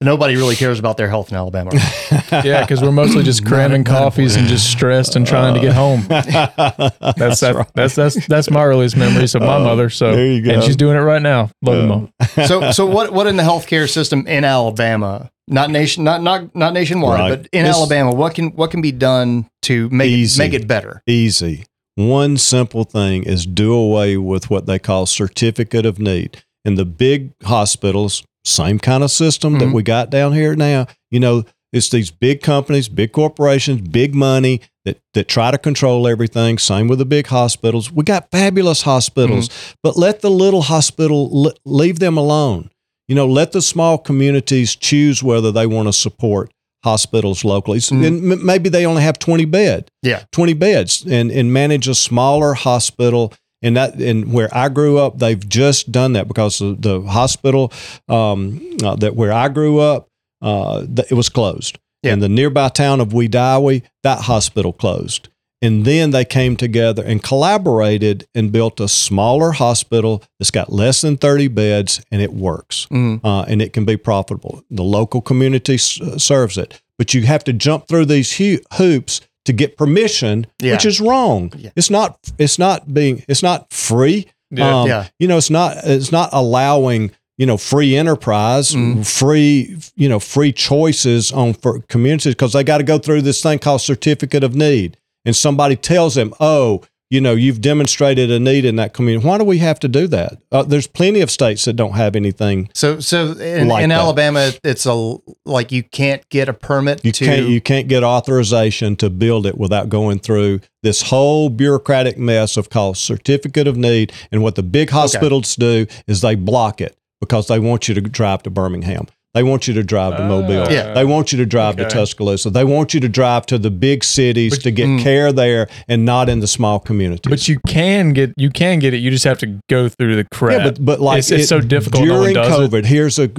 Nobody 0.00 0.36
really 0.36 0.54
cares 0.54 0.78
about 0.78 0.96
their 0.96 1.08
health 1.08 1.30
in 1.32 1.36
Alabama. 1.36 1.70
Right? 1.72 2.32
yeah, 2.44 2.60
because 2.60 2.80
we're 2.80 2.92
mostly 2.92 3.24
just 3.24 3.44
cramming 3.44 3.82
coffees 3.82 4.36
and 4.36 4.46
just 4.46 4.70
stressed 4.70 5.16
and 5.16 5.26
trying 5.26 5.54
to 5.54 5.60
get 5.60 5.70
uh, 5.70 5.74
home. 5.74 6.06
That's 6.08 7.40
that, 7.40 7.70
that's 7.74 7.94
that's 7.96 8.26
that's 8.28 8.48
my 8.50 8.62
earliest 8.64 8.96
memories 8.96 9.34
of 9.34 9.42
my 9.42 9.56
Oh, 9.56 9.64
mother. 9.64 9.90
So 9.90 10.14
there 10.14 10.26
you 10.26 10.40
go. 10.42 10.52
and 10.52 10.62
she's 10.62 10.76
doing 10.76 10.96
it 10.96 11.00
right 11.00 11.20
now. 11.22 11.50
Love 11.62 11.82
you, 11.82 11.88
mom. 11.88 12.12
Uh, 12.20 12.24
so 12.46 12.70
so 12.70 12.86
what 12.86 13.12
what 13.12 13.26
in 13.26 13.36
the 13.36 13.42
healthcare 13.42 13.88
system 13.90 14.24
in 14.28 14.44
Alabama, 14.44 15.30
not 15.48 15.70
nation 15.70 16.04
not 16.04 16.22
not 16.22 16.54
not 16.54 16.72
nationwide, 16.74 17.18
Right. 17.18 17.30
but 17.30 17.48
in 17.52 17.62
It's- 17.64 17.74
Alabama, 17.76 18.12
what 18.14 18.34
can 18.34 18.50
what 18.50 18.70
can 18.70 18.80
be 18.80 18.92
done 18.92 19.48
to 19.62 19.88
make 19.90 20.12
it, 20.12 20.38
make 20.38 20.52
it 20.54 20.68
better? 20.68 21.02
Easy. 21.08 21.64
One 21.98 22.36
simple 22.36 22.84
thing 22.84 23.24
is 23.24 23.44
do 23.44 23.74
away 23.74 24.16
with 24.16 24.50
what 24.50 24.66
they 24.66 24.78
call 24.78 25.04
certificate 25.06 25.84
of 25.84 25.98
need. 25.98 26.44
In 26.64 26.76
the 26.76 26.84
big 26.84 27.32
hospitals, 27.42 28.22
same 28.44 28.78
kind 28.78 29.02
of 29.02 29.10
system 29.10 29.58
that 29.58 29.70
Mhm. 29.70 29.72
we 29.72 29.82
got 29.82 30.08
down 30.08 30.32
here 30.32 30.54
now. 30.54 30.86
You 31.10 31.18
know, 31.18 31.44
it's 31.72 31.88
these 31.88 32.12
big 32.12 32.40
companies, 32.40 32.88
big 32.88 33.10
corporations, 33.10 33.80
big 33.80 34.14
money 34.14 34.60
that, 34.84 34.98
that 35.14 35.26
try 35.26 35.50
to 35.50 35.58
control 35.58 36.06
everything. 36.06 36.56
Same 36.58 36.86
with 36.86 37.00
the 37.00 37.04
big 37.04 37.26
hospitals. 37.26 37.90
We 37.90 38.04
got 38.04 38.30
fabulous 38.30 38.82
hospitals, 38.82 39.50
but 39.82 39.96
let 39.96 40.20
the 40.20 40.30
little 40.30 40.62
hospital 40.62 41.28
le- 41.32 41.54
leave 41.64 41.98
them 41.98 42.16
alone. 42.16 42.70
You 43.08 43.16
know, 43.16 43.26
let 43.26 43.50
the 43.50 43.60
small 43.60 43.98
communities 43.98 44.76
choose 44.76 45.20
whether 45.20 45.50
they 45.50 45.66
want 45.66 45.88
to 45.88 45.92
support 45.92 46.52
hospitals 46.84 47.44
locally. 47.44 47.78
Mhm. 47.78 48.06
And 48.06 48.32
m- 48.32 48.46
maybe 48.46 48.68
they 48.68 48.86
only 48.86 49.02
have 49.02 49.18
20 49.18 49.44
bed. 49.44 49.90
Yeah. 50.02 50.22
20 50.32 50.52
beds 50.54 51.04
and, 51.08 51.30
and 51.30 51.52
manage 51.52 51.88
a 51.88 51.94
smaller 51.94 52.54
hospital. 52.54 53.32
And 53.62 53.76
that, 53.76 53.94
and 53.94 54.32
where 54.32 54.48
I 54.56 54.68
grew 54.68 54.98
up, 54.98 55.18
they've 55.18 55.48
just 55.48 55.90
done 55.90 56.12
that 56.12 56.28
because 56.28 56.58
the, 56.58 56.76
the 56.78 57.00
hospital 57.02 57.72
um, 58.08 58.60
uh, 58.84 58.94
that 58.96 59.16
where 59.16 59.32
I 59.32 59.48
grew 59.48 59.80
up, 59.80 60.08
uh, 60.40 60.84
th- 60.86 61.10
it 61.10 61.14
was 61.14 61.28
closed. 61.28 61.78
Yeah. 62.04 62.12
In 62.12 62.20
the 62.20 62.28
nearby 62.28 62.68
town 62.68 63.00
of 63.00 63.08
Wedowee, 63.08 63.82
that 64.04 64.20
hospital 64.20 64.72
closed. 64.72 65.28
And 65.60 65.84
then 65.84 66.10
they 66.12 66.24
came 66.24 66.56
together 66.56 67.02
and 67.04 67.22
collaborated 67.22 68.26
and 68.34 68.52
built 68.52 68.78
a 68.80 68.88
smaller 68.88 69.52
hospital 69.52 70.22
that's 70.38 70.50
got 70.52 70.72
less 70.72 71.00
than 71.00 71.16
30 71.16 71.48
beds 71.48 72.00
and 72.12 72.22
it 72.22 72.32
works 72.32 72.86
Mhm. 72.90 73.20
uh, 73.24 73.42
and 73.48 73.60
it 73.60 73.72
can 73.72 73.84
be 73.84 73.96
profitable. 73.96 74.62
The 74.70 74.84
local 74.84 75.20
community 75.20 75.74
s- 75.74 76.00
uh, 76.00 76.16
serves 76.18 76.56
it, 76.58 76.80
but 76.96 77.12
you 77.14 77.22
have 77.22 77.42
to 77.44 77.52
jump 77.52 77.88
through 77.88 78.06
these 78.06 78.36
hu- 78.36 78.60
hoops 78.74 79.20
to 79.46 79.52
get 79.52 79.76
permission, 79.76 80.46
Yeah. 80.60 80.72
which 80.72 80.86
is 80.86 81.00
wrong. 81.00 81.52
Yeah. 81.58 81.70
It's 81.74 81.90
not. 81.90 82.18
It's 82.38 82.58
not 82.58 82.92
being. 82.94 83.24
It's 83.28 83.42
not 83.42 83.72
free. 83.72 84.26
Yeah. 84.50 84.82
Um, 84.82 84.88
Yeah. 84.88 85.04
You 85.18 85.26
know, 85.26 85.38
it's 85.38 85.50
not. 85.50 85.78
It's 85.84 86.12
not 86.12 86.28
allowing. 86.32 87.10
You 87.36 87.46
know, 87.46 87.56
free 87.56 87.94
enterprise, 87.96 88.72
Mm. 88.74 89.06
free. 89.06 89.76
You 89.96 90.08
know, 90.08 90.18
free 90.18 90.52
choices 90.52 91.30
on 91.32 91.54
for 91.54 91.80
communities 91.88 92.34
because 92.34 92.52
they 92.52 92.64
got 92.64 92.78
to 92.78 92.84
go 92.84 92.98
through 92.98 93.22
this 93.22 93.40
thing 93.40 93.58
called 93.60 93.80
certificate 93.80 94.42
of 94.44 94.54
need, 94.56 94.96
and 95.28 95.36
somebody 95.36 95.76
tells 95.76 96.16
them, 96.16 96.34
"Oh, 96.40 96.82
you 97.10 97.20
know, 97.22 97.32
you've 97.32 97.60
demonstrated 97.60 98.30
a 98.30 98.38
need 98.38 98.64
in 98.64 98.76
that 98.76 98.92
community. 98.92 99.26
Why 99.26 99.38
do 99.38 99.44
we 99.44 99.58
have 99.58 99.80
to 99.80 99.88
do 99.88 100.06
that? 100.08 100.38
Uh, 100.52 100.62
there's 100.62 100.86
plenty 100.86 101.20
of 101.22 101.30
states 101.30 101.64
that 101.64 101.72
don't 101.72 101.94
have 101.94 102.14
anything 102.14 102.68
So 102.74 103.00
so 103.00 103.32
in, 103.32 103.68
Like 103.68 103.84
in. 103.84 103.92
Alabama, 103.92 104.52
it's 104.62 104.84
a 104.84 105.16
like 105.46 105.72
you 105.72 105.82
can't 105.82 106.28
get 106.28 106.48
a 106.48 106.52
permit 106.52 107.04
You 107.04 107.12
to 107.12 107.24
can't 107.24 107.48
you 107.48 107.60
can't 107.60 107.88
get 107.88 108.04
authorization 108.04 108.96
to 108.96 109.08
build 109.08 109.46
it 109.46 109.56
without 109.56 109.88
going 109.88 110.18
through 110.18 110.60
this 110.82 111.02
whole 111.02 111.48
bureaucratic 111.48 112.18
mess 112.18 112.56
of 112.56 112.68
called 112.68 112.96
certificate 112.96 113.66
of 113.66 113.76
need. 113.76 114.12
And 114.30 114.42
what 114.42 114.54
the 114.54 114.62
big 114.62 114.90
hospitals 114.90 115.56
do 115.56 115.86
is 116.06 116.20
they 116.20 116.34
block 116.34 116.80
it 116.80 116.96
because 117.20 117.48
they 117.48 117.58
want 117.58 117.88
you 117.88 117.94
to 117.94 118.00
drive 118.00 118.42
to 118.44 118.50
Birmingham. 118.50 119.06
They 119.38 119.44
want 119.44 119.68
you 119.68 119.74
to 119.74 119.84
drive 119.84 120.16
to 120.16 120.24
Mobile. 120.24 120.64
Ah. 120.66 120.70
Yeah. 120.72 120.94
They 120.94 121.04
want 121.04 121.30
you 121.30 121.38
to 121.38 121.46
drive 121.46 121.76
to 121.76 121.88
Tuscaloosa. 121.88 122.50
They 122.50 122.64
want 122.64 122.92
you 122.92 122.98
to 122.98 123.08
drive 123.08 123.46
to 123.46 123.56
the 123.58 123.70
big 123.70 124.02
cities 124.02 124.54
But- 124.54 124.62
to 124.64 124.70
get 124.72 124.88
Mm. 124.88 125.00
care 125.00 125.32
there 125.32 125.68
and 125.86 126.04
not 126.04 126.28
in 126.28 126.40
the 126.40 126.48
small 126.48 126.80
communities. 126.80 127.30
But 127.30 127.46
you 127.46 127.60
can 127.68 128.12
get 128.14 128.32
you 128.36 128.50
can 128.50 128.80
get 128.80 128.94
it. 128.94 128.96
You 128.98 129.12
just 129.12 129.22
have 129.24 129.38
to 129.38 129.58
go 129.68 129.88
through 129.88 130.16
the 130.16 130.24
crap. 130.34 130.58
yeah, 130.58 130.64
but, 130.64 130.84
but 130.84 131.00
like 131.00 131.18
It's- 131.20 131.30
it's 131.30 131.44
it- 131.44 131.46
so 131.46 131.60
difficult, 131.60 132.04
no 132.04 132.14
one 132.20 132.32
during 132.32 132.36
it. 132.36 132.50
COVID. 132.50 132.84
Here's 132.86 133.16
a 133.20 133.30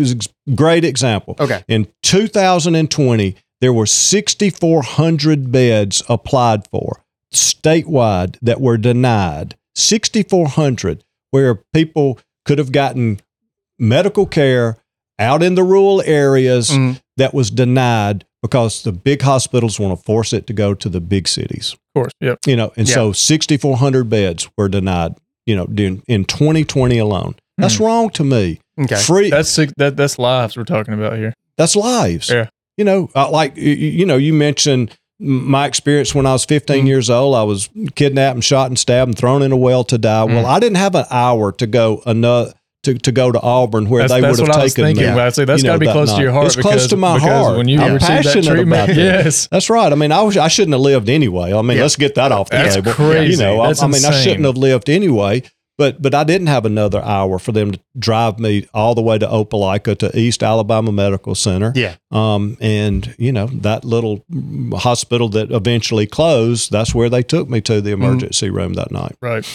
great 0.56 0.86
example. 0.86 1.36
Okay. 1.38 1.64
In 1.68 1.88
2020, 2.02 3.36
there 3.60 3.74
were 3.74 3.86
6,400 3.86 5.52
beds 5.52 6.02
applied 6.08 6.66
for 6.72 7.02
statewide 7.34 8.38
that 8.41 8.62
were 8.62 8.78
denied. 8.78 9.56
6,400 9.76 11.04
where 11.32 11.56
people 11.74 12.20
could 12.45 12.58
have 12.58 12.72
gotten 12.72 13.20
medical 13.78 14.26
care 14.26 14.78
out 15.20 15.44
in 15.44 15.56
the 15.56 15.64
rural 15.64 16.02
areas 16.06 16.70
Mm. 16.72 17.00
that 17.18 17.34
was 17.34 17.52
denied 17.52 18.26
because 18.42 18.84
the 18.84 18.92
big 18.94 19.22
hospitals 19.22 19.80
want 19.80 19.98
to 19.98 20.04
force 20.06 20.32
it 20.32 20.48
to 20.48 20.54
go 20.54 20.74
to 20.74 20.88
the 20.90 21.02
big 21.02 21.28
cities. 21.28 21.74
Of 21.74 21.80
course. 22.02 22.12
Yep. 22.22 22.40
You 22.48 22.56
know, 22.56 22.72
and 22.78 22.88
Yeah. 22.88 22.96
so 22.96 23.12
6,400 23.12 24.10
beds 24.10 24.48
were 24.58 24.70
denied, 24.70 25.16
you 25.46 25.56
know, 25.56 25.66
in, 25.78 26.02
in 26.08 26.24
2020 26.26 26.98
alone. 26.98 27.36
That's 27.58 27.76
Hmm. 27.78 27.84
wrong 27.84 28.10
to 28.12 28.24
me. 28.24 28.60
Okay. 28.80 28.96
Free, 28.96 29.30
That's 29.30 29.54
that 29.78 29.98
that's 29.98 30.18
lives 30.18 30.56
we're 30.56 30.64
talking 30.64 30.94
about 30.94 31.18
here. 31.18 31.34
that's 31.58 31.76
lives. 31.76 32.30
Yeah. 32.30 32.48
You 32.78 32.86
know, 32.86 33.10
uh, 33.14 33.30
like 33.30 33.58
you, 33.58 34.06
know, 34.06 34.16
you 34.16 34.32
mentioned 34.34 34.92
my 35.20 35.66
experience 35.66 36.16
when 36.16 36.26
I 36.26 36.32
was 36.32 36.46
15 36.46 36.86
Mm. 36.86 36.88
years 36.88 37.10
old. 37.10 37.36
I 37.36 37.44
was 37.44 37.68
kidnapped 37.96 38.36
and 38.36 38.44
shot 38.44 38.68
and 38.68 38.80
stabbed 38.80 39.10
and 39.10 39.18
thrown 39.18 39.42
in 39.42 39.52
a 39.52 39.58
well 39.58 39.84
to 39.84 39.98
die. 39.98 40.24
Well, 40.24 40.46
Mm. 40.46 40.48
I 40.48 40.60
didn't 40.62 40.78
have 40.78 40.96
an 40.96 41.04
hour 41.12 41.52
to 41.52 41.68
go 41.68 42.02
another 42.06 42.54
to, 42.94 43.00
to 43.00 43.12
go 43.12 43.32
to 43.32 43.40
Auburn 43.42 43.90
where 43.90 44.02
That's, 44.04 44.14
they 44.14 44.22
that's 44.22 44.40
would 44.40 44.48
have 44.54 44.62
taken 44.62 44.86
me. 44.98 45.04
But 45.06 45.20
I 45.20 45.30
say 45.30 45.46
that's 45.46 45.62
you 45.64 45.70
got 45.70 45.74
to 45.74 45.80
be 45.80 45.86
close 45.92 46.14
to 46.14 46.22
your 46.22 46.32
heart. 46.32 46.48
It's 46.48 46.56
because, 46.56 46.72
close 46.72 46.88
to 46.88 46.98
my 46.98 47.20
heart. 47.20 47.58
When 47.58 47.68
you 47.68 47.80
I'm 47.82 47.94
received 47.94 48.26
that 48.26 48.44
treatment, 48.44 48.68
about 48.68 48.88
that. 48.88 48.98
yes. 48.98 49.48
That's 49.48 49.70
right. 49.70 49.92
I 49.92 49.96
mean, 49.96 50.12
I 50.12 50.22
was 50.22 50.38
I 50.38 50.48
shouldn't 50.48 50.74
have 50.74 50.82
lived 50.82 51.10
anyway. 51.10 51.54
I 51.54 51.62
mean, 51.62 51.78
Yeah. 51.78 51.84
let's 51.84 51.96
get 51.96 52.16
that 52.16 52.32
off 52.32 52.50
the 52.50 52.58
That's 52.58 52.76
table. 52.76 52.94
crazy. 52.94 53.34
You 53.34 53.38
know, 53.40 53.62
I- 53.62 53.74
I, 53.80 53.88
mean, 53.88 54.06
I 54.06 54.12
shouldn't 54.12 54.46
have 54.46 54.58
lived 54.58 54.90
anyway. 54.90 55.44
But 55.78 56.02
but 56.02 56.14
I 56.14 56.26
didn't 56.26 56.48
have 56.48 56.66
another 56.66 57.02
hour 57.02 57.40
for 57.40 57.54
them 57.54 57.72
to 57.72 57.80
drive 57.98 58.38
me 58.38 58.68
all 58.74 58.96
the 58.96 59.02
way 59.02 59.18
to 59.18 59.26
Opelika 59.26 59.98
to 60.00 60.20
East 60.20 60.44
Alabama 60.44 60.92
Medical 60.92 61.36
Center. 61.36 61.72
Yeah. 61.74 61.96
Um, 62.12 62.58
and 62.60 63.16
you 63.18 63.32
know 63.32 63.46
that 63.48 63.86
little 63.86 64.26
mm, 64.30 64.78
hospital 64.78 65.30
that 65.30 65.52
eventually 65.52 66.06
closed. 66.06 66.70
That's 66.70 66.94
where 66.94 67.10
they 67.10 67.24
took 67.24 67.48
me 67.48 67.62
to 67.62 67.80
the 67.80 67.92
emergency 67.92 68.50
room 68.50 68.74
that 68.74 68.92
night. 68.92 69.16
Right. 69.22 69.46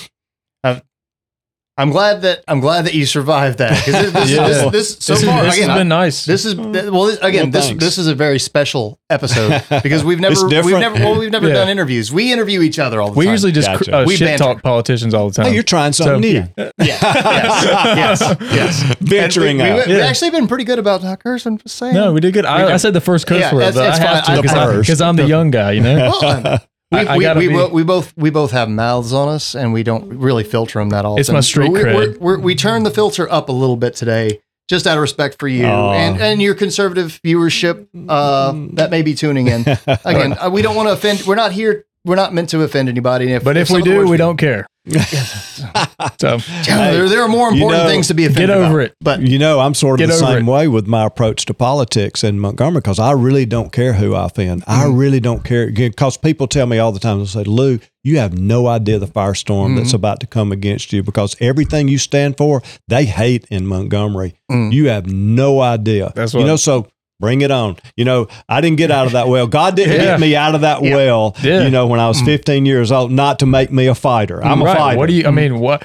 I'm 1.76 1.90
glad 1.90 2.22
that 2.22 2.44
I'm 2.46 2.60
glad 2.60 2.84
that 2.86 2.94
you 2.94 3.04
survived 3.04 3.58
that 3.58 3.84
because 3.84 4.12
this, 4.12 4.30
Yeah. 4.30 4.46
this, 4.46 4.70
this, 4.70 4.96
so 5.00 5.14
this 5.14 5.22
is- 5.24 5.28
far 5.28 5.42
this 5.42 5.56
again 5.56 5.70
has 5.70 5.78
been 5.80 5.88
nice. 5.88 6.24
This 6.24 6.44
is 6.44 6.54
well. 6.54 6.70
This, 7.06 7.18
again, 7.20 7.50
Well, 7.50 7.62
this 7.62 7.72
this 7.78 7.98
is 7.98 8.06
a 8.06 8.14
very 8.14 8.38
special 8.38 9.00
episode 9.10 9.60
because 9.82 10.04
we've 10.04 10.20
never 10.20 10.36
we've 10.46 10.78
never 10.78 10.94
well 10.94 11.18
we've 11.18 11.32
never 11.32 11.48
Yeah. 11.48 11.54
done 11.54 11.68
interviews. 11.68 12.12
We 12.12 12.32
interview 12.32 12.60
each 12.62 12.78
other 12.78 13.00
all 13.02 13.10
the 13.10 13.18
we 13.18 13.24
time. 13.24 13.30
We 13.30 13.32
usually 13.34 13.50
just 13.52 13.66
Gotcha. 13.66 13.96
uh, 14.02 14.04
We 14.06 14.14
shit 14.14 14.28
banter. 14.28 14.44
talk 14.44 14.62
politicians 14.62 15.14
all 15.14 15.28
the 15.30 15.34
time. 15.34 15.46
Hey, 15.46 15.54
you're 15.54 15.64
trying 15.64 15.92
something 15.92 16.14
So- 16.14 16.18
new. 16.20 16.48
yeah, 16.56 16.70
yes, 16.78 18.20
yes, 18.22 18.36
yes. 18.40 18.96
Venturing 19.00 19.56
we, 19.56 19.62
out. 19.64 19.74
We, 19.74 19.78
have 19.80 19.88
Yeah. 19.88 20.06
actually 20.06 20.30
been 20.30 20.46
pretty 20.46 20.64
good 20.64 20.78
about 20.78 21.02
not 21.02 21.24
cursing. 21.24 21.58
Just 21.58 21.74
saying. 21.76 21.94
no, 21.94 22.12
we 22.12 22.20
did 22.20 22.34
good. 22.34 22.44
I, 22.46 22.74
I 22.74 22.76
said 22.76 22.92
the 22.94 23.00
first 23.00 23.26
curse 23.26 23.40
Yeah, 23.40 23.52
word, 23.52 23.62
it's- 23.62 23.74
but 23.74 23.88
it's 23.88 23.98
I 23.98 24.02
have 24.14 24.24
to 24.26 24.30
I- 24.30 24.34
I- 24.74 24.76
because 24.78 25.00
I'm 25.00 25.16
the 25.16 25.26
young 25.26 25.50
guy, 25.50 25.72
you 25.72 25.80
know. 25.80 26.58
We, 26.94 27.06
I- 27.06 27.14
I 27.14 27.34
we, 27.34 27.46
we, 27.46 27.48
be- 27.48 27.54
bo- 27.54 27.68
we 27.68 27.82
both 27.84 28.12
we 28.16 28.30
both 28.30 28.50
have 28.52 28.68
mouths 28.68 29.12
on 29.12 29.28
us, 29.28 29.54
and 29.54 29.72
we 29.72 29.82
don't 29.82 30.08
really 30.18 30.44
filter 30.44 30.78
them 30.78 30.90
that 30.90 31.04
often. 31.04 31.20
It's 31.20 31.30
my 31.30 31.40
street 31.40 31.70
we, 31.72 31.80
cred. 31.80 31.94
We're, 31.94 32.18
we're, 32.18 32.38
we 32.38 32.54
turned 32.54 32.84
the 32.86 32.90
filter 32.90 33.30
up 33.30 33.48
a 33.48 33.52
little 33.52 33.76
bit 33.76 33.94
today, 33.94 34.40
just 34.68 34.86
out 34.86 34.96
of 34.96 35.02
respect 35.02 35.38
for 35.38 35.48
you 35.48 35.64
Aw. 35.66 35.92
and, 35.94 36.20
and 36.20 36.42
your 36.42 36.54
conservative 36.54 37.20
viewership 37.24 37.86
uh, 38.08 38.52
that 38.74 38.90
may 38.90 39.02
be 39.02 39.14
tuning 39.14 39.48
in. 39.48 39.60
Again, 39.86 40.36
uh, 40.38 40.50
we 40.50 40.62
don't 40.62 40.76
want 40.76 40.88
to 40.88 40.92
offend. 40.92 41.22
We're 41.26 41.34
not 41.34 41.52
here. 41.52 41.84
We're 42.04 42.16
not 42.16 42.34
meant 42.34 42.50
to 42.50 42.60
offend 42.62 42.88
anybody. 42.88 43.32
And 43.32 43.42
But 43.42 43.56
if 43.56 43.68
some 43.68 43.76
we 43.76 43.82
do, 43.82 44.06
we 44.06 44.16
don't 44.18 44.36
care. 44.36 44.66
So 44.88 46.36
there, 46.66 47.08
there 47.08 47.22
are 47.22 47.28
more 47.28 47.48
you 47.52 47.62
important 47.62 47.84
know, 47.84 47.88
things 47.88 48.08
to 48.08 48.14
be 48.14 48.24
offended 48.26 48.48
get 48.48 48.56
over 48.56 48.80
about. 48.80 48.90
it. 48.90 48.96
But 49.00 49.20
You 49.22 49.38
know, 49.38 49.60
I'm 49.60 49.74
sort 49.74 50.00
of 50.00 50.08
the 50.08 50.14
same 50.14 50.46
it. 50.48 50.50
way 50.50 50.68
with 50.68 50.86
my 50.86 51.04
approach 51.06 51.46
to 51.46 51.54
politics 51.54 52.22
in 52.24 52.38
Montgomery 52.38 52.80
because 52.80 52.98
I 52.98 53.12
really 53.12 53.46
don't 53.46 53.72
care 53.72 53.94
who 53.94 54.14
I 54.14 54.26
offend. 54.26 54.64
I 54.66 54.84
Mm-hmm. 54.84 54.96
really 54.96 55.20
don't 55.20 55.44
care 55.44 55.70
because 55.70 56.16
people 56.18 56.46
tell 56.46 56.66
me 56.66 56.78
all 56.78 56.92
the 56.92 57.00
time, 57.00 57.18
they 57.20 57.24
say, 57.26 57.44
Lou, 57.44 57.78
you 58.02 58.18
have 58.18 58.36
no 58.38 58.66
idea 58.66 58.98
the 58.98 59.06
firestorm 59.06 59.76
that's 59.76 59.88
Mm-hmm. 59.88 59.96
about 59.96 60.20
to 60.20 60.26
come 60.26 60.52
against 60.52 60.92
you 60.92 61.02
because 61.02 61.36
everything 61.40 61.88
you 61.88 61.96
stand 61.98 62.36
for, 62.36 62.62
they 62.88 63.06
hate 63.06 63.46
in 63.50 63.66
Montgomery. 63.66 64.34
Mm. 64.50 64.72
You 64.72 64.88
have 64.88 65.06
no 65.06 65.60
idea. 65.60 66.12
That's 66.14 66.34
what 66.34 66.40
you 66.40 66.46
know, 66.46 66.56
so 66.56 66.86
bring 67.20 67.40
it 67.40 67.50
on. 67.50 67.76
You 67.96 68.04
know, 68.04 68.28
I 68.48 68.60
didn't 68.60 68.76
get 68.76 68.90
out 68.90 69.06
of 69.06 69.12
that 69.12 69.28
well. 69.28 69.46
God 69.46 69.76
didn't 69.76 69.94
Yeah. 69.94 70.04
get 70.04 70.20
me 70.20 70.36
out 70.36 70.54
of 70.54 70.62
that 70.62 70.82
Yeah. 70.82 70.94
well, 70.94 71.36
Yeah. 71.42 71.62
you 71.62 71.70
know, 71.70 71.86
when 71.86 72.00
I 72.00 72.08
was 72.08 72.20
mm. 72.20 72.26
15 72.26 72.66
years 72.66 72.92
old, 72.92 73.10
not 73.12 73.38
to 73.40 73.46
make 73.46 73.70
me 73.72 73.86
a 73.86 73.94
fighter. 73.94 74.44
I'm 74.44 74.62
a 74.62 74.66
fighter. 74.66 74.98
What 74.98 75.08
do 75.08 75.14
you? 75.14 75.24
I 75.24 75.30
mm. 75.30 75.34
mean, 75.34 75.58
what? 75.58 75.84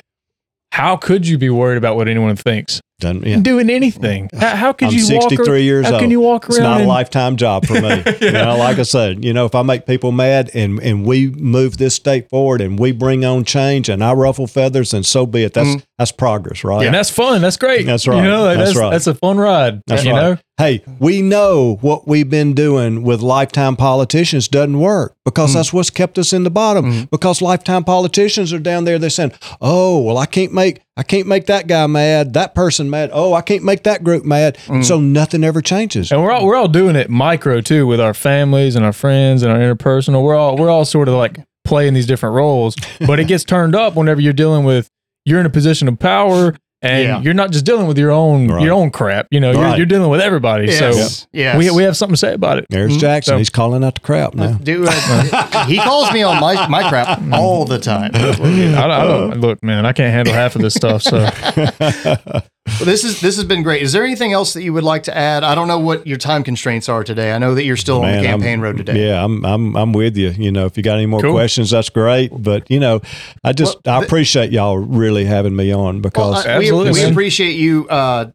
How 0.72 0.98
could 0.98 1.28
you 1.28 1.38
be 1.38 1.50
worried 1.50 1.78
about 1.78 1.96
what 1.96 2.08
anyone 2.08 2.36
thinks? 2.36 2.82
Doesn't- 3.00 3.26
yeah. 3.26 3.38
Doing 3.40 3.70
anything? 3.70 4.30
How, 4.38 4.56
how 4.56 4.74
could 4.74 4.90
I'm 4.90 4.94
you 4.94 5.04
walk? 5.16 5.30
63 5.30 5.48
ar- 5.48 5.58
years 5.58 5.86
how 5.86 5.94
old. 5.94 6.02
can 6.02 6.12
you 6.12 6.20
walk 6.20 6.46
around? 6.50 6.52
It's 6.58 6.60
not 6.60 6.82
a 6.82 6.86
lifetime 6.86 7.38
job 7.38 7.66
for 7.66 7.80
me. 7.82 8.04
You 8.22 8.32
know, 8.34 8.58
like 8.58 8.78
I 8.80 8.84
said, 8.84 9.24
you 9.24 9.32
know, 9.34 9.46
if 9.46 9.56
I 9.56 9.62
make 9.62 9.86
people 9.86 10.12
mad 10.12 10.52
and 10.54 10.80
and 10.82 11.06
we 11.06 11.30
move 11.30 11.78
this 11.78 11.96
state 11.96 12.30
forward 12.30 12.60
and 12.62 12.78
we 12.78 12.92
bring 12.92 13.24
on 13.26 13.46
change 13.46 13.88
and 13.90 14.04
I 14.04 14.14
ruffle 14.14 14.46
feathers, 14.48 14.94
and 14.94 15.06
so 15.06 15.26
be 15.26 15.44
it. 15.44 15.54
That's 15.54 15.70
Mm-hmm. 15.70 15.80
that's 15.98 16.12
progress, 16.12 16.64
right? 16.64 16.86
and 16.86 16.94
that's 16.94 17.10
fun. 17.10 17.42
That's 17.42 17.58
great. 17.58 17.86
That's 17.86 18.08
right. 18.08 18.18
You 18.18 18.24
know, 18.30 18.44
That's 18.46 18.70
that's 18.72 18.78
right. 18.78 18.92
That's 18.92 19.08
a 19.08 19.16
fun 19.16 19.38
ride. 19.38 19.82
That's 19.88 20.04
you 20.04 20.12
right. 20.12 20.22
know. 20.22 20.38
Hey, 20.58 20.84
we 21.00 21.22
know 21.22 21.78
what 21.80 22.06
we've 22.08 22.30
been 22.30 22.54
doing 22.54 23.04
with 23.04 23.22
lifetime 23.22 23.78
politicians 23.78 24.50
doesn't 24.50 24.78
work 24.80 25.16
because 25.30 25.52
hmm. 25.52 25.58
that's 25.58 25.72
what's 25.72 25.90
kept 25.90 26.18
us 26.18 26.34
in 26.34 26.44
the 26.44 26.50
bottom. 26.50 26.92
Hmm. 26.92 27.04
Because 27.12 27.42
lifetime 27.42 27.84
politicians 27.84 28.52
are 28.52 28.60
down 28.60 28.84
there, 28.84 28.98
they're 28.98 29.10
saying, 29.10 29.34
"Oh, 29.62 30.02
well, 30.02 30.18
I 30.18 30.26
can't 30.26 30.54
make 30.54 30.82
I 30.98 31.04
can't 31.04 31.28
make 31.28 31.46
that 31.46 31.68
guy 31.68 31.86
mad, 31.88 32.34
that 32.34 32.56
person 32.56 32.90
mad. 32.90 33.12
Oh, 33.14 33.34
I 33.34 33.42
can't 33.42 33.64
make 33.64 33.84
that 33.84 34.04
group 34.04 34.26
mad." 34.26 34.58
Hmm. 34.66 34.82
So 34.82 35.00
nothing 35.00 35.44
ever 35.44 35.62
changes. 35.62 36.12
And 36.12 36.22
we're 36.22 36.32
all 36.32 36.46
we're 36.46 36.56
all 36.56 36.68
doing 36.68 36.96
it 36.96 37.10
micro 37.10 37.62
too 37.62 37.86
with 37.86 38.00
our 38.00 38.14
families 38.14 38.76
and 38.76 38.84
our 38.84 38.94
friends 38.94 39.44
and 39.44 39.52
our 39.52 39.60
interpersonal. 39.60 40.24
We're 40.24 40.36
all 40.36 40.58
we're 40.58 40.70
all 40.70 40.86
sort 40.86 41.08
of 41.08 41.16
like 41.16 41.38
playing 41.64 41.94
these 41.94 42.08
different 42.08 42.36
roles, 42.36 42.76
but 43.06 43.20
it 43.20 43.28
gets 43.28 43.44
turned 43.44 43.76
up 43.76 43.96
whenever 43.96 44.20
you're 44.20 44.34
dealing 44.34 44.66
with 44.66 44.90
you're 45.26 45.40
in 45.40 45.46
a 45.46 45.52
position 45.52 45.88
of 45.88 46.00
power 46.00 46.56
and 46.82 47.04
Yeah. 47.04 47.22
you're 47.22 47.34
not 47.34 47.52
just 47.52 47.66
dealing 47.66 47.88
with 47.88 47.98
your 47.98 48.12
own 48.12 48.48
Right. 48.50 48.64
your 48.64 48.74
own 48.74 48.90
crap. 48.92 49.28
You 49.32 49.40
know, 49.40 49.52
you're, 49.52 49.78
you're 49.78 49.86
dealing 49.86 50.10
with 50.10 50.22
everybody. 50.22 50.72
So 50.72 50.92
yes, 50.92 51.28
yes. 51.34 51.58
we 51.58 51.70
we 51.72 51.84
have 51.84 51.98
something 51.98 52.14
to 52.14 52.18
say 52.18 52.34
about 52.34 52.58
it. 52.58 52.66
There's 52.70 52.96
Jackson. 52.98 53.34
So- 53.34 53.38
He's 53.38 53.50
calling 53.50 53.84
out 53.84 53.96
the 53.96 54.02
crap 54.02 54.34
now. 54.34 54.54
Dude, 54.54 54.88
uh, 54.90 55.66
he 55.66 55.78
calls 55.78 56.12
me 56.14 56.24
on 56.24 56.40
my 56.40 56.68
my 56.68 56.88
crap 56.90 57.20
all 57.34 57.66
the 57.66 57.80
time. 57.80 58.12
I, 58.16 58.84
I 58.84 59.06
don't 59.08 59.40
look, 59.42 59.64
man. 59.64 59.86
I 59.86 59.94
can't 59.94 60.14
handle 60.14 60.34
half 60.34 60.56
of 60.56 60.62
this 60.62 60.74
stuff. 60.76 61.02
So 61.04 61.20
Well, 62.80 62.86
this 62.86 63.04
is 63.04 63.22
this 63.22 63.36
has 63.38 63.46
been 63.46 63.64
great. 63.64 63.82
Is 63.82 63.92
there 63.94 64.04
anything 64.04 64.32
else 64.34 64.54
that 64.54 64.64
you 64.64 64.74
would 64.74 64.84
like 64.84 65.04
to 65.04 65.16
add? 65.18 65.44
I 65.44 65.56
don't 65.56 65.68
know 65.68 65.80
what 65.80 66.06
your 66.08 66.18
time 66.18 66.44
constraints 66.44 66.88
are 66.90 67.04
today. 67.04 67.32
I 67.32 67.38
know 67.38 67.56
that 67.56 67.64
you're 67.64 67.78
still 67.78 67.98
on 67.98 68.02
Man, 68.04 68.22
the 68.22 68.30
I'm- 68.30 68.40
campaign 68.40 68.62
road 68.62 68.78
today. 68.78 69.08
Yeah, 69.08 69.24
I'm 69.24 69.44
I'm 69.46 69.76
I'm 69.76 69.94
with 69.94 70.16
you. 70.18 70.30
You 70.30 70.52
know, 70.52 70.66
if 70.66 70.78
you 70.78 70.84
got 70.84 70.96
any 70.98 71.06
more 71.08 71.22
Cool. 71.22 71.34
questions, 71.34 71.72
that's 71.72 71.90
great. 71.90 72.32
But 72.34 72.70
you 72.70 72.80
know, 72.80 73.02
I 73.44 73.54
just 73.54 73.78
Well, 73.86 73.96
I 73.98 74.00
the- 74.02 74.06
appreciate 74.06 74.52
y'all 74.52 74.78
really 74.78 75.26
having 75.26 75.56
me 75.56 75.72
on 75.72 75.96
Well, 75.96 76.02
because 76.02 76.46
I- 76.46 76.60
we, 76.60 76.72
we 76.72 77.04
appreciate 77.04 77.54
you. 77.56 77.88
Uh, 77.90 78.32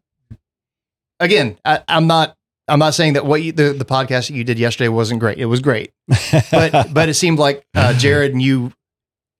again, 1.20 1.58
I, 1.64 1.82
I'm 1.88 2.06
not. 2.06 2.36
I'm 2.66 2.78
not 2.78 2.94
saying 2.94 3.12
that 3.12 3.26
what 3.26 3.42
you, 3.42 3.52
the 3.52 3.74
the 3.74 3.84
podcast 3.84 4.28
that 4.28 4.30
you 4.34 4.42
did 4.42 4.58
yesterday 4.58 4.88
wasn't 4.88 5.20
great. 5.20 5.36
It 5.38 5.44
was 5.46 5.60
great, 5.60 5.90
but 6.50 6.94
but 6.94 7.08
it 7.10 7.14
seemed 7.14 7.38
like 7.38 7.62
uh, 7.74 7.92
Jared 7.92 8.32
and 8.32 8.40
you 8.40 8.72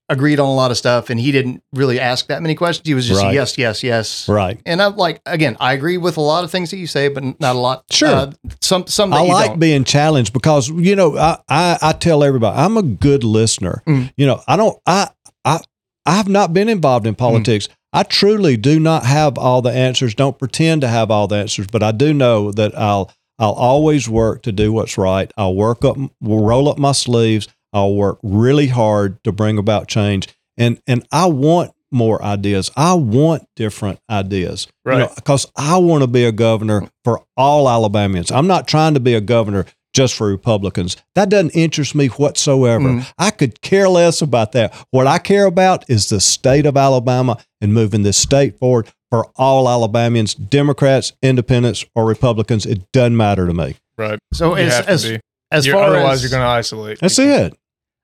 agreed 0.09 0.39
on 0.39 0.47
a 0.47 0.55
lot 0.55 0.71
of 0.71 0.77
stuff, 0.77 1.09
and 1.11 1.19
he 1.19 1.33
didn't 1.33 1.63
really 1.73 1.99
ask 1.99 2.27
that 2.27 2.43
many 2.43 2.55
questions. 2.55 2.87
He 2.87 2.95
was 2.95 3.07
just 3.09 3.23
Right. 3.23 3.35
yes, 3.35 3.57
yes, 3.57 3.83
yes. 3.83 4.29
right. 4.29 4.61
And 4.67 4.83
I'm 4.83 4.97
like, 4.97 5.21
again, 5.27 5.57
I 5.61 5.73
agree 5.73 5.97
with 5.97 6.17
a 6.17 6.21
lot 6.21 6.45
of 6.45 6.51
things 6.51 6.71
that 6.71 6.77
you 6.77 6.87
say, 6.87 7.09
but 7.09 7.23
not 7.41 7.57
a 7.57 7.59
lot. 7.59 7.85
Sure. 7.91 8.09
Uh, 8.09 8.33
some 8.61 8.87
some 8.87 9.13
I 9.13 9.23
like 9.23 9.51
don't. 9.51 9.59
being 9.61 9.85
challenged 9.85 10.33
because 10.33 10.69
you 10.69 10.95
know 10.97 11.17
I, 11.17 11.39
I 11.49 11.79
I 11.81 11.93
tell 11.93 12.23
everybody 12.23 12.57
I'm 12.59 12.77
a 12.77 12.83
good 12.83 13.25
listener. 13.25 13.83
Mm. 13.87 14.13
You 14.17 14.27
know 14.27 14.43
I 14.47 14.57
don't 14.57 14.79
I 14.87 15.09
I 15.45 15.61
I 16.07 16.17
have 16.17 16.29
not 16.29 16.53
been 16.53 16.69
involved 16.69 17.07
Mm. 17.07 17.11
in 17.11 17.15
politics. 17.15 17.69
I 17.93 18.03
truly 18.03 18.57
do 18.57 18.81
not 18.81 19.05
have 19.07 19.39
all 19.39 19.63
the 19.63 19.71
answers. 19.73 20.15
Don't 20.17 20.37
pretend 20.39 20.81
to 20.81 20.89
have 20.89 21.11
all 21.13 21.29
the 21.29 21.37
answers, 21.37 21.67
but 21.69 21.83
I 21.83 21.93
do 21.93 22.13
know 22.13 22.51
that 22.53 22.77
I'll 22.77 23.11
I'll 23.39 23.53
always 23.53 24.09
work 24.09 24.43
to 24.43 24.53
do 24.53 24.73
what's 24.73 24.99
right. 24.99 25.33
I'll 25.37 25.55
work 25.55 25.85
up, 25.85 25.97
roll 26.21 26.69
up 26.69 26.79
my 26.79 26.93
sleeves. 26.93 27.49
I'll 27.75 27.95
work 27.95 28.18
really 28.22 28.68
hard 28.68 29.22
to 29.25 29.33
bring 29.33 29.59
about 29.59 29.89
change, 29.89 30.29
and 30.57 30.81
and 30.87 31.07
I 31.12 31.27
want 31.27 31.72
more 31.91 32.22
ideas. 32.25 32.70
I 32.77 32.95
want 32.95 33.47
different 33.55 34.01
ideas, 34.11 34.66
Right. 34.85 35.09
Because 35.14 35.47
I 35.57 35.77
want 35.77 36.03
to 36.03 36.09
be 36.09 36.25
a 36.25 36.33
governor 36.33 36.89
for 37.05 37.22
all 37.37 37.68
Alabamians. 37.68 38.33
I'm 38.33 38.47
not 38.49 38.66
trying 38.66 38.95
to 38.95 39.01
be 39.01 39.14
a 39.14 39.20
governor 39.20 39.66
just 39.93 40.14
for 40.14 40.27
Republicans. 40.27 40.97
That 41.14 41.29
doesn't 41.29 41.51
interest 41.51 41.95
me 41.95 42.09
whatsoever. 42.09 42.85
Mm. 42.89 43.12
I 43.16 43.31
could 43.31 43.61
care 43.61 43.89
less 43.89 44.20
about 44.22 44.51
that. 44.53 44.75
What 44.91 45.07
I 45.07 45.18
care 45.18 45.47
about 45.47 45.89
is 45.89 46.09
the 46.09 46.20
state 46.20 46.66
of 46.66 46.77
Alabama 46.77 47.39
and 47.61 47.72
moving 47.72 48.03
this 48.03 48.16
state 48.18 48.59
forward 48.59 48.89
for 49.09 49.29
all 49.37 49.68
Alabamians, 49.68 50.35
Democrats, 50.35 51.12
Independents, 51.22 51.85
or 51.95 52.07
Republicans. 52.07 52.66
It 52.66 52.91
doesn't 52.91 53.16
matter 53.16 53.47
to 53.47 53.55
me. 53.55 53.77
right. 53.97 54.18
So 54.33 54.57
You 54.57 54.64
as 54.64 54.72
have 54.75 54.87
to 54.87 54.91
as, 54.91 55.05
be. 55.05 55.20
as 55.53 55.66
You're- 55.66 55.79
far 55.79 55.91
otherwise, 55.91 56.14
as 56.16 56.22
you're 56.25 56.37
going 56.37 56.43
to 56.43 56.53
isolate. 56.53 56.99
That's 56.99 57.20
it. 57.20 57.57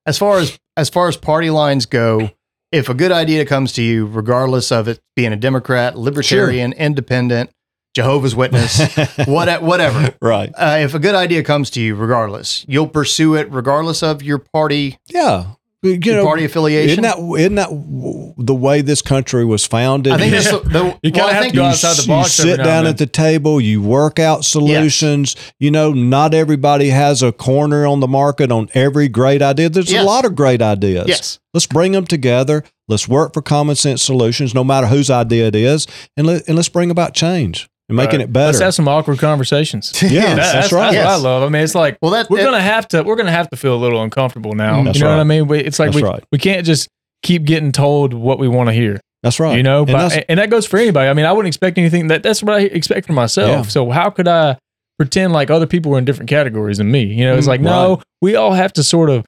As 0.07 0.19
far 0.19 0.39
as 0.39 0.59
as 0.77 0.89
far 0.89 1.09
as 1.09 1.17
party 1.17 1.51
lines 1.51 1.87
go, 1.87 2.31
if 2.73 2.89
a 2.89 2.95
good 2.95 3.13
idea 3.13 3.45
comes 3.45 3.73
to 3.73 3.83
you, 3.83 4.07
regardless 4.07 4.71
of 4.73 4.89
it 4.89 5.01
being 5.17 5.33
a 5.33 5.37
Democrat, 5.37 5.97
Libertarian, 5.99 6.73
Independent, 6.73 7.51
Jehovah's 7.95 8.35
Witness, 8.37 8.81
what 9.27 9.63
whatever, 9.63 10.15
Right. 10.23 10.51
uh, 10.57 10.79
if 10.81 10.95
a 10.95 10.99
good 10.99 11.15
idea 11.15 11.43
comes 11.43 11.71
to 11.71 11.81
you, 11.81 11.95
regardless, 11.97 12.65
you'll 12.69 12.87
pursue 12.89 13.35
it 13.35 13.51
regardless 13.51 14.03
of 14.03 14.23
your 14.23 14.39
party. 14.39 14.99
Yeah. 15.09 15.53
You 15.83 15.99
your 16.03 16.17
know, 16.17 16.25
party 16.25 16.45
affiliation. 16.45 16.91
isn't 16.91 17.03
that 17.03 17.39
isn't 17.41 17.55
that 17.55 18.35
the 18.39 18.55
way 18.55 18.83
this 18.83 19.01
country 19.03 19.45
was 19.45 19.67
founded? 19.67 20.13
I 20.13 20.19
think 20.19 20.33
that's 20.33 20.51
the, 20.51 20.59
the 20.61 20.99
You 21.03 21.11
kinda 21.11 21.19
well, 21.21 21.29
I 21.29 21.33
have 21.33 21.45
to 21.47 21.53
go 21.53 21.63
you, 21.63 21.69
outside 21.69 21.97
the 21.97 22.07
box 22.07 22.39
you 22.39 22.45
sit 22.45 22.57
down 22.59 22.87
at 22.87 22.99
the 22.99 23.07
table, 23.07 23.61
you 23.61 23.81
work 23.83 24.19
out 24.19 24.45
solutions. 24.45 25.37
You 25.59 25.71
know, 25.71 25.93
not 25.93 26.35
everybody 26.35 26.91
has 26.91 27.23
a 27.23 27.33
corner 27.33 27.87
on 27.87 28.01
the 28.01 28.09
market 28.09 28.53
on 28.53 28.69
every 28.75 29.09
great 29.09 29.43
idea. 29.43 29.69
There's 29.71 29.91
Yes. 29.91 30.03
a 30.03 30.07
lot 30.07 30.25
of 30.25 30.35
great 30.37 30.61
ideas. 30.63 31.07
yes. 31.09 31.39
Let's 31.55 31.67
bring 31.67 31.93
them 31.93 32.07
together. 32.07 32.63
Let's 32.87 33.09
work 33.09 33.35
for 33.35 33.43
common 33.43 33.75
sense 33.77 34.03
solutions, 34.03 34.55
no 34.55 34.63
matter 34.65 34.87
whose 34.87 35.11
idea 35.11 35.47
it 35.49 35.55
is, 35.57 35.87
and 36.17 36.27
let, 36.27 36.47
and 36.47 36.57
let's 36.57 36.69
bring 36.69 36.91
about 36.91 37.15
change 37.15 37.69
and 37.91 37.97
making 37.97 38.21
Right. 38.21 38.25
it 38.29 38.33
better. 38.33 38.47
Let's 38.47 38.61
have 38.61 38.75
some 38.75 38.89
awkward 38.89 39.19
conversations. 39.19 39.93
yeah, 40.03 40.35
That- 40.35 40.37
that's, 40.37 40.73
right. 40.73 40.85
That's 40.93 40.95
Yes. 40.95 41.05
what 41.07 41.13
I 41.13 41.17
love. 41.17 41.43
I 41.43 41.49
mean, 41.49 41.63
it's 41.63 41.75
like 41.75 41.99
Well, 42.01 42.13
that 42.13 42.31
we're 42.31 42.39
that- 42.39 42.45
gonna 42.45 42.61
have 42.63 42.89
to 42.89 43.03
we're 43.03 43.17
gonna 43.17 43.31
have 43.31 43.51
to 43.51 43.57
feel 43.57 43.75
a 43.75 43.81
little 43.81 44.03
uncomfortable 44.03 44.53
now. 44.55 44.83
That's 44.83 44.99
you 44.99 45.05
know 45.05 45.11
right. 45.11 45.17
what 45.17 45.21
I 45.21 45.25
mean? 45.25 45.47
We, 45.49 45.59
it's 45.61 45.79
like 45.79 45.89
That's 45.93 46.03
we 46.03 46.09
right. 46.09 46.25
we 46.33 46.39
can't 46.39 46.65
just 46.65 46.89
keep 47.23 47.45
getting 47.45 47.73
told 47.73 48.15
what 48.15 48.39
we 48.39 48.49
want 48.49 48.69
to 48.69 48.73
hear. 48.73 48.99
That's 49.23 49.39
right. 49.39 49.57
You 49.57 49.63
know, 49.63 49.81
And 49.81 49.87
but 49.93 50.09
that's- 50.09 50.25
and 50.29 50.39
that 50.41 50.49
goes 50.51 50.67
for 50.67 50.79
anybody. 50.79 51.09
I 51.09 51.13
mean, 51.13 51.27
I 51.27 51.33
wouldn't 51.33 51.49
expect 51.49 51.77
anything 51.77 52.07
that 52.09 52.23
that's 52.23 52.43
what 52.43 52.55
I 52.57 52.61
expect 52.61 53.07
for 53.07 53.13
myself. 53.13 53.51
Yeah. 53.67 53.71
So 53.71 53.91
how 53.91 54.09
could 54.11 54.27
I 54.29 54.57
pretend 54.99 55.33
like 55.33 55.51
other 55.51 55.67
people 55.67 55.93
were 55.93 55.99
in 55.99 56.05
different 56.05 56.31
categories 56.31 56.79
than 56.79 56.91
me? 56.91 57.03
You 57.03 57.25
know, 57.27 57.37
it's 57.37 57.47
Mm, 57.47 57.51
like 57.51 57.61
no, 57.61 58.01
we 58.23 58.35
all 58.37 58.53
have 58.55 58.73
to 58.75 58.83
sort 58.83 59.11
of 59.11 59.25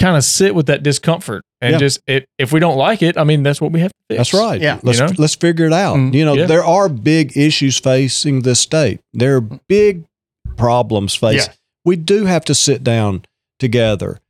kind 0.00 0.16
of 0.16 0.24
sit 0.24 0.54
with 0.54 0.66
that 0.66 0.82
discomfort 0.82 1.42
and 1.60 1.72
Yeah. 1.72 1.78
just 1.78 2.00
it, 2.06 2.26
if 2.38 2.52
we 2.52 2.60
don't 2.60 2.76
like 2.76 3.02
it, 3.02 3.16
I 3.16 3.24
mean, 3.24 3.42
that's 3.42 3.60
what 3.60 3.72
we 3.72 3.80
have 3.80 3.90
to 3.92 3.98
fix. 4.10 4.18
That's 4.18 4.34
right. 4.34 4.60
Yeah. 4.60 4.78
Let's 4.82 4.98
You 4.98 5.06
know? 5.06 5.12
let's 5.18 5.34
figure 5.34 5.66
it 5.66 5.72
out. 5.72 5.96
Mm, 5.96 6.14
you 6.14 6.24
know, 6.24 6.34
yeah. 6.34 6.46
there 6.46 6.64
are 6.64 6.88
big 6.88 7.36
issues 7.36 7.78
facing 7.78 8.42
this 8.42 8.60
state. 8.60 9.00
There 9.12 9.36
are 9.36 9.40
big 9.40 10.04
problems 10.56 11.14
facing. 11.14 11.50
Yeah. 11.50 11.56
We 11.84 11.96
do 11.96 12.24
have 12.26 12.44
to 12.46 12.54
sit 12.54 12.82
down 12.84 13.24
together 13.58 14.20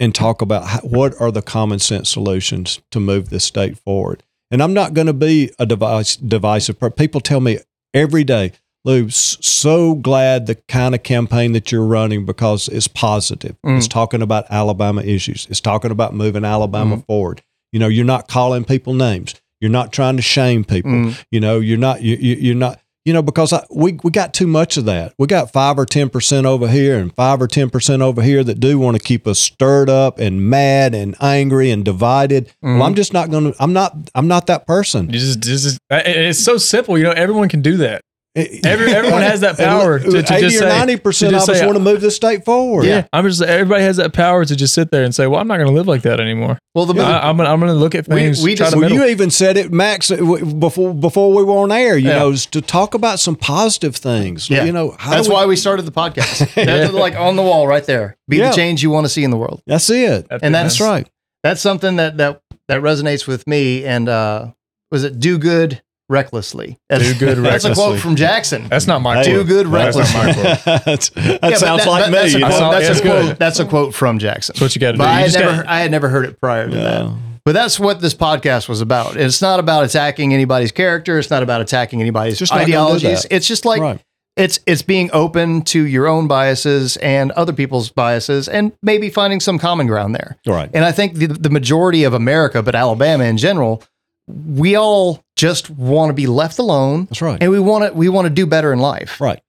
and 0.00 0.14
talk 0.14 0.42
about 0.42 0.66
how, 0.66 0.80
what 0.80 1.14
are 1.20 1.30
the 1.30 1.42
common 1.42 1.78
sense 1.78 2.10
solutions 2.10 2.80
to 2.90 3.00
move 3.00 3.30
this 3.30 3.44
state 3.44 3.78
forward. 3.78 4.22
And 4.50 4.62
I'm 4.62 4.74
not 4.74 4.92
going 4.94 5.06
to 5.06 5.12
be 5.12 5.50
a 5.58 5.66
device 5.66 6.16
divisive. 6.16 6.78
per- 6.78 6.90
People 6.90 7.20
tell 7.20 7.40
me 7.40 7.58
every 7.92 8.24
day, 8.24 8.52
Lou, 8.84 9.08
so 9.08 9.94
glad 9.94 10.46
the 10.46 10.56
kind 10.68 10.94
of 10.94 11.02
campaign 11.02 11.52
that 11.52 11.72
you're 11.72 11.86
running 11.86 12.26
because 12.26 12.68
it's 12.68 12.86
positive. 12.86 13.56
Mm. 13.64 13.78
It's 13.78 13.88
talking 13.88 14.20
about 14.20 14.44
Alabama 14.50 15.00
issues. 15.02 15.46
It's 15.48 15.60
talking 15.60 15.90
about 15.90 16.12
moving 16.12 16.44
Alabama 16.44 16.98
forward. 16.98 17.42
You 17.72 17.80
know, 17.80 17.88
you're 17.88 18.04
not 18.04 18.28
calling 18.28 18.64
people 18.64 18.92
names. 18.92 19.34
You're 19.60 19.70
not 19.70 19.92
trying 19.92 20.16
to 20.16 20.22
shame 20.22 20.64
people. 20.64 20.90
Mm. 20.90 21.24
You 21.30 21.40
know, 21.40 21.60
you're 21.60 21.78
not. 21.78 22.02
You, 22.02 22.16
you, 22.16 22.34
you're 22.34 22.54
not. 22.54 22.80
You 23.06 23.12
know, 23.12 23.22
because 23.22 23.52
I, 23.52 23.64
we 23.70 23.98
we 24.02 24.10
got 24.10 24.32
too 24.34 24.46
much 24.46 24.76
of 24.76 24.84
that. 24.84 25.14
We 25.18 25.26
got 25.26 25.50
five 25.50 25.78
or 25.78 25.86
ten 25.86 26.10
percent 26.10 26.46
over 26.46 26.68
here, 26.68 26.98
and 26.98 27.14
five 27.14 27.40
or 27.40 27.46
ten 27.46 27.70
percent 27.70 28.02
over 28.02 28.22
here 28.22 28.44
that 28.44 28.60
do 28.60 28.78
want 28.78 28.96
to 28.98 29.02
keep 29.02 29.26
us 29.26 29.38
stirred 29.38 29.88
up 29.88 30.18
and 30.18 30.48
mad 30.48 30.94
and 30.94 31.16
angry 31.20 31.70
and 31.70 31.84
divided. 31.84 32.52
Well, 32.62 32.82
I'm 32.82 32.94
just 32.94 33.12
not 33.14 33.30
going 33.30 33.52
to. 33.52 33.62
I'm 33.62 33.72
not. 33.72 34.10
I'm 34.14 34.28
not 34.28 34.46
that 34.48 34.66
person. 34.66 35.06
You 35.06 35.18
just, 35.18 35.40
this 35.42 35.64
is, 35.64 35.78
it's 35.90 36.38
so 36.38 36.58
simple. 36.58 36.96
You 36.98 37.04
know, 37.04 37.12
everyone 37.12 37.48
can 37.48 37.62
do 37.62 37.78
that. 37.78 38.02
Every- 38.36 38.92
everyone 38.94 39.22
has 39.22 39.42
that 39.42 39.56
power 39.56 39.98
to- 40.00 40.04
to 40.10 40.20
just 40.22 40.32
Eighty 40.32 40.46
or 40.46 40.58
say- 40.60 40.68
ninety 40.68 40.96
percent 40.96 41.30
to 41.30 41.36
of 41.36 41.46
just 41.46 41.50
us 41.60 41.62
want 41.66 41.74
to 41.76 41.80
move 41.82 42.00
this 42.00 42.16
state 42.16 42.44
forward. 42.44 42.84
Yeah, 42.84 43.06
I'm 43.12 43.24
just 43.28 43.40
everybody 43.42 43.82
has 43.84 43.96
that 43.98 44.12
power 44.12 44.44
to 44.44 44.56
just 44.56 44.74
sit 44.74 44.90
there 44.90 45.04
and 45.04 45.14
say, 45.14 45.26
"Well, 45.28 45.40
I'm 45.40 45.46
not 45.46 45.56
going 45.58 45.68
to 45.68 45.72
live 45.72 45.86
like 45.86 46.02
that 46.02 46.18
anymore. 46.18 46.58
Well, 46.74 46.86
the 46.86 47.00
I, 47.00 47.28
I'm, 47.28 47.36
gonna- 47.36 47.48
I'm 47.48 47.60
going 47.60 47.70
to 47.72 47.78
look 47.78 47.94
at 47.94 48.06
things." 48.06 48.42
we 48.42 48.56
try 48.56 48.64
just- 48.66 48.74
to 48.74 48.80
Well, 48.80 48.90
you 48.90 49.04
even 49.06 49.30
said 49.30 49.56
it, 49.56 49.72
Max, 49.72 50.10
uh, 50.10 50.16
before 50.58 50.92
before 50.92 51.32
we 51.32 51.44
were 51.44 51.52
on 51.58 51.70
air. 51.70 51.96
You 51.96 52.08
Yeah. 52.08 52.18
know, 52.18 52.30
is 52.32 52.46
to 52.46 52.60
talk 52.60 52.94
about 52.94 53.20
some 53.20 53.36
positive 53.36 53.94
things. 53.94 54.50
Yeah. 54.50 54.64
You 54.64 54.72
know, 54.72 54.96
how 54.98 55.12
that's 55.12 55.28
we- 55.28 55.34
why 55.34 55.46
we 55.46 55.54
started 55.54 55.82
the 55.82 55.92
podcast. 55.92 56.52
That's 56.64 56.92
like 56.92 57.14
on 57.16 57.36
the 57.36 57.42
wall 57.42 57.68
right 57.68 57.84
there. 57.84 58.16
Be 58.28 58.38
Yeah. 58.38 58.50
the 58.50 58.56
change 58.56 58.82
you 58.82 58.90
want 58.90 59.04
to 59.04 59.08
see 59.10 59.22
in 59.22 59.30
the 59.30 59.36
world. 59.36 59.62
That's 59.66 59.88
it. 59.90 60.26
And 60.30 60.52
that's 60.54 60.78
That's 60.78 60.80
right. 60.80 61.08
That's 61.44 61.60
something 61.60 61.96
that 61.96 62.16
that 62.16 62.40
that 62.66 62.80
resonates 62.82 63.28
with 63.28 63.46
me. 63.46 63.84
And 63.84 64.08
uh, 64.08 64.48
was 64.90 65.04
it 65.04 65.20
do 65.20 65.38
good 65.38 65.82
recklessly? 66.08 66.78
That's, 66.88 67.04
Do 67.04 67.18
good 67.18 67.38
That's 67.38 67.64
a 67.64 67.74
quote 67.74 67.98
from 68.00 68.16
Jackson. 68.16 68.68
That's 68.68 68.86
not 68.86 69.00
my 69.02 69.16
Hey, 69.18 69.24
do 69.32 69.44
good 69.44 69.66
That's 69.70 69.96
not 69.96 70.12
my 70.14 70.26
recklessly. 70.26 70.62
quote. 70.72 71.10
That 71.40 71.50
Yeah, 71.50 71.56
sounds 71.56 71.84
that- 71.84 71.90
like 71.90 72.10
that- 72.10 72.10
me. 72.10 72.16
That's 72.18 72.34
a 72.34 72.38
quote, 72.40 72.52
saw- 72.52 72.70
that's, 72.70 72.98
a 72.98 73.02
quote 73.02 73.38
that's 73.38 73.58
a 73.60 73.64
quote 73.64 73.94
from 73.94 74.18
Jackson. 74.18 74.52
That's 74.54 74.60
what 74.60 74.74
you 74.74 74.80
got 74.80 74.92
to 74.92 74.92
do. 74.94 74.98
But 74.98 75.08
I 75.08 75.20
had 75.22 75.32
never 75.34 75.56
gotta- 75.56 75.70
I 75.72 75.80
had 75.80 75.90
never 75.90 76.08
heard 76.08 76.24
it 76.26 76.40
prior 76.40 76.68
to 76.68 76.74
that. 76.76 77.18
But 77.44 77.52
that's 77.52 77.78
what 77.78 78.00
this 78.00 78.14
podcast 78.14 78.68
was 78.70 78.80
about. 78.80 79.16
It's 79.16 79.42
not 79.42 79.60
about 79.60 79.84
attacking 79.84 80.32
anybody's 80.32 80.72
character. 80.72 81.18
It's 81.18 81.28
not 81.30 81.42
about 81.42 81.60
attacking 81.60 82.00
anybody's 82.00 82.38
Just 82.38 82.50
not 82.52 82.56
gonna 82.60 82.66
do 82.66 82.72
ideologies. 82.72 83.26
It's 83.30 83.46
just 83.46 83.66
like 83.66 83.82
right. 83.82 84.00
it's 84.36 84.60
it's 84.66 84.80
being 84.80 85.10
open 85.12 85.60
to 85.64 85.82
your 85.86 86.06
own 86.06 86.26
biases 86.26 86.96
and 86.98 87.32
other 87.32 87.52
people's 87.52 87.90
biases 87.90 88.48
and 88.48 88.72
maybe 88.82 89.10
finding 89.10 89.40
some 89.40 89.58
common 89.58 89.86
ground 89.86 90.14
there. 90.14 90.38
Right. 90.46 90.70
And 90.72 90.86
I 90.86 90.92
think 90.92 91.16
the, 91.16 91.26
the 91.26 91.50
majority 91.50 92.04
of 92.04 92.14
America, 92.14 92.62
but 92.62 92.74
Alabama 92.74 93.24
in 93.24 93.36
general, 93.36 93.82
we 94.26 94.76
all 94.76 95.22
just 95.36 95.68
want 95.70 96.10
to 96.10 96.14
be 96.14 96.26
left 96.26 96.58
alone 96.58 97.06
That's 97.06 97.20
right. 97.22 97.42
and 97.42 97.50
we 97.50 97.60
want 97.60 97.84
to 97.84 97.92
we 97.92 98.08
want 98.08 98.26
to 98.26 98.30
do 98.30 98.46
better 98.46 98.72
in 98.72 98.78
life. 98.78 99.20
Right. 99.20 99.40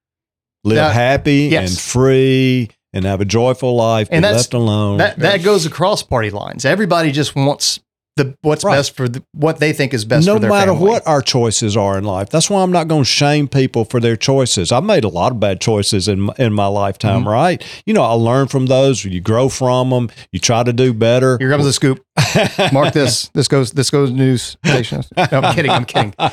Live 0.63 0.76
That- 0.78 0.93
happy 0.93 1.49
yes. 1.51 1.69
and 1.71 1.80
free 1.80 2.69
and 2.91 3.05
have 3.05 3.21
a 3.21 3.26
joyful 3.26 3.76
life. 3.76 4.07
And 4.11 4.23
be 4.23 4.30
left 4.32 4.53
alone. 4.53 4.97
That 4.97 5.17
that 5.19 5.43
goes 5.43 5.65
across 5.65 6.03
party 6.03 6.30
lines. 6.30 6.65
Everybody 6.65 7.11
just 7.11 7.36
wants 7.36 7.80
the 8.16 8.36
what's 8.41 8.63
Right. 8.63 8.76
best 8.78 8.95
for 8.95 9.07
the, 9.09 9.24
what 9.34 9.59
they 9.59 9.74
think 9.74 9.93
is 9.93 10.05
best 10.05 10.26
no 10.26 10.36
for 10.36 10.39
their 10.39 10.49
matter 10.49 10.72
family. 10.72 10.89
what 10.89 11.05
our 11.05 11.22
choices 11.22 11.76
are 11.76 11.97
in 11.97 12.03
life. 12.05 12.30
That's 12.30 12.49
why 12.49 12.63
I'm 12.63 12.72
not 12.72 12.88
going 12.88 13.01
to 13.03 13.09
shame 13.09 13.47
people 13.47 13.84
for 13.86 13.99
their 13.99 14.16
choices. 14.16 14.72
I've 14.72 14.84
made 14.86 15.03
a 15.03 15.09
lot 15.09 15.32
of 15.34 15.39
bad 15.39 15.59
choices 15.59 16.07
in 16.07 16.22
my, 16.22 16.34
in 16.39 16.53
my 16.53 16.68
lifetime, 16.68 17.22
Mm-hmm. 17.22 17.28
right? 17.30 17.82
You 17.86 17.93
know, 17.93 18.03
I 18.03 18.13
learn 18.13 18.47
from 18.47 18.68
those. 18.68 19.03
You 19.03 19.20
grow 19.22 19.49
from 19.49 19.89
them. 19.89 20.09
You 20.32 20.39
try 20.39 20.63
to 20.63 20.72
do 20.74 20.93
better. 20.93 21.38
Here 21.39 21.49
comes 21.49 21.66
the 21.66 21.74
scoop. 21.74 22.03
Mark 22.74 22.93
this. 22.93 23.28
This 23.34 23.47
goes. 23.47 23.72
This 23.72 23.89
goes 23.89 24.11
news 24.11 24.55
stations. 24.66 25.09
No, 25.18 25.28
I'm 25.32 25.53
kidding. 25.55 25.72
I'm 25.72 25.86
kidding. 25.86 26.13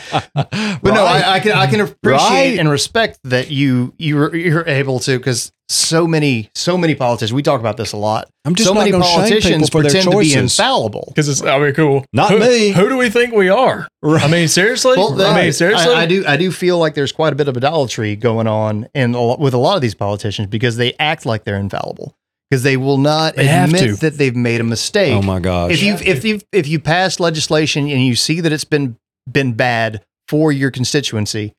But 0.82 0.94
no, 0.94 1.04
I, 1.04 1.34
I 1.34 1.40
can. 1.40 1.52
I 1.52 1.66
can 1.66 1.80
appreciate 1.80 2.20
Right. 2.28 2.58
and 2.58 2.68
respect 2.70 3.18
that 3.24 3.50
you 3.50 3.92
you're 3.98 4.34
you're 4.34 4.66
able 4.68 4.98
to 5.00 5.18
because 5.18 5.52
so 5.72 6.06
many 6.06 6.50
so 6.54 6.76
many 6.76 6.94
politicians. 6.94 7.32
We 7.32 7.42
talk 7.42 7.60
about 7.60 7.76
this 7.76 7.92
a 7.92 7.96
lot. 7.96 8.28
I'm 8.44 8.54
just 8.54 8.68
so 8.68 8.74
not 8.74 8.80
many 8.80 8.92
shame 8.92 9.00
politicians 9.00 9.44
people 9.44 9.66
for 9.68 9.82
their 9.82 9.90
pretend 9.90 10.04
to 10.04 10.18
be 10.18 10.24
choices. 10.30 10.36
infallible. 10.58 11.04
Because 11.08 11.28
it's, 11.28 11.42
I 11.42 11.58
mean, 11.58 11.72
cool. 11.74 12.04
Not 12.12 12.30
who, 12.30 12.38
me. 12.40 12.70
Who 12.70 12.88
do 12.88 12.96
we 12.96 13.08
think 13.10 13.34
we 13.34 13.48
are? 13.48 13.88
I 14.02 14.28
mean, 14.28 14.48
seriously? 14.48 14.96
Well, 14.96 15.20
I 15.22 15.42
mean, 15.42 15.52
seriously? 15.52 15.92
I, 15.94 16.02
I 16.02 16.06
do. 16.06 16.24
I 16.26 16.36
do 16.36 16.50
feel 16.52 16.78
like 16.78 16.94
there's 16.94 17.12
quite 17.12 17.32
a 17.32 17.36
bit 17.36 17.48
of 17.48 17.56
idolatry 17.56 18.16
going 18.16 18.46
on 18.46 18.88
in 18.94 19.14
a 19.14 19.20
lot, 19.20 19.40
with 19.40 19.54
a 19.54 19.58
lot 19.58 19.76
of 19.76 19.82
these 19.82 19.94
politicians 19.94 20.48
because 20.48 20.76
they 20.76 20.94
act 20.98 21.24
like 21.26 21.44
they're 21.44 21.56
infallible 21.56 22.16
because 22.50 22.62
they 22.64 22.76
will 22.76 22.98
not 22.98 23.36
They 23.36 23.48
admit 23.48 24.00
that 24.00 24.18
they've 24.18 24.36
made 24.36 24.60
a 24.60 24.64
mistake. 24.64 25.14
oh 25.14 25.22
my 25.22 25.40
gosh. 25.40 25.72
if 25.72 25.82
you 25.82 25.94
if 25.94 26.24
you 26.24 26.40
if 26.52 26.66
you 26.68 26.78
pass 26.80 27.18
legislation 27.18 27.88
and 27.88 28.04
you 28.04 28.14
see 28.14 28.40
that 28.40 28.52
it's 28.52 28.64
been 28.64 28.96
been 29.30 29.54
bad 29.54 30.04
for 30.28 30.52
your 30.52 30.70
constituency, 30.70 31.54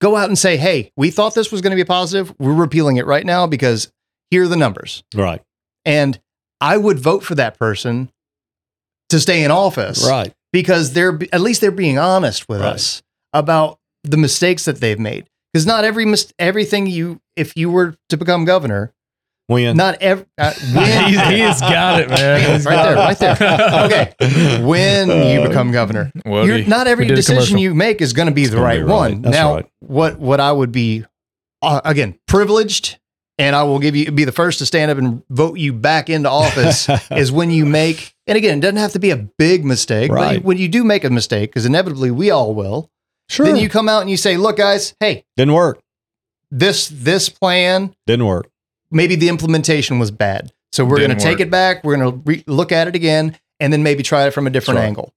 go 0.00 0.16
out 0.16 0.28
and 0.28 0.38
say, 0.38 0.56
"Hey, 0.56 0.92
we 0.96 1.10
thought 1.10 1.34
this 1.34 1.50
was 1.52 1.60
going 1.60 1.70
to 1.70 1.76
be 1.76 1.84
positive. 1.86 2.34
We're 2.38 2.52
repealing 2.54 2.96
it 2.96 3.06
right 3.06 3.24
now 3.24 3.46
because 3.46 3.90
here 4.30 4.44
are 4.44 4.48
the 4.48 4.56
numbers." 4.56 5.02
right. 5.14 5.42
And 5.84 6.18
I 6.60 6.76
would 6.76 6.98
vote 6.98 7.22
for 7.22 7.34
that 7.36 7.58
person 7.58 8.10
to 9.10 9.20
stay 9.20 9.44
in 9.44 9.50
office, 9.50 10.06
Right. 10.08 10.32
Because 10.52 10.92
they're 10.94 11.18
at 11.32 11.40
least 11.40 11.60
they're 11.60 11.70
being 11.70 11.98
honest 11.98 12.48
with 12.48 12.60
Right. 12.60 12.74
us 12.74 13.02
about 13.32 13.78
the 14.02 14.16
mistakes 14.16 14.64
that 14.64 14.80
they've 14.80 14.98
made. 14.98 15.26
Because 15.52 15.66
not 15.66 15.84
every 15.84 16.04
mis- 16.06 16.32
everything 16.38 16.86
you 16.86 17.20
if 17.36 17.56
you 17.56 17.70
were 17.70 17.96
to 18.08 18.16
become 18.16 18.44
governor, 18.44 18.92
When 19.48 19.76
not 19.76 19.98
every 20.02 20.26
uh, 20.38 20.50
he, 20.54 20.74
when 20.76 21.32
he 21.32 21.38
has 21.40 21.60
got 21.60 22.00
it, 22.00 22.08
man. 22.08 22.50
He's 22.54 22.64
right 22.66 22.82
there, 22.82 22.96
right 22.96 23.18
there. 23.40 24.14
Okay, 24.16 24.62
when 24.64 25.08
you 25.08 25.42
Uh, 25.42 25.48
become 25.48 25.70
governor, 25.70 26.10
Well, 26.24 26.44
you're, 26.46 26.56
we- 26.56 26.64
not 26.66 26.86
every 26.88 27.04
we 27.04 27.08
did 27.10 27.12
a 27.12 27.16
decision 27.16 27.58
you 27.58 27.72
make 27.74 28.00
is 28.00 28.12
going 28.12 28.26
to 28.26 28.34
be 28.34 28.46
the 28.46 28.58
right, 28.58 28.80
right. 28.80 28.86
one. 28.90 29.22
That's 29.22 29.36
now, 29.36 29.54
right. 29.56 29.66
what 29.80 30.18
what 30.18 30.40
I 30.40 30.50
would 30.50 30.72
be 30.72 31.04
uh, 31.62 31.80
again 31.84 32.18
privileged, 32.26 32.98
and 33.38 33.54
I 33.54 33.62
will 33.62 33.78
give 33.78 33.94
you 33.94 34.10
be 34.10 34.24
the 34.24 34.32
first 34.32 34.58
to 34.58 34.66
stand 34.66 34.90
up 34.90 34.98
and 34.98 35.22
vote 35.30 35.58
you 35.58 35.72
back 35.72 36.10
into 36.10 36.28
office 36.28 36.88
is 37.12 37.30
when 37.30 37.50
you 37.52 37.64
make. 37.66 38.14
And 38.26 38.36
again, 38.36 38.58
it 38.58 38.62
doesn't 38.62 38.78
have 38.78 38.92
to 38.94 38.98
be 38.98 39.10
a 39.10 39.16
big 39.38 39.64
mistake, 39.64 40.10
Right. 40.10 40.38
but 40.38 40.44
when 40.44 40.58
you 40.58 40.66
do 40.66 40.82
make 40.82 41.04
a 41.04 41.10
mistake, 41.10 41.50
because 41.50 41.66
inevitably 41.66 42.10
we 42.10 42.32
all 42.32 42.52
will, 42.52 42.90
sure. 43.28 43.46
then 43.46 43.54
you 43.54 43.68
come 43.68 43.88
out 43.88 44.00
and 44.00 44.10
you 44.10 44.16
say, 44.16 44.36
"Look, 44.36 44.56
guys, 44.56 44.96
hey, 44.98 45.24
Didn't 45.36 45.54
work. 45.54 45.78
this 46.50 46.88
this 46.92 47.28
plan 47.28 47.94
Didn't 48.08 48.26
work. 48.26 48.48
Maybe 48.90 49.16
the 49.16 49.28
implementation 49.28 49.98
was 49.98 50.10
bad. 50.10 50.52
So 50.72 50.84
we're 50.84 50.98
going 50.98 51.10
to 51.10 51.16
take 51.16 51.40
it 51.40 51.50
back. 51.50 51.84
We're 51.84 51.96
going 51.96 52.12
to 52.12 52.22
re- 52.24 52.44
look 52.46 52.72
at 52.72 52.88
it 52.88 52.94
again, 52.94 53.38
and 53.60 53.72
then 53.72 53.82
maybe 53.82 54.02
try 54.02 54.26
it 54.26 54.32
from 54.32 54.46
a 54.46 54.50
different 54.50 54.78
right. 54.78 54.86
angle." 54.86 55.14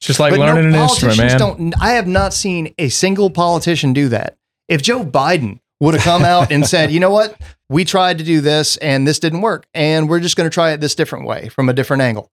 It's 0.00 0.06
just 0.06 0.20
like 0.20 0.32
learning 0.32 0.74
an 0.74 0.74
instrument, 0.74 1.18
man. 1.18 1.38
Don't, 1.38 1.74
I 1.80 1.90
have 1.90 2.06
not 2.06 2.32
seen 2.32 2.74
a 2.78 2.88
single 2.88 3.30
politician 3.30 3.92
do 3.92 4.08
that. 4.08 4.36
If 4.66 4.82
Joe 4.82 5.04
Biden 5.04 5.60
would 5.78 5.94
have 5.94 6.02
come 6.02 6.24
out 6.24 6.50
and 6.50 6.66
said, 6.66 6.90
"You 6.92 7.00
know 7.00 7.10
what? 7.10 7.38
We 7.68 7.84
tried 7.84 8.18
to 8.18 8.24
do 8.24 8.40
this, 8.40 8.76
and 8.78 9.06
this 9.06 9.18
didn't 9.18 9.42
work, 9.42 9.66
and 9.74 10.08
we're 10.08 10.20
just 10.20 10.36
going 10.36 10.48
to 10.48 10.52
try 10.52 10.72
it 10.72 10.80
this 10.80 10.94
different 10.94 11.26
way 11.26 11.48
from 11.50 11.68
a 11.68 11.72
different 11.72 12.02
angle," 12.02 12.30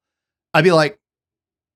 I'd 0.54 0.64
be 0.64 0.72
like, 0.72 0.98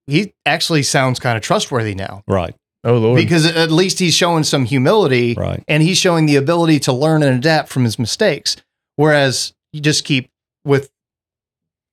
"He 0.08 0.34
actually 0.46 0.84
sounds 0.84 1.20
kind 1.20 1.38
of 1.38 1.44
trustworthy 1.44 1.94
now." 1.94 2.24
Right. 2.28 2.56
Oh, 2.84 2.98
Lord. 2.98 3.18
Because 3.18 3.46
at 3.46 3.72
least 3.72 4.00
he's 4.00 4.16
showing 4.16 4.44
some 4.44 4.66
humility 4.66 5.36
Right. 5.38 5.64
and 5.68 5.84
he's 5.84 5.98
showing 5.98 6.26
the 6.26 6.36
ability 6.36 6.80
to 6.82 6.94
learn 6.94 7.22
and 7.22 7.38
adapt 7.38 7.70
from 7.70 7.84
his 7.84 8.00
mistakes. 8.00 8.58
Whereas 9.02 9.54
you 9.74 9.82
just 9.82 10.04
keep 10.06 10.30
with 10.64 10.91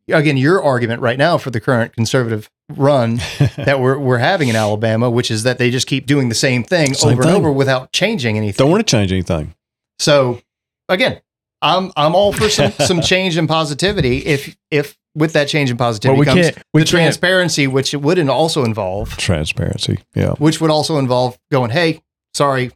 again, 0.09 0.37
your 0.37 0.63
argument 0.63 1.01
right 1.01 1.17
now 1.19 1.39
for 1.39 1.51
the 1.51 1.59
current 1.61 1.95
conservative 1.95 2.51
run 2.69 3.17
that 3.57 3.81
we're 3.81 3.99
we're 3.99 4.19
having 4.19 4.49
in 4.49 4.57
Alabama, 4.57 5.09
which 5.11 5.31
is 5.31 5.45
that 5.45 5.57
they 5.57 5.71
just 5.71 5.87
keep 5.87 6.05
doing 6.05 6.29
the 6.29 6.35
same 6.35 6.63
thing 6.65 6.93
Same 6.93 7.13
over 7.13 7.23
thing. 7.23 7.31
and 7.33 7.39
over 7.39 7.51
without 7.51 7.93
changing 7.93 8.37
anything. 8.37 8.63
Don't 8.63 8.71
want 8.71 8.87
to 8.87 8.91
change 8.91 9.11
anything. 9.11 9.55
So 9.99 10.43
again, 10.91 11.23
I'm 11.63 11.93
I'm 11.97 12.15
all 12.15 12.33
for 12.35 12.51
some 12.51 12.73
some 12.79 13.01
change 13.01 13.39
and 13.39 13.49
positivity. 13.49 14.19
If 14.19 14.55
if 14.71 14.99
with 15.15 15.33
that 15.33 15.49
change 15.49 15.71
in 15.71 15.79
positivity 15.79 16.21
we 16.21 16.27
comes. 16.27 16.51
We 16.75 16.83
the 16.83 16.87
transparency, 16.87 17.67
which 17.67 17.95
it 17.95 18.03
would 18.03 18.19
also 18.29 18.65
involve, 18.65 19.17
Transparency. 19.17 19.99
Yeah. 20.15 20.33
which 20.33 20.61
would 20.61 20.71
also 20.71 20.99
involve 20.99 21.39
going, 21.51 21.71
hey, 21.71 22.03
sorry, 22.35 22.71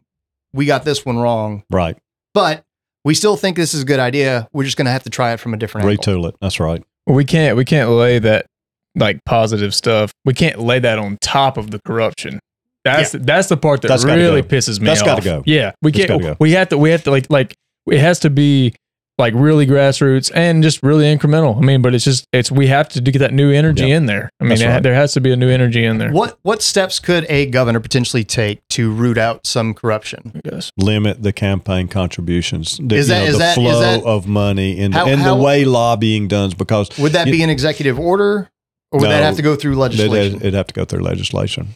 we 0.54 0.64
got 0.64 0.84
this 0.86 1.04
one 1.04 1.18
wrong, 1.18 1.64
Right. 1.70 1.98
but 2.32 2.64
we 3.04 3.14
still 3.14 3.36
think 3.36 3.56
this 3.56 3.74
is 3.74 3.82
a 3.82 3.84
good 3.84 3.98
idea. 4.00 4.48
We're 4.52 4.64
just 4.64 4.76
going 4.76 4.86
to 4.86 4.92
have 4.92 5.02
to 5.04 5.10
try 5.10 5.32
it 5.32 5.40
from 5.40 5.54
a 5.54 5.56
different 5.56 5.86
angle. 5.88 6.04
Retool 6.04 6.28
it. 6.28 6.36
That's 6.40 6.60
right. 6.60 6.82
We 7.06 7.24
can't. 7.24 7.56
We 7.56 7.64
can't 7.64 7.90
lay 7.90 8.18
that 8.20 8.46
like 8.94 9.24
positive 9.24 9.74
stuff. 9.74 10.12
We 10.24 10.34
can't 10.34 10.58
lay 10.60 10.78
that 10.78 10.98
on 10.98 11.18
top 11.20 11.56
of 11.56 11.70
the 11.70 11.80
corruption. 11.86 12.38
That's 12.84 13.12
that's 13.12 13.48
the 13.48 13.56
part 13.56 13.82
that 13.82 13.88
That's 13.88 14.04
really 14.04 14.42
go. 14.42 14.48
pisses 14.48 14.80
me 14.80 14.86
That's 14.86 15.00
off. 15.02 15.06
gotta 15.06 15.22
go. 15.22 15.42
Yeah, 15.46 15.72
we 15.82 15.92
That's 15.92 16.06
can't. 16.06 16.20
go. 16.20 16.36
We 16.40 16.52
have 16.52 16.68
to. 16.70 16.78
We 16.78 16.90
have 16.90 17.04
to 17.04 17.10
like 17.12 17.30
like 17.30 17.54
it 17.86 18.00
has 18.00 18.18
to 18.20 18.30
be 18.30 18.74
like 19.18 19.34
really 19.36 19.66
grassroots 19.66 20.30
and 20.34 20.62
just 20.62 20.82
really 20.82 21.04
incremental. 21.04 21.56
I 21.56 21.60
mean, 21.60 21.82
but 21.82 21.94
it's 21.94 22.04
just 22.04 22.26
it's 22.32 22.50
we 22.50 22.66
have 22.68 22.88
to 22.90 23.00
get 23.00 23.18
that 23.18 23.32
new 23.32 23.50
energy 23.52 23.86
Yeah. 23.88 23.96
in 23.96 24.06
there. 24.06 24.30
I 24.40 24.44
mean, 24.44 24.58
That's 24.58 24.78
it- 24.78 24.82
there 24.82 24.94
has 24.94 25.12
to 25.12 25.20
be 25.20 25.30
a 25.32 25.36
new 25.36 25.48
energy 25.50 25.84
in 25.84 25.98
there. 25.98 26.10
What 26.10 26.38
what 26.42 26.62
steps 26.62 26.98
could 26.98 27.26
a 27.28 27.46
governor 27.46 27.80
potentially 27.80 28.24
take 28.24 28.60
to 28.70 28.90
root 28.90 29.18
out 29.18 29.46
some 29.46 29.74
corruption? 29.74 30.32
I 30.34 30.48
guess. 30.48 30.70
Limit 30.78 31.22
the 31.22 31.32
campaign 31.32 31.88
contributions. 31.88 32.78
The, 32.82 32.96
Is 32.96 33.08
you 33.08 33.14
that- 33.14 33.20
know, 33.20 33.26
is 33.26 33.32
the 33.34 33.38
that- 33.38 33.48
is 33.50 33.54
flow 33.64 33.80
that- 33.80 34.02
of 34.04 34.26
money 34.26 34.80
and, 34.80 34.94
How- 34.94 35.06
and 35.06 35.20
how- 35.20 35.36
the 35.36 35.42
way 35.42 35.64
lobbying 35.64 36.26
does 36.28 36.54
because 36.54 36.88
Would 36.98 37.12
that 37.12 37.26
You- 37.26 37.32
be 37.32 37.42
an 37.42 37.50
executive 37.50 37.98
order, 37.98 38.48
or 38.90 39.00
would 39.00 39.10
that 39.10 39.22
have 39.22 39.36
to 39.36 39.42
go 39.42 39.56
through 39.56 39.74
They'd, 39.74 39.80
legislation? 39.80 40.36
it'd 40.36 40.54
have 40.54 40.66
to 40.68 40.74
go 40.74 40.84
through 40.84 41.02
legislation. 41.02 41.68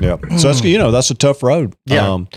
Yeah. 0.00 0.16
So 0.38 0.48
that's 0.48 0.62
you 0.64 0.78
know 0.78 0.90
that's 0.90 1.10
a 1.10 1.14
tough 1.14 1.42
road. 1.42 1.74
Yeah. 1.86 2.08
Um, 2.12 2.28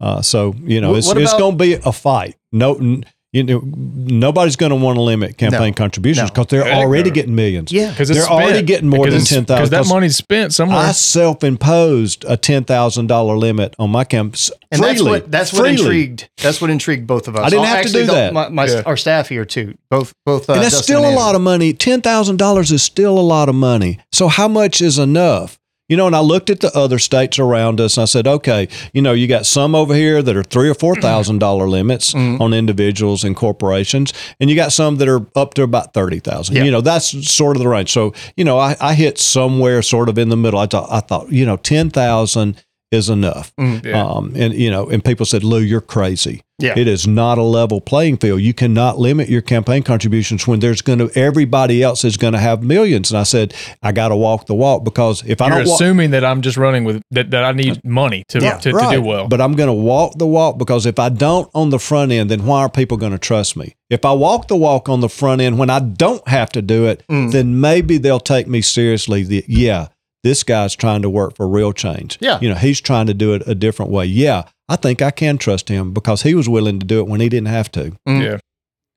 uh, 0.00 0.22
so 0.22 0.54
you 0.64 0.80
know 0.80 0.90
What- 0.90 0.98
it's 0.98 1.10
it's 1.12 1.32
going 1.34 1.58
to 1.58 1.64
be 1.64 1.74
a 1.74 1.92
fight. 1.92 2.36
No, 2.52 2.74
n- 2.76 3.04
you 3.34 3.42
know 3.42 3.60
nobody's 3.64 4.56
going 4.56 4.70
to 4.70 4.76
want 4.76 4.96
to 4.96 5.02
limit 5.02 5.36
campaign 5.36 5.70
No. 5.70 5.72
contributions 5.74 6.28
No. 6.30 6.32
because 6.32 6.46
they're 6.46 6.64
Heck 6.64 6.78
already 6.84 7.10
getting 7.10 7.34
millions. 7.34 7.72
yeah, 7.72 7.90
Because 7.90 8.08
They're 8.08 8.22
already 8.24 8.62
getting 8.62 8.88
more 8.88 9.10
than 9.10 9.20
ten 9.24 9.44
thousand. 9.44 9.64
Because 9.70 9.70
that 9.70 9.86
money's 9.92 10.16
spent 10.16 10.54
somewhere. 10.54 10.78
I 10.78 10.92
self-imposed 10.92 12.24
a 12.28 12.36
ten 12.36 12.64
thousand 12.64 13.06
dollar 13.08 13.36
limit 13.36 13.74
on 13.78 13.90
my 13.90 14.04
campus. 14.04 14.50
and 14.70 14.82
that's 14.82 15.02
what 15.02 15.30
that's 15.30 15.52
what 15.52 15.66
intrigued. 15.68 16.28
That's 16.42 16.60
what 16.60 16.70
intrigued 16.70 17.06
both 17.06 17.28
of 17.28 17.36
us. 17.36 17.44
I 17.44 17.50
didn't 17.50 17.66
have 17.66 17.84
to 17.86 17.92
do 17.92 18.06
that. 18.06 18.32
My, 18.32 18.48
my 18.48 18.66
Yeah. 18.66 18.82
our 18.86 18.96
staff 18.96 19.28
here 19.28 19.44
too. 19.44 19.74
Both 19.90 20.14
both. 20.24 20.48
Uh, 20.48 20.54
and 20.54 20.62
that's 20.62 20.76
Dustin 20.76 20.96
still 20.96 21.08
a 21.08 21.14
lot 21.14 21.34
of 21.34 21.40
money. 21.42 21.72
Ten 21.72 22.00
thousand 22.00 22.38
dollars 22.38 22.70
is 22.70 22.82
still 22.82 23.18
a 23.18 23.20
lot 23.34 23.48
of 23.48 23.54
money. 23.54 23.98
So 24.12 24.28
how 24.28 24.48
much 24.48 24.80
is 24.80 24.98
enough? 24.98 25.58
You 25.88 25.98
know, 25.98 26.06
and 26.06 26.16
I 26.16 26.20
looked 26.20 26.48
at 26.48 26.60
the 26.60 26.74
other 26.74 26.98
states 26.98 27.38
around 27.38 27.78
us 27.78 27.98
and 27.98 28.02
I 28.02 28.06
said, 28.06 28.26
okay, 28.26 28.68
you 28.94 29.02
know, 29.02 29.12
you 29.12 29.26
got 29.26 29.44
some 29.44 29.74
over 29.74 29.94
here 29.94 30.22
that 30.22 30.34
are 30.34 30.42
three 30.42 30.70
or 30.70 30.74
four 30.74 30.94
thousand 30.96 31.40
dollar 31.40 31.68
limits 31.68 32.14
Mhm. 32.14 32.40
on 32.40 32.54
individuals 32.54 33.22
and 33.22 33.36
corporations, 33.36 34.12
and 34.40 34.48
you 34.48 34.56
got 34.56 34.72
some 34.72 34.96
that 34.96 35.08
are 35.08 35.26
up 35.36 35.52
to 35.54 35.62
about 35.62 35.92
thirty 35.92 36.20
thousand. 36.20 36.56
Yeah. 36.56 36.64
You 36.64 36.70
know, 36.70 36.80
that's 36.80 37.28
sort 37.30 37.56
of 37.56 37.62
the 37.62 37.68
range. 37.68 37.92
So, 37.92 38.14
you 38.34 38.44
know, 38.44 38.58
I, 38.58 38.76
I 38.80 38.94
hit 38.94 39.18
somewhere 39.18 39.82
sort 39.82 40.08
of 40.08 40.16
in 40.16 40.30
the 40.30 40.36
middle. 40.38 40.58
I 40.58 40.66
thought 40.66 40.88
I 40.90 41.00
thought, 41.00 41.30
you 41.30 41.44
know, 41.44 41.58
ten 41.58 41.90
thousand 41.90 42.56
is 42.94 43.10
enough. 43.10 43.52
Yeah. 43.58 44.02
Um, 44.02 44.32
and 44.36 44.54
you 44.54 44.70
know, 44.70 44.88
and 44.88 45.04
people 45.04 45.26
said, 45.26 45.44
Lou, 45.44 45.58
you're 45.60 45.80
crazy. 45.82 46.42
Yeah. 46.60 46.78
It 46.78 46.86
is 46.86 47.04
not 47.04 47.36
a 47.36 47.42
level 47.42 47.80
playing 47.80 48.18
field. 48.18 48.40
You 48.40 48.54
cannot 48.54 48.96
limit 48.96 49.28
your 49.28 49.42
campaign 49.42 49.82
contributions 49.82 50.46
when 50.46 50.60
there's 50.60 50.82
going 50.82 51.00
to 51.00 51.10
everybody 51.18 51.82
else 51.82 52.04
is 52.04 52.16
going 52.16 52.32
to 52.32 52.38
have 52.38 52.62
millions. 52.62 53.10
And 53.10 53.18
I 53.18 53.24
said, 53.24 53.52
I 53.82 53.90
got 53.90 54.08
to 54.10 54.16
walk 54.16 54.46
the 54.46 54.54
walk 54.54 54.84
because 54.84 55.24
if 55.26 55.40
I 55.42 55.48
You're 55.48 55.58
don't 55.58 55.66
walk, 55.68 55.80
assuming 55.80 56.10
that 56.12 56.24
I'm 56.24 56.42
just 56.42 56.56
running 56.56 56.84
with 56.84 57.02
that, 57.10 57.32
that 57.32 57.42
I 57.44 57.50
need 57.50 57.84
money 57.84 58.22
to, 58.28 58.38
Yeah, 58.40 58.58
to, 58.58 58.70
to 58.70 58.88
do 58.88 59.02
well. 59.02 59.26
But 59.26 59.40
I'm 59.40 59.54
going 59.54 59.66
to 59.66 59.72
walk 59.72 60.16
the 60.16 60.28
walk 60.28 60.56
because 60.58 60.86
if 60.86 61.00
I 61.00 61.08
don't 61.08 61.50
on 61.54 61.70
the 61.70 61.80
front 61.80 62.12
end, 62.12 62.30
then 62.30 62.46
why 62.46 62.60
are 62.60 62.68
people 62.70 62.98
going 62.98 63.12
to 63.12 63.18
trust 63.18 63.56
me? 63.56 63.74
If 63.90 64.04
I 64.04 64.12
walk 64.12 64.46
the 64.46 64.56
walk 64.56 64.88
on 64.88 65.00
the 65.00 65.08
front 65.08 65.40
end 65.40 65.58
when 65.58 65.70
I 65.70 65.80
don't 65.80 66.26
have 66.28 66.50
to 66.52 66.62
do 66.62 66.86
it, 66.86 67.02
Mm. 67.10 67.32
then 67.32 67.60
maybe 67.60 67.98
they'll 67.98 68.20
take 68.20 68.46
me 68.46 68.62
seriously. 68.62 69.24
The, 69.24 69.44
yeah, 69.48 69.88
this 70.24 70.42
guy's 70.42 70.74
trying 70.74 71.02
to 71.02 71.10
work 71.10 71.36
for 71.36 71.46
real 71.46 71.72
change. 71.72 72.18
Yeah. 72.20 72.40
You 72.40 72.48
know, 72.48 72.54
he's 72.56 72.80
trying 72.80 73.06
to 73.06 73.14
do 73.14 73.34
it 73.34 73.42
a 73.46 73.54
different 73.54 73.92
way. 73.92 74.06
Yeah, 74.06 74.44
I 74.68 74.76
think 74.76 75.00
I 75.02 75.12
can 75.12 75.38
trust 75.38 75.68
him 75.68 75.92
because 75.92 76.22
he 76.22 76.34
was 76.34 76.48
willing 76.48 76.80
to 76.80 76.86
do 76.86 76.98
it 76.98 77.06
when 77.06 77.20
he 77.20 77.28
didn't 77.28 77.48
have 77.48 77.70
to. 77.72 77.92
Mm. 78.08 78.24
Yeah. 78.24 78.38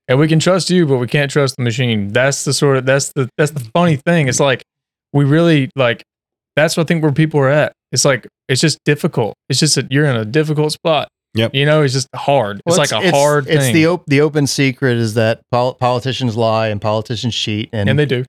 And 0.08 0.18
we 0.18 0.30
can 0.30 0.40
trust 0.40 0.70
you, 0.70 0.88
but 0.88 0.98
we 0.98 1.08
can't 1.08 1.30
trust 1.30 1.58
the 1.58 1.64
machine. 1.64 2.08
That's 2.14 2.46
the 2.46 2.54
sort 2.54 2.78
of 2.78 2.86
that's 2.86 3.12
the 3.14 3.30
that's 3.38 3.52
the 3.52 3.60
funny 3.76 3.98
thing. 3.98 4.30
It's 4.30 4.40
like 4.40 4.64
we 5.12 5.26
really 5.26 5.70
like 5.76 6.02
that's 6.56 6.78
what 6.78 6.84
I 6.84 6.88
think 6.88 7.04
where 7.04 7.12
people 7.12 7.42
are 7.42 7.50
at. 7.50 7.74
It's 7.92 8.06
like 8.06 8.26
it's 8.48 8.62
just 8.62 8.80
difficult. 8.86 9.36
It's 9.50 9.60
just 9.60 9.76
that 9.76 9.92
you're 9.92 10.06
in 10.06 10.16
a 10.16 10.26
difficult 10.26 10.72
spot. 10.72 11.10
Yep. 11.34 11.54
You 11.54 11.66
know, 11.66 11.84
it's 11.84 11.94
just 11.94 12.08
hard. 12.16 12.62
Well, 12.66 12.80
it's, 12.80 12.92
like 12.92 13.04
a 13.04 13.12
hard 13.12 13.48
It's 13.48 13.66
thing. 13.66 13.74
the 13.74 13.88
op- 13.88 14.06
the 14.08 14.22
open 14.22 14.48
secret 14.48 14.98
is 14.98 15.14
that 15.16 15.42
pol- 15.52 15.76
politicians 15.76 16.38
lie 16.38 16.70
and 16.70 16.82
politicians 16.82 17.36
cheat 17.36 17.70
and 17.74 17.90
and 17.90 18.00
they 18.00 18.06
do. 18.06 18.24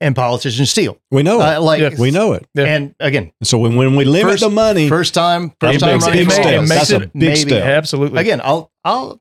And 0.00 0.16
politicians 0.16 0.70
steal. 0.70 0.98
We 1.10 1.22
know 1.22 1.40
it. 1.40 1.44
Uh, 1.56 1.60
like 1.60 1.80
Yeah. 1.80 1.90
we 1.98 2.10
know 2.10 2.32
it. 2.32 2.46
And 2.56 2.94
again, 3.00 3.32
So 3.42 3.58
when, 3.58 3.76
when 3.76 3.96
we 3.96 4.04
limit 4.04 4.32
First- 4.32 4.42
the 4.44 4.50
money, 4.50 4.88
first 4.88 5.12
time, 5.14 5.52
first 5.60 5.76
It 5.76 5.78
time 5.80 5.92
makes- 5.94 6.06
running 6.06 6.20
it 6.22 6.24
for 6.24 6.28
makes- 6.30 6.38
office. 6.40 6.52
it 6.54 6.60
makes 6.60 6.68
That's 6.68 6.90
a 6.92 6.98
big 7.00 7.10
maybe. 7.14 7.36
step. 7.36 7.64
Absolutely. 7.64 8.20
Again, 8.20 8.40
I'll 8.42 8.70
I'll 8.84 9.20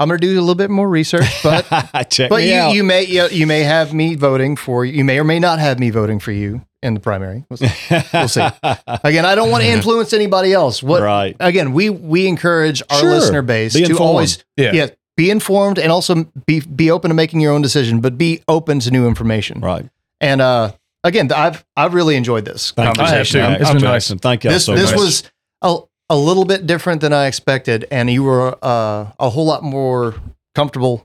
I'm 0.00 0.06
going 0.08 0.20
to 0.20 0.26
do 0.26 0.38
a 0.38 0.40
little 0.40 0.54
bit 0.54 0.70
more 0.70 0.88
research, 0.88 1.26
but 1.42 1.64
check 2.08 2.30
but 2.30 2.38
me 2.38 2.50
you, 2.52 2.58
out. 2.58 2.72
you 2.74 2.84
may 2.84 3.04
you, 3.04 3.26
you 3.30 3.46
may 3.46 3.60
have 3.64 3.92
me 3.92 4.14
voting 4.14 4.54
for 4.56 4.84
you. 4.84 4.92
You 4.92 5.04
may 5.04 5.18
or 5.18 5.24
may 5.24 5.40
not 5.40 5.58
have 5.58 5.78
me 5.80 5.90
voting 5.90 6.20
for 6.20 6.30
you 6.30 6.62
in 6.82 6.94
the 6.94 7.00
primary. 7.00 7.44
We'll 7.50 7.56
see. 7.56 7.68
we'll 8.12 8.28
see. 8.28 8.40
Again, 8.86 9.24
I 9.24 9.34
don't 9.34 9.50
want 9.50 9.64
to 9.64 9.68
influence 9.68 10.12
anybody 10.12 10.52
else. 10.52 10.82
What 10.84 11.02
right. 11.02 11.34
again, 11.40 11.72
we 11.72 11.90
we 11.90 12.28
encourage 12.28 12.80
our 12.90 13.00
Sure. 13.00 13.10
listener 13.10 13.42
base 13.42 13.74
Be 13.74 13.80
to 13.84 13.90
informed. 13.90 14.08
always 14.08 14.44
Yeah. 14.56 14.86
Be 15.18 15.30
informed 15.30 15.78
and 15.78 15.90
also 15.92 16.24
be 16.46 16.60
be 16.60 16.90
open 16.90 17.10
to 17.10 17.14
making 17.14 17.40
your 17.40 17.52
own 17.52 17.60
decision, 17.60 18.00
but 18.00 18.16
be 18.16 18.40
open 18.48 18.78
to 18.80 18.90
new 18.90 19.06
information. 19.06 19.60
Right. 19.60 19.84
And 20.20 20.40
uh, 20.40 20.72
again, 21.04 21.30
I've 21.32 21.66
I've 21.76 21.92
really 21.92 22.14
enjoyed 22.16 22.44
this 22.46 22.70
Thank 22.70 22.96
you. 22.96 23.04
conversation. 23.04 23.40
I 23.40 23.42
have 23.42 23.50
I'm- 23.50 23.58
too. 23.58 23.62
It's 23.62 23.68
I'm- 23.70 23.76
been 23.78 23.84
nice. 23.84 24.02
Jackson. 24.04 24.18
Thank 24.18 24.44
you 24.44 24.50
this 24.50 24.64
so 24.64 24.74
this 24.76 24.90
much. 24.92 25.00
was 25.00 25.30
a, 25.62 25.78
a 26.08 26.16
little 26.16 26.44
bit 26.44 26.66
different 26.68 27.00
than 27.00 27.12
I 27.12 27.26
expected, 27.26 27.86
and 27.90 28.08
you 28.08 28.22
were 28.22 28.56
uh, 28.62 29.10
a 29.18 29.28
whole 29.28 29.44
lot 29.44 29.62
more 29.64 30.14
comfortable 30.54 31.04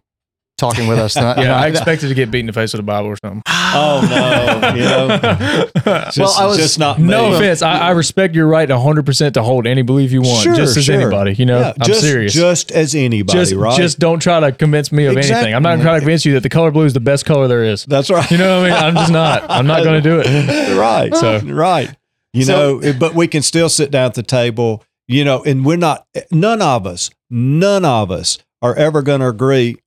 talking 0.58 0.88
with 0.88 0.99
us. 0.99 1.14
Than 1.16 1.24
Yeah, 1.39 1.56
I 1.60 1.68
expected 1.70 2.10
to 2.10 2.14
get 2.16 2.32
beat 2.32 2.41
in 2.41 2.45
the 2.47 2.54
face 2.54 2.74
with 2.74 2.80
a 2.80 2.84
Bible 2.84 3.10
or 3.10 3.18
something. 3.24 3.41
oh 3.47 4.01
no, 4.10 4.74
you 4.76 4.84
know, 4.84 5.18
just, 6.06 6.18
Well, 6.18 6.34
I 6.38 6.45
was- 6.45 6.58
just 6.58 6.80
not 6.80 6.99
no 6.99 7.30
me. 7.32 7.36
offense. 7.38 7.62
I, 7.62 7.78
I 7.80 7.91
respect 7.91 8.36
your 8.36 8.47
right 8.47 8.68
100% 8.70 9.34
to 9.34 9.43
hold 9.43 9.66
any 9.68 9.82
belief 9.82 10.12
you 10.12 10.22
want, 10.22 10.43
Sure, 10.43 10.56
just 10.56 10.78
as 10.78 10.86
sure. 10.86 10.95
anybody. 10.95 11.34
You 11.34 11.45
know, 11.45 11.60
Yeah, 11.60 11.74
I'm 11.80 11.86
just, 11.88 12.01
serious. 12.01 12.34
just 12.34 12.72
as 12.72 12.93
anybody, 12.95 13.38
just, 13.39 13.54
right? 13.54 13.76
just 13.78 13.99
don't 13.99 14.20
try 14.20 14.39
to 14.39 14.51
convince 14.51 14.91
me 14.91 15.06
of 15.06 15.18
Exactly. 15.18 15.36
anything. 15.38 15.56
I'm 15.56 15.64
not 15.64 15.70
going 15.70 15.80
to 15.80 15.84
try 15.86 15.93
to 15.95 15.99
convince 16.01 16.26
you 16.26 16.34
that 16.34 16.43
the 16.43 16.49
color 16.49 16.72
blue 16.72 16.86
is 16.86 16.93
the 16.93 16.99
best 16.99 17.26
color 17.26 17.47
there 17.47 17.64
is. 17.64 17.86
that's 17.86 18.10
right. 18.10 18.30
You 18.32 18.38
know 18.38 18.62
what 18.62 18.72
I 18.72 18.76
mean? 18.76 18.84
I'm 18.86 18.95
just 18.95 19.12
not. 19.12 19.45
I'm 19.49 19.68
not 19.68 19.84
going 19.84 20.01
to 20.01 20.10
do 20.10 20.22
it. 20.24 20.78
right. 20.78 21.14
So- 21.16 21.39
right. 21.39 21.89
You 22.34 22.43
So- 22.43 22.80
know, 22.80 22.93
but 22.93 23.14
we 23.16 23.28
can 23.28 23.41
still 23.43 23.70
sit 23.70 23.91
down 23.91 24.06
at 24.08 24.14
the 24.16 24.24
table, 24.24 24.84
you 25.08 25.24
know, 25.26 25.43
and 25.43 25.66
we're 25.66 25.78
not, 25.78 26.06
none 26.32 26.62
of 26.62 26.86
us, 26.88 27.10
none 27.30 27.86
of 27.86 28.10
us 28.12 28.38
are 28.62 28.76
ever 28.76 29.01
going 29.01 29.20
to 29.20 29.28
agree 29.28 29.78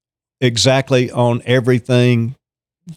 exactly 0.41 1.11
on 1.11 1.43
everything. 1.45 2.34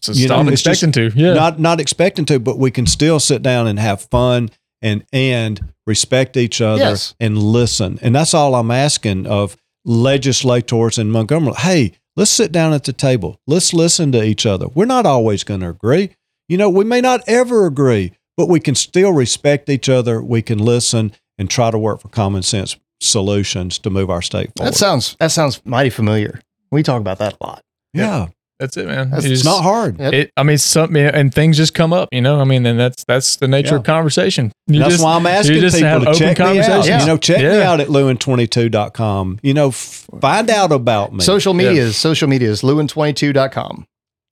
So 0.01 0.11
You 0.11 0.27
know, 0.27 0.41
it's 0.47 0.61
just 0.61 0.83
expecting 0.83 1.11
to. 1.11 1.19
Yeah. 1.19 1.33
Not, 1.33 1.59
not 1.59 1.79
expecting 1.79 2.25
to, 2.25 2.39
but 2.39 2.57
we 2.59 2.69
can 2.71 2.85
still 2.85 3.19
sit 3.19 3.41
down 3.41 3.67
and 3.67 3.79
have 3.79 4.01
fun 4.03 4.49
and, 4.81 5.03
and 5.11 5.73
respect 5.87 6.37
each 6.37 6.61
other 6.61 6.79
Yes. 6.81 7.15
and 7.19 7.37
listen. 7.37 7.97
And 8.01 8.15
that's 8.15 8.33
all 8.33 8.55
I'm 8.55 8.71
asking 8.71 9.25
of 9.27 9.57
legislators 9.85 10.97
in 10.97 11.09
Montgomery. 11.11 11.53
Hey, 11.57 11.93
let's 12.15 12.31
sit 12.31 12.51
down 12.51 12.73
at 12.73 12.83
the 12.83 12.93
table. 12.93 13.39
Let's 13.47 13.73
listen 13.73 14.11
to 14.13 14.23
each 14.23 14.45
other. 14.45 14.67
We're 14.67 14.85
not 14.85 15.05
always 15.05 15.43
going 15.43 15.61
to 15.61 15.69
agree. 15.69 16.11
You 16.47 16.57
know, 16.57 16.69
we 16.69 16.83
may 16.83 17.01
not 17.01 17.21
ever 17.27 17.65
agree, 17.65 18.13
but 18.37 18.47
we 18.47 18.59
can 18.59 18.75
still 18.75 19.11
respect 19.11 19.69
each 19.69 19.89
other. 19.89 20.21
We 20.21 20.41
can 20.41 20.59
listen 20.59 21.13
and 21.37 21.49
try 21.49 21.71
to 21.71 21.77
work 21.79 22.01
for 22.01 22.09
common 22.09 22.43
sense 22.43 22.75
solutions 23.01 23.79
to 23.79 23.89
move 23.89 24.09
our 24.09 24.21
state 24.21 24.51
forward. 24.57 24.73
that 24.73 24.77
sounds 24.77 25.15
that 25.19 25.31
sounds 25.31 25.61
mighty 25.65 25.89
familiar. 25.89 26.41
We 26.71 26.83
talk 26.83 27.01
about 27.01 27.17
that 27.19 27.35
a 27.39 27.45
lot. 27.45 27.61
yeah, 27.93 28.27
That's 28.59 28.75
it, 28.77 28.87
man. 28.87 29.09
That's- 29.09 29.23
You 29.25 29.31
it's 29.31 29.43
just- 29.43 29.45
not 29.55 29.63
hard. 29.63 29.99
Yep. 29.99 30.13
It, 30.13 30.31
I 30.35 30.43
mean, 30.43 30.57
something, 30.57 30.97
and 30.97 31.33
things 31.33 31.55
just 31.55 31.73
come 31.73 31.93
up, 31.93 32.09
you 32.11 32.19
know. 32.21 32.41
I 32.41 32.43
mean, 32.43 32.65
and 32.65 32.77
that's 32.79 33.03
that's 33.07 33.37
the 33.37 33.47
nature 33.47 33.75
Yeah. 33.75 33.79
of 33.79 33.83
conversation. 33.85 34.51
You 34.67 34.79
That's 34.79 34.91
just- 34.95 35.03
why 35.03 35.15
I'm 35.15 35.25
asking 35.25 35.61
just 35.61 35.79
have 35.79 36.01
people 36.01 36.13
to 36.13 36.19
open 36.25 36.35
check 36.35 36.37
me 36.39 36.43
out. 36.43 36.47
conversations. 36.65 37.01
You 37.03 37.07
know, 37.07 37.17
check 37.17 37.37
me 37.37 37.43
Yeah. 37.43 37.71
out 37.71 37.79
at 37.79 37.87
lewin22.com. 37.87 39.39
You 39.41 39.53
know, 39.53 39.69
f- 39.69 40.07
find 40.21 40.49
out 40.49 40.71
about 40.71 41.13
me. 41.13 41.21
Social 41.23 41.53
Yeah. 41.59 41.69
medias, 41.69 41.97
social 41.97 42.27
medias, 42.27 42.61
lewin22.com. 42.61 43.85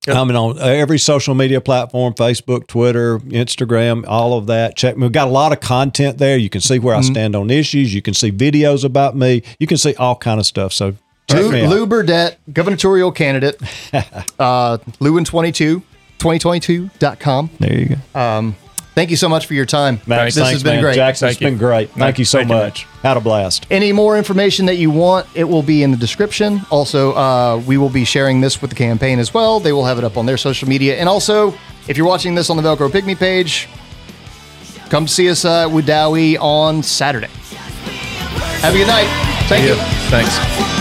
I'm 0.09 0.31
on 0.37 0.57
every 0.59 0.99
social 0.99 1.35
media 1.35 1.59
platform 1.59 2.13
Facebook, 2.13 2.67
Twitter, 2.67 3.19
Instagram, 3.19 4.05
all 4.07 4.37
of 4.37 4.47
that. 4.47 4.77
Check 4.77 4.95
me. 4.95 5.01
We've 5.03 5.11
got 5.11 5.27
a 5.27 5.31
lot 5.31 5.51
of 5.51 5.59
content 5.59 6.17
there. 6.17 6.37
You 6.37 6.49
can 6.49 6.61
see 6.61 6.79
where 6.79 6.95
I 6.95 6.99
Mhm. 6.99 7.03
stand 7.11 7.35
on 7.35 7.49
issues. 7.49 7.93
You 7.93 8.01
can 8.01 8.13
see 8.13 8.31
videos 8.31 8.85
about 8.85 9.17
me. 9.17 9.41
You 9.59 9.67
can 9.67 9.75
see 9.77 9.95
all 9.95 10.15
kind 10.15 10.39
of 10.39 10.45
stuff. 10.45 10.71
So 10.71 10.91
Check 10.91 10.97
Lou, 11.29 11.51
me. 11.51 11.67
Lou 11.67 11.85
Burdette, 11.85 12.37
gubernatorial 12.53 13.11
candidate. 13.11 13.61
uh, 14.39 14.77
Lewin22, 15.01 15.81
2022.com. 16.19 17.49
There 17.59 17.73
you 17.79 17.95
go. 18.13 18.19
Um, 18.19 18.55
thank 18.95 19.09
you 19.09 19.17
so 19.17 19.27
much 19.27 19.45
for 19.45 19.53
your 19.53 19.65
time. 19.65 19.99
Max, 20.07 20.35
this 20.35 20.43
thanks, 20.43 20.53
has 20.53 20.63
been 20.63 20.75
man. 20.75 20.83
great. 20.83 20.95
Jackson, 20.95 21.27
Thank 21.27 21.33
it's 21.35 21.41
you. 21.41 21.47
been 21.49 21.57
great. 21.57 21.89
Thank, 21.89 21.99
Thank- 21.99 22.19
you 22.19 22.25
so 22.25 22.37
thank 22.39 22.49
you, 22.49 22.55
much. 22.55 22.83
Had 23.03 23.17
a 23.17 23.19
blast. 23.19 23.67
Any 23.69 23.91
more 23.91 24.17
information 24.17 24.67
that 24.67 24.75
you 24.75 24.89
want, 24.89 25.27
it 25.35 25.43
will 25.43 25.63
be 25.63 25.83
in 25.83 25.91
the 25.91 25.97
description. 25.97 26.61
Also, 26.71 27.11
uh, 27.13 27.61
we 27.67 27.77
will 27.77 27.89
be 27.89 28.05
sharing 28.05 28.39
this 28.39 28.61
with 28.61 28.69
the 28.71 28.77
campaign 28.77 29.19
as 29.19 29.33
well. 29.33 29.59
They 29.59 29.73
will 29.73 29.85
have 29.85 29.97
it 29.97 30.05
up 30.05 30.15
on 30.15 30.25
their 30.25 30.37
social 30.37 30.69
media. 30.69 30.95
And 30.95 31.09
also, 31.09 31.53
if 31.89 31.97
you're 31.97 32.07
watching 32.07 32.35
this 32.35 32.49
on 32.49 32.55
the 32.55 32.63
Velcro 32.63 32.89
Pygmy 32.89 33.17
page, 33.19 33.67
come 34.89 35.09
see 35.09 35.29
us 35.29 35.43
uh, 35.43 35.69
with 35.69 35.85
Dowie 35.85 36.37
on 36.37 36.83
Saturday. 36.83 37.27
Have 38.61 38.73
a 38.73 38.77
good 38.77 38.87
night. 38.87 39.07
Thank 39.49 39.67
you. 39.67 39.75
Thanks. 40.09 40.33
That's 40.37 40.71
what 40.71 40.76